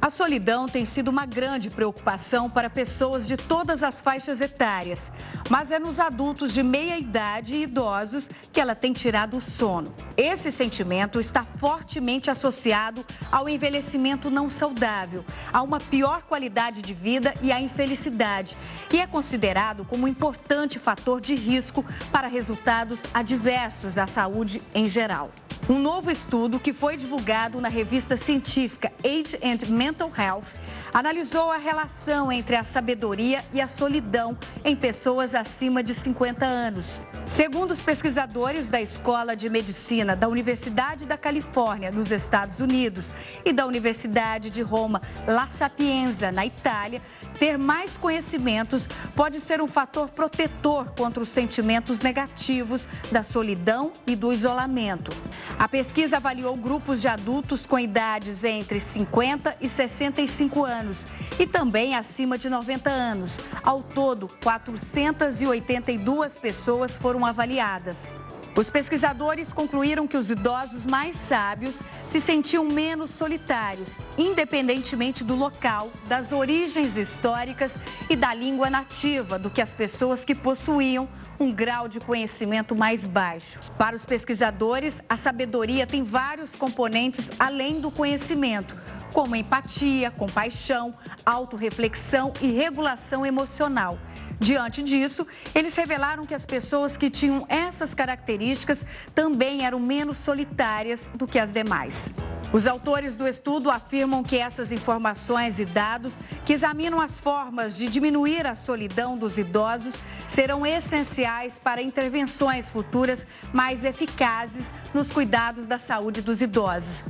A 0.00 0.10
solidão 0.10 0.66
tem 0.66 0.84
sido 0.84 1.08
uma 1.08 1.26
grande 1.26 1.68
preocupação 1.70 2.48
para 2.48 2.70
pessoas 2.70 3.26
de 3.26 3.36
todas 3.36 3.82
as 3.82 4.00
faixas 4.00 4.40
etárias, 4.40 5.10
mas 5.50 5.72
é 5.72 5.78
nos 5.78 5.98
adultos 5.98 6.54
de 6.54 6.62
meia 6.62 6.96
idade 6.96 7.56
e 7.56 7.64
idosos 7.64 8.30
que 8.52 8.60
ela 8.60 8.76
tem 8.76 8.92
tirado 8.92 9.36
o 9.36 9.40
sono. 9.40 9.92
Esse 10.16 10.52
sentimento 10.52 11.18
está 11.18 11.44
fortemente 11.44 12.30
associado 12.30 13.04
ao 13.30 13.48
envelhecimento 13.48 14.30
não 14.30 14.48
saudável, 14.48 15.24
a 15.52 15.62
uma 15.62 15.80
pior 15.80 16.22
qualidade 16.22 16.80
de 16.80 16.94
vida 16.94 17.34
e 17.42 17.50
à 17.50 17.60
infelicidade, 17.60 18.56
e 18.92 19.00
é 19.00 19.06
considerado 19.06 19.84
como 19.84 20.04
um 20.04 20.08
importante 20.08 20.78
fator 20.78 21.20
de 21.20 21.34
risco 21.34 21.84
para 22.12 22.28
resultados 22.28 23.00
adversos 23.12 23.98
à 23.98 24.06
saúde 24.06 24.62
em 24.72 24.88
geral. 24.88 25.30
Um 25.68 25.78
novo 25.78 26.10
estudo 26.10 26.58
que 26.58 26.72
foi 26.72 26.96
divulgado 26.96 27.60
na 27.60 27.68
revista 27.68 28.16
científica 28.16 28.90
Age 29.04 29.36
and 29.42 29.68
Mental 29.68 30.10
Health 30.16 30.46
analisou 30.94 31.50
a 31.50 31.58
relação 31.58 32.32
entre 32.32 32.56
a 32.56 32.64
sabedoria 32.64 33.44
e 33.52 33.60
a 33.60 33.66
solidão 33.66 34.38
em 34.64 34.74
pessoas 34.74 35.34
acima 35.34 35.82
de 35.82 35.92
50 35.92 36.46
anos. 36.46 37.02
Segundo 37.26 37.72
os 37.72 37.82
pesquisadores 37.82 38.70
da 38.70 38.80
Escola 38.80 39.36
de 39.36 39.50
Medicina 39.50 40.16
da 40.16 40.26
Universidade 40.26 41.04
da 41.04 41.18
Califórnia, 41.18 41.90
nos 41.90 42.10
Estados 42.10 42.60
Unidos, 42.60 43.12
e 43.44 43.52
da 43.52 43.66
Universidade 43.66 44.48
de 44.48 44.62
Roma 44.62 45.02
La 45.26 45.48
Sapienza, 45.48 46.32
na 46.32 46.46
Itália, 46.46 47.02
ter 47.38 47.56
mais 47.56 47.96
conhecimentos 47.96 48.88
pode 49.14 49.40
ser 49.40 49.60
um 49.60 49.68
fator 49.68 50.08
protetor 50.08 50.92
contra 50.96 51.22
os 51.22 51.28
sentimentos 51.28 52.00
negativos 52.00 52.88
da 53.10 53.22
solidão 53.22 53.92
e 54.06 54.16
do 54.16 54.32
isolamento. 54.32 55.10
A 55.58 55.68
pesquisa 55.68 56.16
avaliou 56.16 56.56
grupos 56.56 57.00
de 57.00 57.08
adultos 57.08 57.64
com 57.66 57.78
idades 57.78 58.44
entre 58.44 58.80
50 58.80 59.56
e 59.60 59.68
65 59.68 60.64
anos 60.64 61.06
e 61.38 61.46
também 61.46 61.94
acima 61.94 62.36
de 62.36 62.50
90 62.50 62.90
anos. 62.90 63.38
Ao 63.62 63.82
todo, 63.82 64.28
482 64.42 66.36
pessoas 66.38 66.96
foram 66.96 67.24
avaliadas. 67.24 68.27
Os 68.58 68.70
pesquisadores 68.70 69.52
concluíram 69.52 70.08
que 70.08 70.16
os 70.16 70.32
idosos 70.32 70.84
mais 70.84 71.14
sábios 71.14 71.80
se 72.04 72.20
sentiam 72.20 72.64
menos 72.64 73.10
solitários, 73.10 73.96
independentemente 74.18 75.22
do 75.22 75.36
local, 75.36 75.92
das 76.08 76.32
origens 76.32 76.96
históricas 76.96 77.72
e 78.10 78.16
da 78.16 78.34
língua 78.34 78.68
nativa, 78.68 79.38
do 79.38 79.48
que 79.48 79.62
as 79.62 79.72
pessoas 79.72 80.24
que 80.24 80.34
possuíam 80.34 81.08
um 81.38 81.52
grau 81.52 81.86
de 81.86 82.00
conhecimento 82.00 82.74
mais 82.74 83.06
baixo. 83.06 83.60
Para 83.78 83.94
os 83.94 84.04
pesquisadores, 84.04 85.00
a 85.08 85.16
sabedoria 85.16 85.86
tem 85.86 86.02
vários 86.02 86.56
componentes 86.56 87.30
além 87.38 87.80
do 87.80 87.92
conhecimento, 87.92 88.76
como 89.12 89.36
empatia, 89.36 90.10
compaixão, 90.10 90.92
autorreflexão 91.24 92.32
e 92.40 92.48
regulação 92.48 93.24
emocional. 93.24 93.96
Diante 94.40 94.82
disso, 94.82 95.26
eles 95.54 95.74
revelaram 95.74 96.24
que 96.24 96.34
as 96.34 96.46
pessoas 96.46 96.96
que 96.96 97.10
tinham 97.10 97.44
essas 97.48 97.92
características 97.92 98.84
também 99.14 99.64
eram 99.64 99.80
menos 99.80 100.16
solitárias 100.16 101.10
do 101.14 101.26
que 101.26 101.38
as 101.38 101.52
demais. 101.52 102.08
Os 102.52 102.66
autores 102.66 103.16
do 103.16 103.28
estudo 103.28 103.70
afirmam 103.70 104.22
que 104.22 104.38
essas 104.38 104.72
informações 104.72 105.58
e 105.60 105.64
dados 105.64 106.14
que 106.46 106.52
examinam 106.52 107.00
as 107.00 107.20
formas 107.20 107.76
de 107.76 107.88
diminuir 107.88 108.46
a 108.46 108.54
solidão 108.54 109.18
dos 109.18 109.36
idosos 109.36 109.94
serão 110.26 110.64
essenciais 110.64 111.58
para 111.58 111.82
intervenções 111.82 112.70
futuras 112.70 113.26
mais 113.52 113.84
eficazes 113.84 114.72
nos 114.94 115.10
cuidados 115.10 115.66
da 115.66 115.78
saúde 115.78 116.22
dos 116.22 116.40
idosos. 116.40 117.02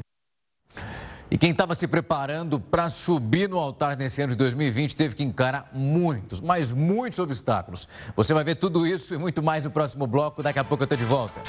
E 1.31 1.37
quem 1.37 1.51
estava 1.51 1.75
se 1.75 1.87
preparando 1.87 2.59
para 2.59 2.89
subir 2.89 3.49
no 3.49 3.59
altar 3.59 3.97
nesse 3.97 4.23
ano 4.23 4.31
de 4.31 4.37
2020 4.37 4.97
teve 4.97 5.15
que 5.15 5.23
encarar 5.23 5.69
muitos, 5.75 6.41
mas 6.41 6.73
muitos 6.73 7.19
obstáculos. 7.19 7.87
Você 8.17 8.33
vai 8.33 8.45
ver 8.45 8.55
tudo 8.55 8.87
isso 8.87 9.15
e 9.15 9.19
muito 9.19 9.43
mais 9.43 9.65
no 9.65 9.71
próximo 9.71 10.07
bloco. 10.07 10.43
Daqui 10.43 10.59
a 10.59 10.65
pouco 10.65 10.85
eu 10.85 10.87
estou 10.87 10.97
de 10.97 11.05
volta. 11.05 11.41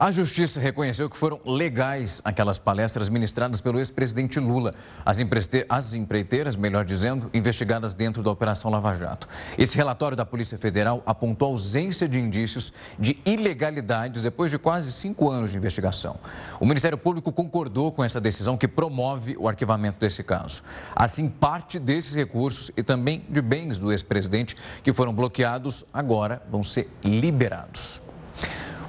A 0.00 0.12
Justiça 0.12 0.60
reconheceu 0.60 1.10
que 1.10 1.16
foram 1.16 1.40
legais 1.44 2.22
aquelas 2.24 2.56
palestras 2.56 3.08
ministradas 3.08 3.60
pelo 3.60 3.80
ex-presidente 3.80 4.38
Lula. 4.38 4.72
As, 5.04 5.18
as 5.68 5.92
empreiteiras, 5.92 6.54
melhor 6.54 6.84
dizendo, 6.84 7.28
investigadas 7.34 7.96
dentro 7.96 8.22
da 8.22 8.30
Operação 8.30 8.70
Lava 8.70 8.94
Jato. 8.94 9.26
Esse 9.58 9.76
relatório 9.76 10.16
da 10.16 10.24
Polícia 10.24 10.56
Federal 10.56 11.02
apontou 11.04 11.48
ausência 11.48 12.08
de 12.08 12.20
indícios 12.20 12.72
de 12.96 13.18
ilegalidades 13.26 14.22
depois 14.22 14.52
de 14.52 14.58
quase 14.58 14.92
cinco 14.92 15.28
anos 15.28 15.50
de 15.50 15.56
investigação. 15.56 16.20
O 16.60 16.64
Ministério 16.64 16.96
Público 16.96 17.32
concordou 17.32 17.90
com 17.90 18.04
essa 18.04 18.20
decisão 18.20 18.56
que 18.56 18.68
promove 18.68 19.36
o 19.36 19.48
arquivamento 19.48 19.98
desse 19.98 20.22
caso. 20.22 20.62
Assim, 20.94 21.28
parte 21.28 21.76
desses 21.76 22.14
recursos 22.14 22.70
e 22.76 22.84
também 22.84 23.24
de 23.28 23.42
bens 23.42 23.78
do 23.78 23.90
ex-presidente 23.90 24.56
que 24.84 24.92
foram 24.92 25.12
bloqueados 25.12 25.84
agora 25.92 26.40
vão 26.48 26.62
ser 26.62 26.88
liberados. 27.02 28.00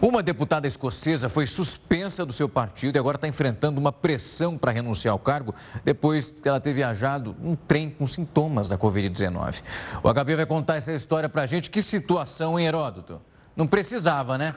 Uma 0.02 0.24
deputada 0.24 0.66
escocesa 0.66 1.28
foi 1.28 1.46
suspensa 1.46 2.26
do 2.26 2.32
seu 2.32 2.48
partido 2.48 2.96
e 2.96 3.00
agora 3.00 3.16
está 3.16 3.28
enfrentando 3.28 3.82
uma 3.82 3.92
pressão 3.92 4.58
para 4.58 4.72
renunciar 4.72 5.12
ao 5.12 5.20
cargo 5.20 5.54
depois 5.84 6.32
que 6.32 6.48
ela 6.48 6.58
ter 6.58 6.74
viajado 6.74 7.36
um 7.44 7.54
trem 7.54 7.90
com 7.90 8.08
sintomas 8.08 8.70
da 8.70 8.78
Covid-19. 8.78 9.62
O 10.02 10.14
HB 10.14 10.36
vai 10.38 10.46
contar 10.46 10.78
essa 10.78 10.94
história 10.94 11.28
para 11.28 11.42
a 11.42 11.46
gente. 11.46 11.70
Que 11.70 11.82
situação, 11.82 12.58
hein, 12.58 12.68
Heródoto? 12.68 13.22
Não 13.58 13.68
precisava, 13.68 14.38
né? 14.38 14.56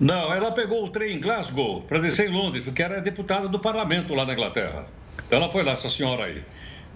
Não, 0.00 0.32
ela 0.34 0.50
pegou 0.50 0.84
o 0.84 0.88
trem 0.90 1.16
em 1.16 1.20
Glasgow 1.20 1.82
para 1.82 2.00
descer 2.00 2.28
em 2.28 2.32
Londres, 2.32 2.64
porque 2.64 2.82
era 2.82 3.00
deputada 3.00 3.46
do 3.46 3.60
parlamento 3.60 4.14
lá 4.14 4.26
na 4.26 4.32
Inglaterra. 4.32 4.86
Então 5.24 5.38
ela 5.38 5.48
foi 5.48 5.62
lá, 5.62 5.72
essa 5.72 5.88
senhora 5.88 6.24
aí. 6.24 6.42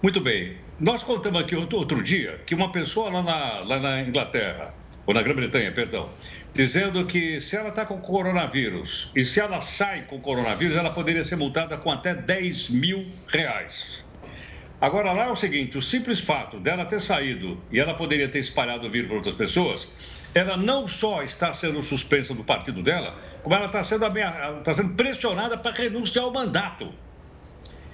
Muito 0.03 0.19
bem. 0.19 0.57
Nós 0.77 1.03
contamos 1.03 1.39
aqui 1.39 1.55
outro, 1.55 2.03
dia 2.03 2.41
que 2.45 2.53
uma 2.53 2.69
pessoa 2.69 3.09
lá 3.09 3.23
na, 3.23 3.59
lá 3.59 3.79
na 3.79 4.01
Inglaterra, 4.01 4.73
ou 5.05 5.13
na 5.13 5.21
Grã-Bretanha, 5.21 5.71
perdão, 5.71 6.09
dizendo 6.53 7.05
que 7.05 7.39
se 7.41 7.55
ela 7.55 7.69
está 7.69 7.85
com 7.85 7.99
coronavírus 7.99 9.11
e 9.15 9.23
se 9.23 9.39
ela 9.39 9.61
sai 9.61 10.03
com 10.03 10.19
coronavírus, 10.19 10.77
ela 10.77 10.89
poderia 10.89 11.23
ser 11.23 11.35
multada 11.35 11.77
com 11.77 11.91
até 11.91 12.13
10 12.13 12.69
mil 12.69 13.07
reais. 13.27 14.03
Agora, 14.81 15.11
lá 15.11 15.25
é 15.25 15.31
o 15.31 15.35
seguinte: 15.35 15.77
o 15.77 15.81
simples 15.81 16.19
fato 16.19 16.59
dela 16.59 16.85
ter 16.85 17.01
saído 17.01 17.61
e 17.71 17.79
ela 17.79 17.93
poderia 17.93 18.29
ter 18.29 18.39
espalhado 18.39 18.87
o 18.87 18.89
vírus 18.89 19.07
para 19.07 19.17
outras 19.17 19.35
pessoas, 19.35 19.91
ela 20.33 20.55
não 20.55 20.87
só 20.87 21.21
está 21.21 21.53
sendo 21.53 21.81
suspensa 21.83 22.33
do 22.33 22.43
partido 22.43 22.81
dela, 22.81 23.17
como 23.43 23.55
ela 23.55 23.65
está 23.65 23.83
sendo, 23.83 24.05
está 24.05 24.73
sendo 24.73 24.95
pressionada 24.95 25.57
para 25.57 25.71
renunciar 25.71 26.25
ao 26.25 26.31
mandato. 26.31 26.93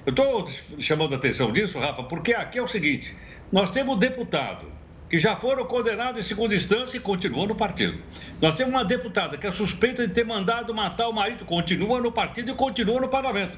Eu 0.06 0.12
estou 0.12 0.46
chamando 0.78 1.14
a 1.14 1.18
atenção 1.18 1.52
disso, 1.52 1.80
Rafa, 1.80 2.04
porque 2.04 2.34
aqui 2.34 2.60
é 2.60 2.62
o 2.62 2.68
seguinte: 2.68 3.16
nós 3.52 3.72
temos 3.72 3.98
deputado 3.98 4.75
que 5.16 5.20
já 5.20 5.34
foram 5.34 5.64
condenados 5.64 6.20
em 6.20 6.28
segunda 6.28 6.54
instância 6.54 6.98
e 6.98 7.00
continuam 7.00 7.48
no 7.48 7.56
partido. 7.56 7.98
Nós 8.42 8.54
temos 8.56 8.74
uma 8.74 8.84
deputada 8.84 9.38
que 9.38 9.48
é 9.48 9.52
suspeita 9.52 10.06
de 10.06 10.14
ter 10.14 10.26
mandado 10.26 10.74
matar 10.74 11.08
o 11.08 11.14
marido, 11.14 11.46
continua 11.46 12.02
no 12.02 12.12
partido 12.12 12.52
e 12.52 12.54
continua 12.54 13.00
no 13.00 13.08
parlamento. 13.08 13.58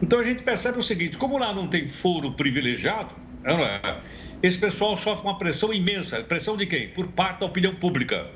Então 0.00 0.18
a 0.18 0.24
gente 0.24 0.42
percebe 0.42 0.78
o 0.78 0.82
seguinte: 0.82 1.18
como 1.18 1.36
lá 1.36 1.52
não 1.52 1.68
tem 1.68 1.86
foro 1.86 2.32
privilegiado, 2.32 3.14
é 3.44 3.52
é? 3.52 4.00
esse 4.42 4.58
pessoal 4.58 4.96
sofre 4.96 5.28
uma 5.28 5.36
pressão 5.36 5.70
imensa. 5.70 6.24
Pressão 6.24 6.56
de 6.56 6.64
quem? 6.64 6.88
Por 6.88 7.08
parte 7.08 7.40
da 7.40 7.46
opinião 7.46 7.74
pública. 7.74 8.28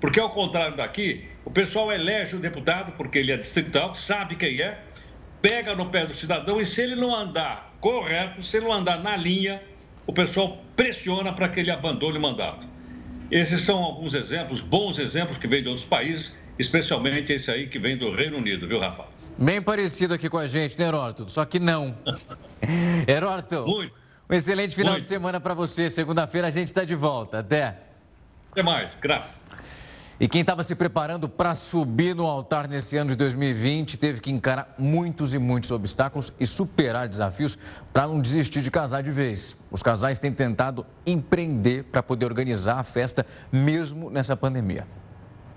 Porque, 0.00 0.18
ao 0.18 0.30
contrário 0.30 0.76
daqui, 0.76 1.28
o 1.44 1.52
pessoal 1.52 1.92
elege 1.92 2.34
o 2.34 2.40
deputado, 2.40 2.94
porque 2.96 3.18
ele 3.18 3.30
é 3.30 3.36
distrital, 3.36 3.94
sabe 3.94 4.34
quem 4.34 4.60
é, 4.60 4.76
pega 5.40 5.76
no 5.76 5.86
pé 5.86 6.04
do 6.04 6.14
cidadão 6.14 6.60
e 6.60 6.66
se 6.66 6.82
ele 6.82 6.96
não 6.96 7.14
andar 7.14 7.76
correto, 7.80 8.42
se 8.42 8.56
ele 8.56 8.66
não 8.66 8.72
andar 8.72 9.00
na 9.00 9.16
linha, 9.16 9.62
o 10.04 10.12
pessoal 10.12 10.58
pressiona 10.82 11.32
para 11.32 11.48
que 11.48 11.60
ele 11.60 11.70
abandone 11.70 12.18
o 12.18 12.20
mandato. 12.20 12.66
Esses 13.30 13.62
são 13.62 13.82
alguns 13.82 14.14
exemplos, 14.14 14.60
bons 14.60 14.98
exemplos 14.98 15.38
que 15.38 15.46
vêm 15.46 15.62
de 15.62 15.68
outros 15.68 15.86
países, 15.86 16.32
especialmente 16.58 17.32
esse 17.32 17.50
aí 17.50 17.68
que 17.68 17.78
vem 17.78 17.96
do 17.96 18.12
Reino 18.12 18.36
Unido, 18.36 18.66
viu, 18.66 18.80
Rafa? 18.80 19.04
Bem 19.38 19.62
parecido 19.62 20.12
aqui 20.12 20.28
com 20.28 20.38
a 20.38 20.46
gente, 20.48 20.76
né, 20.76 20.86
Heródoto? 20.86 21.30
Só 21.30 21.44
que 21.44 21.60
não. 21.60 21.96
Heródoto, 23.06 23.64
Muito. 23.64 23.94
um 24.28 24.34
excelente 24.34 24.74
final 24.74 24.94
Muito. 24.94 25.04
de 25.04 25.08
semana 25.08 25.40
para 25.40 25.54
você. 25.54 25.88
Segunda-feira 25.88 26.48
a 26.48 26.50
gente 26.50 26.68
está 26.68 26.84
de 26.84 26.96
volta. 26.96 27.38
Até. 27.38 27.78
Até 28.50 28.62
mais. 28.62 28.98
Graças. 29.00 29.41
E 30.22 30.28
quem 30.28 30.42
estava 30.42 30.62
se 30.62 30.76
preparando 30.76 31.28
para 31.28 31.52
subir 31.52 32.14
no 32.14 32.28
altar 32.28 32.68
nesse 32.68 32.96
ano 32.96 33.10
de 33.10 33.16
2020 33.16 33.96
teve 33.96 34.20
que 34.20 34.30
encarar 34.30 34.72
muitos 34.78 35.34
e 35.34 35.38
muitos 35.38 35.72
obstáculos 35.72 36.32
e 36.38 36.46
superar 36.46 37.08
desafios 37.08 37.58
para 37.92 38.06
não 38.06 38.20
desistir 38.20 38.60
de 38.60 38.70
casar 38.70 39.02
de 39.02 39.10
vez. 39.10 39.56
Os 39.68 39.82
casais 39.82 40.20
têm 40.20 40.30
tentado 40.30 40.86
empreender 41.04 41.82
para 41.90 42.04
poder 42.04 42.26
organizar 42.26 42.78
a 42.78 42.84
festa 42.84 43.26
mesmo 43.50 44.10
nessa 44.10 44.36
pandemia. 44.36 44.86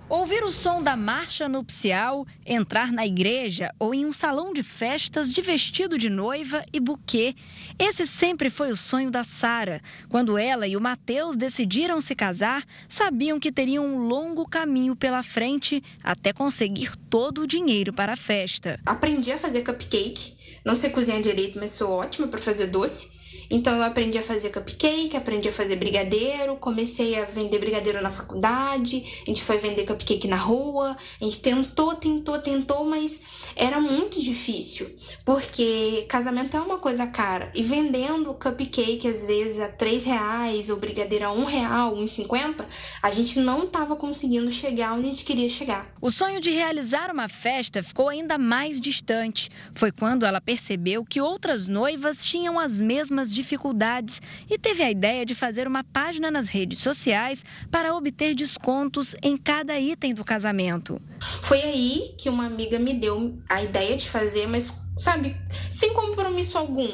Ouvir 0.07 0.43
o 0.43 0.51
som 0.51 0.83
da 0.83 0.95
marcha 0.95 1.49
nupcial, 1.49 2.27
entrar 2.45 2.91
na 2.91 3.07
igreja 3.07 3.73
ou 3.79 3.91
em 3.91 4.05
um 4.05 4.11
salão 4.11 4.53
de 4.53 4.61
festas 4.61 5.31
de 5.31 5.41
vestido 5.41 5.97
de 5.97 6.11
noiva 6.11 6.63
e 6.71 6.79
buquê. 6.79 7.33
Esse 7.79 8.05
sempre 8.05 8.51
foi 8.51 8.71
o 8.71 8.77
sonho 8.77 9.09
da 9.09 9.23
Sara. 9.23 9.81
Quando 10.07 10.37
ela 10.37 10.67
e 10.67 10.77
o 10.77 10.81
Mateus 10.81 11.35
decidiram 11.35 11.99
se 11.99 12.13
casar, 12.13 12.63
sabiam 12.87 13.39
que 13.39 13.51
teriam 13.51 13.83
um 13.83 13.97
longo 13.97 14.47
caminho 14.47 14.95
pela 14.95 15.23
frente 15.23 15.83
até 16.03 16.31
conseguir 16.31 16.95
todo 17.09 17.41
o 17.41 17.47
dinheiro 17.47 17.91
para 17.91 18.13
a 18.13 18.17
festa. 18.17 18.79
Aprendi 18.85 19.31
a 19.31 19.39
fazer 19.39 19.63
cupcake. 19.63 20.35
Não 20.63 20.75
sei 20.75 20.91
cozinhar 20.91 21.19
direito, 21.19 21.57
mas 21.59 21.71
sou 21.71 21.89
ótima 21.89 22.27
para 22.27 22.39
fazer 22.39 22.67
doce. 22.67 23.15
Então 23.49 23.75
eu 23.75 23.83
aprendi 23.83 24.17
a 24.17 24.21
fazer 24.21 24.49
cupcake, 24.49 25.15
aprendi 25.15 25.49
a 25.49 25.51
fazer 25.51 25.75
brigadeiro, 25.75 26.55
comecei 26.57 27.19
a 27.19 27.25
vender 27.25 27.59
brigadeiro 27.59 28.01
na 28.01 28.11
faculdade, 28.11 29.03
a 29.23 29.29
gente 29.29 29.41
foi 29.41 29.57
vender 29.57 29.85
cupcake 29.85 30.27
na 30.27 30.35
rua, 30.35 30.97
a 31.21 31.23
gente 31.23 31.41
tentou, 31.41 31.95
tentou, 31.95 32.39
tentou, 32.39 32.83
mas 32.85 33.21
era 33.55 33.79
muito 33.79 34.21
difícil, 34.21 34.89
porque 35.23 36.05
casamento 36.07 36.57
é 36.57 36.59
uma 36.59 36.77
coisa 36.77 37.05
cara 37.07 37.51
e 37.53 37.61
vendendo 37.61 38.33
cupcake 38.33 39.07
às 39.07 39.25
vezes 39.25 39.59
a 39.59 39.67
três 39.67 40.03
reais 40.03 40.69
ou 40.69 40.77
brigadeiro 40.77 41.25
a 41.25 41.31
um 41.31 41.45
real, 41.45 41.95
um 41.95 42.07
cinquenta, 42.07 42.67
a 43.01 43.11
gente 43.11 43.39
não 43.39 43.63
estava 43.63 43.95
conseguindo 43.95 44.49
chegar 44.51 44.93
onde 44.93 45.07
a 45.07 45.11
gente 45.11 45.25
queria 45.25 45.49
chegar. 45.49 45.93
O 46.01 46.09
sonho 46.09 46.39
de 46.39 46.49
realizar 46.49 47.11
uma 47.11 47.27
festa 47.27 47.81
ficou 47.83 48.09
ainda 48.09 48.37
mais 48.37 48.79
distante. 48.79 49.49
Foi 49.73 49.91
quando 49.91 50.25
ela 50.25 50.41
percebeu 50.41 51.05
que 51.05 51.21
outras 51.21 51.67
noivas 51.67 52.23
tinham 52.23 52.59
as 52.59 52.81
mesmas 52.81 53.24
dificuldades 53.33 54.21
e 54.49 54.57
teve 54.57 54.83
a 54.83 54.91
ideia 54.91 55.25
de 55.25 55.35
fazer 55.35 55.67
uma 55.67 55.83
página 55.83 56.29
nas 56.31 56.47
redes 56.47 56.79
sociais 56.79 57.43
para 57.71 57.95
obter 57.95 58.35
descontos 58.35 59.15
em 59.21 59.37
cada 59.37 59.79
item 59.79 60.13
do 60.13 60.23
casamento. 60.23 61.01
Foi 61.41 61.61
aí 61.61 62.15
que 62.17 62.29
uma 62.29 62.45
amiga 62.45 62.79
me 62.79 62.93
deu 62.93 63.37
a 63.49 63.61
ideia 63.61 63.95
de 63.97 64.09
fazer, 64.09 64.47
mas 64.47 64.73
sabe, 64.97 65.35
sem 65.71 65.93
compromisso 65.93 66.57
algum. 66.57 66.89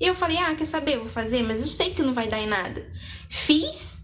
E 0.00 0.06
eu 0.06 0.14
falei: 0.14 0.36
"Ah, 0.38 0.54
quer 0.54 0.66
saber, 0.66 0.98
vou 0.98 1.08
fazer, 1.08 1.42
mas 1.42 1.62
eu 1.62 1.68
sei 1.68 1.90
que 1.90 2.02
não 2.02 2.12
vai 2.12 2.28
dar 2.28 2.38
em 2.38 2.46
nada". 2.46 2.86
Fiz 3.28 3.96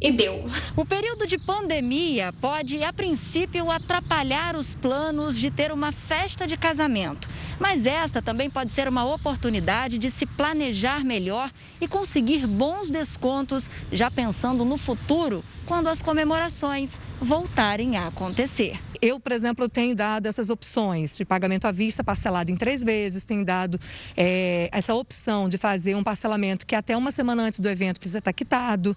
e 0.00 0.10
deu. 0.10 0.44
O 0.76 0.84
período 0.84 1.26
de 1.26 1.38
pandemia 1.38 2.32
pode, 2.40 2.82
a 2.82 2.92
princípio, 2.92 3.70
atrapalhar 3.70 4.56
os 4.56 4.74
planos 4.74 5.38
de 5.38 5.50
ter 5.50 5.72
uma 5.72 5.92
festa 5.92 6.46
de 6.46 6.56
casamento. 6.56 7.28
Mas 7.58 7.86
esta 7.86 8.20
também 8.20 8.50
pode 8.50 8.72
ser 8.72 8.88
uma 8.88 9.04
oportunidade 9.04 9.98
de 9.98 10.10
se 10.10 10.26
planejar 10.26 11.04
melhor 11.04 11.50
e 11.80 11.88
conseguir 11.88 12.46
bons 12.46 12.90
descontos, 12.90 13.68
já 13.90 14.10
pensando 14.10 14.64
no 14.64 14.76
futuro, 14.76 15.44
quando 15.64 15.88
as 15.88 16.00
comemorações 16.00 16.98
voltarem 17.20 17.96
a 17.96 18.06
acontecer. 18.06 18.78
Eu, 19.00 19.20
por 19.20 19.32
exemplo, 19.32 19.68
tenho 19.68 19.94
dado 19.94 20.26
essas 20.26 20.48
opções 20.48 21.16
de 21.16 21.24
pagamento 21.24 21.66
à 21.66 21.72
vista 21.72 22.02
parcelado 22.02 22.50
em 22.50 22.56
três 22.56 22.82
vezes, 22.82 23.24
tenho 23.24 23.44
dado 23.44 23.78
é, 24.16 24.68
essa 24.72 24.94
opção 24.94 25.48
de 25.48 25.58
fazer 25.58 25.94
um 25.94 26.02
parcelamento 26.02 26.66
que 26.66 26.74
até 26.74 26.96
uma 26.96 27.10
semana 27.10 27.42
antes 27.42 27.60
do 27.60 27.68
evento 27.68 27.98
precisa 27.98 28.18
estar 28.18 28.32
quitado 28.32 28.96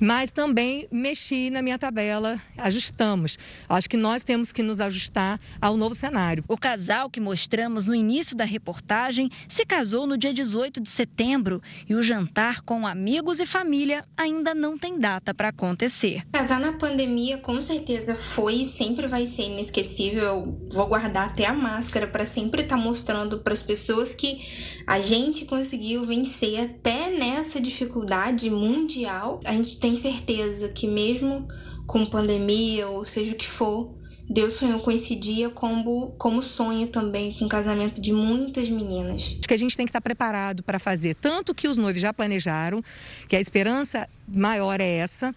mas 0.00 0.30
também 0.30 0.86
mexi 0.90 1.50
na 1.50 1.62
minha 1.62 1.78
tabela, 1.78 2.40
ajustamos. 2.56 3.38
Acho 3.68 3.88
que 3.88 3.96
nós 3.96 4.22
temos 4.22 4.52
que 4.52 4.62
nos 4.62 4.80
ajustar 4.80 5.38
ao 5.60 5.76
novo 5.76 5.94
cenário. 5.94 6.44
O 6.48 6.56
casal 6.56 7.10
que 7.10 7.20
mostramos 7.20 7.86
no 7.86 7.94
início 7.94 8.36
da 8.36 8.44
reportagem 8.44 9.30
se 9.48 9.64
casou 9.64 10.06
no 10.06 10.16
dia 10.16 10.32
18 10.32 10.80
de 10.80 10.88
setembro 10.88 11.62
e 11.88 11.94
o 11.94 12.02
jantar 12.02 12.62
com 12.62 12.86
amigos 12.86 13.40
e 13.40 13.46
família 13.46 14.04
ainda 14.16 14.54
não 14.54 14.76
tem 14.78 14.98
data 14.98 15.34
para 15.34 15.48
acontecer. 15.48 16.22
Casar 16.32 16.60
na 16.60 16.72
pandemia 16.72 17.38
com 17.38 17.60
certeza 17.60 18.14
foi 18.14 18.56
e 18.56 18.64
sempre 18.64 19.06
vai 19.06 19.26
ser 19.26 19.44
inesquecível. 19.44 20.22
Eu 20.22 20.68
vou 20.72 20.86
guardar 20.86 21.30
até 21.30 21.46
a 21.46 21.52
máscara 21.52 22.06
para 22.06 22.24
sempre 22.24 22.62
estar 22.62 22.76
tá 22.76 22.82
mostrando 22.82 23.38
para 23.38 23.52
as 23.52 23.62
pessoas 23.62 24.14
que 24.14 24.46
a 24.86 25.00
gente 25.00 25.44
conseguiu 25.44 26.04
vencer 26.04 26.60
até 26.60 27.10
nessa 27.10 27.60
dificuldade 27.60 28.50
mundial. 28.50 29.40
A 29.44 29.52
gente 29.52 29.78
tem 29.82 29.96
certeza 29.96 30.68
que 30.68 30.86
mesmo 30.86 31.48
com 31.88 32.06
pandemia 32.06 32.86
ou 32.88 33.04
seja 33.04 33.32
o 33.32 33.34
que 33.34 33.48
for, 33.48 33.92
Deus 34.30 34.52
sonhou 34.54 34.78
com 34.78 34.92
esse 34.92 35.16
dia 35.16 35.50
como, 35.50 36.12
como 36.16 36.40
sonha 36.40 36.86
também 36.86 37.32
com 37.32 37.46
o 37.46 37.48
casamento 37.48 38.00
de 38.00 38.12
muitas 38.12 38.68
meninas. 38.68 39.22
Acho 39.22 39.48
que 39.48 39.52
a 39.52 39.56
gente 39.56 39.76
tem 39.76 39.84
que 39.84 39.90
estar 39.90 40.00
preparado 40.00 40.62
para 40.62 40.78
fazer 40.78 41.16
tanto 41.16 41.52
que 41.52 41.66
os 41.66 41.76
noivos 41.76 42.00
já 42.00 42.14
planejaram, 42.14 42.80
que 43.28 43.34
a 43.34 43.40
esperança 43.40 44.08
maior 44.32 44.80
é 44.80 44.88
essa, 44.88 45.34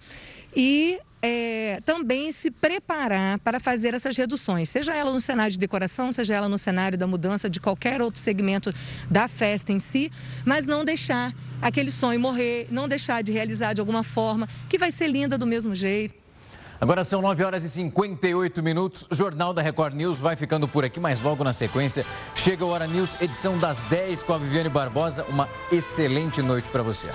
e 0.55 0.99
é, 1.25 1.81
também 1.83 2.31
se 2.31 2.51
preparar 2.51 3.39
para 3.39 3.59
fazer 3.59 3.95
essas 3.95 4.15
reduções, 4.15 4.69
seja 4.69 4.93
ela 4.93 5.11
no 5.11 5.19
cenário 5.19 5.51
de 5.51 5.57
decoração, 5.57 6.11
seja 6.11 6.35
ela 6.35 6.47
no 6.47 6.57
cenário 6.57 6.97
da 6.97 7.07
mudança 7.07 7.49
de 7.49 7.59
qualquer 7.59 7.99
outro 7.99 8.21
segmento 8.21 8.71
da 9.09 9.27
festa 9.27 9.71
em 9.71 9.79
si, 9.79 10.11
mas 10.45 10.67
não 10.67 10.85
deixar 10.85 11.33
aquele 11.59 11.89
sonho 11.89 12.19
morrer, 12.19 12.67
não 12.69 12.87
deixar 12.87 13.23
de 13.23 13.31
realizar 13.31 13.73
de 13.73 13.81
alguma 13.81 14.03
forma, 14.03 14.47
que 14.69 14.77
vai 14.77 14.91
ser 14.91 15.07
linda 15.07 15.35
do 15.35 15.47
mesmo 15.47 15.73
jeito. 15.73 16.13
Agora 16.79 17.03
são 17.03 17.21
9 17.21 17.43
horas 17.43 17.63
e 17.63 17.69
58 17.69 18.61
minutos. 18.61 19.07
O 19.09 19.15
Jornal 19.15 19.53
da 19.53 19.61
Record 19.61 19.95
News 19.95 20.19
vai 20.19 20.35
ficando 20.35 20.67
por 20.67 20.85
aqui, 20.85 20.99
mas 20.99 21.21
logo 21.21 21.43
na 21.43 21.53
sequência 21.53 22.05
chega 22.35 22.63
o 22.63 22.67
Hora 22.67 22.85
News, 22.85 23.15
edição 23.19 23.57
das 23.57 23.79
10 23.89 24.21
com 24.21 24.33
a 24.33 24.37
Viviane 24.37 24.69
Barbosa. 24.69 25.23
Uma 25.29 25.49
excelente 25.71 26.41
noite 26.41 26.69
para 26.69 26.83
você. 26.83 27.07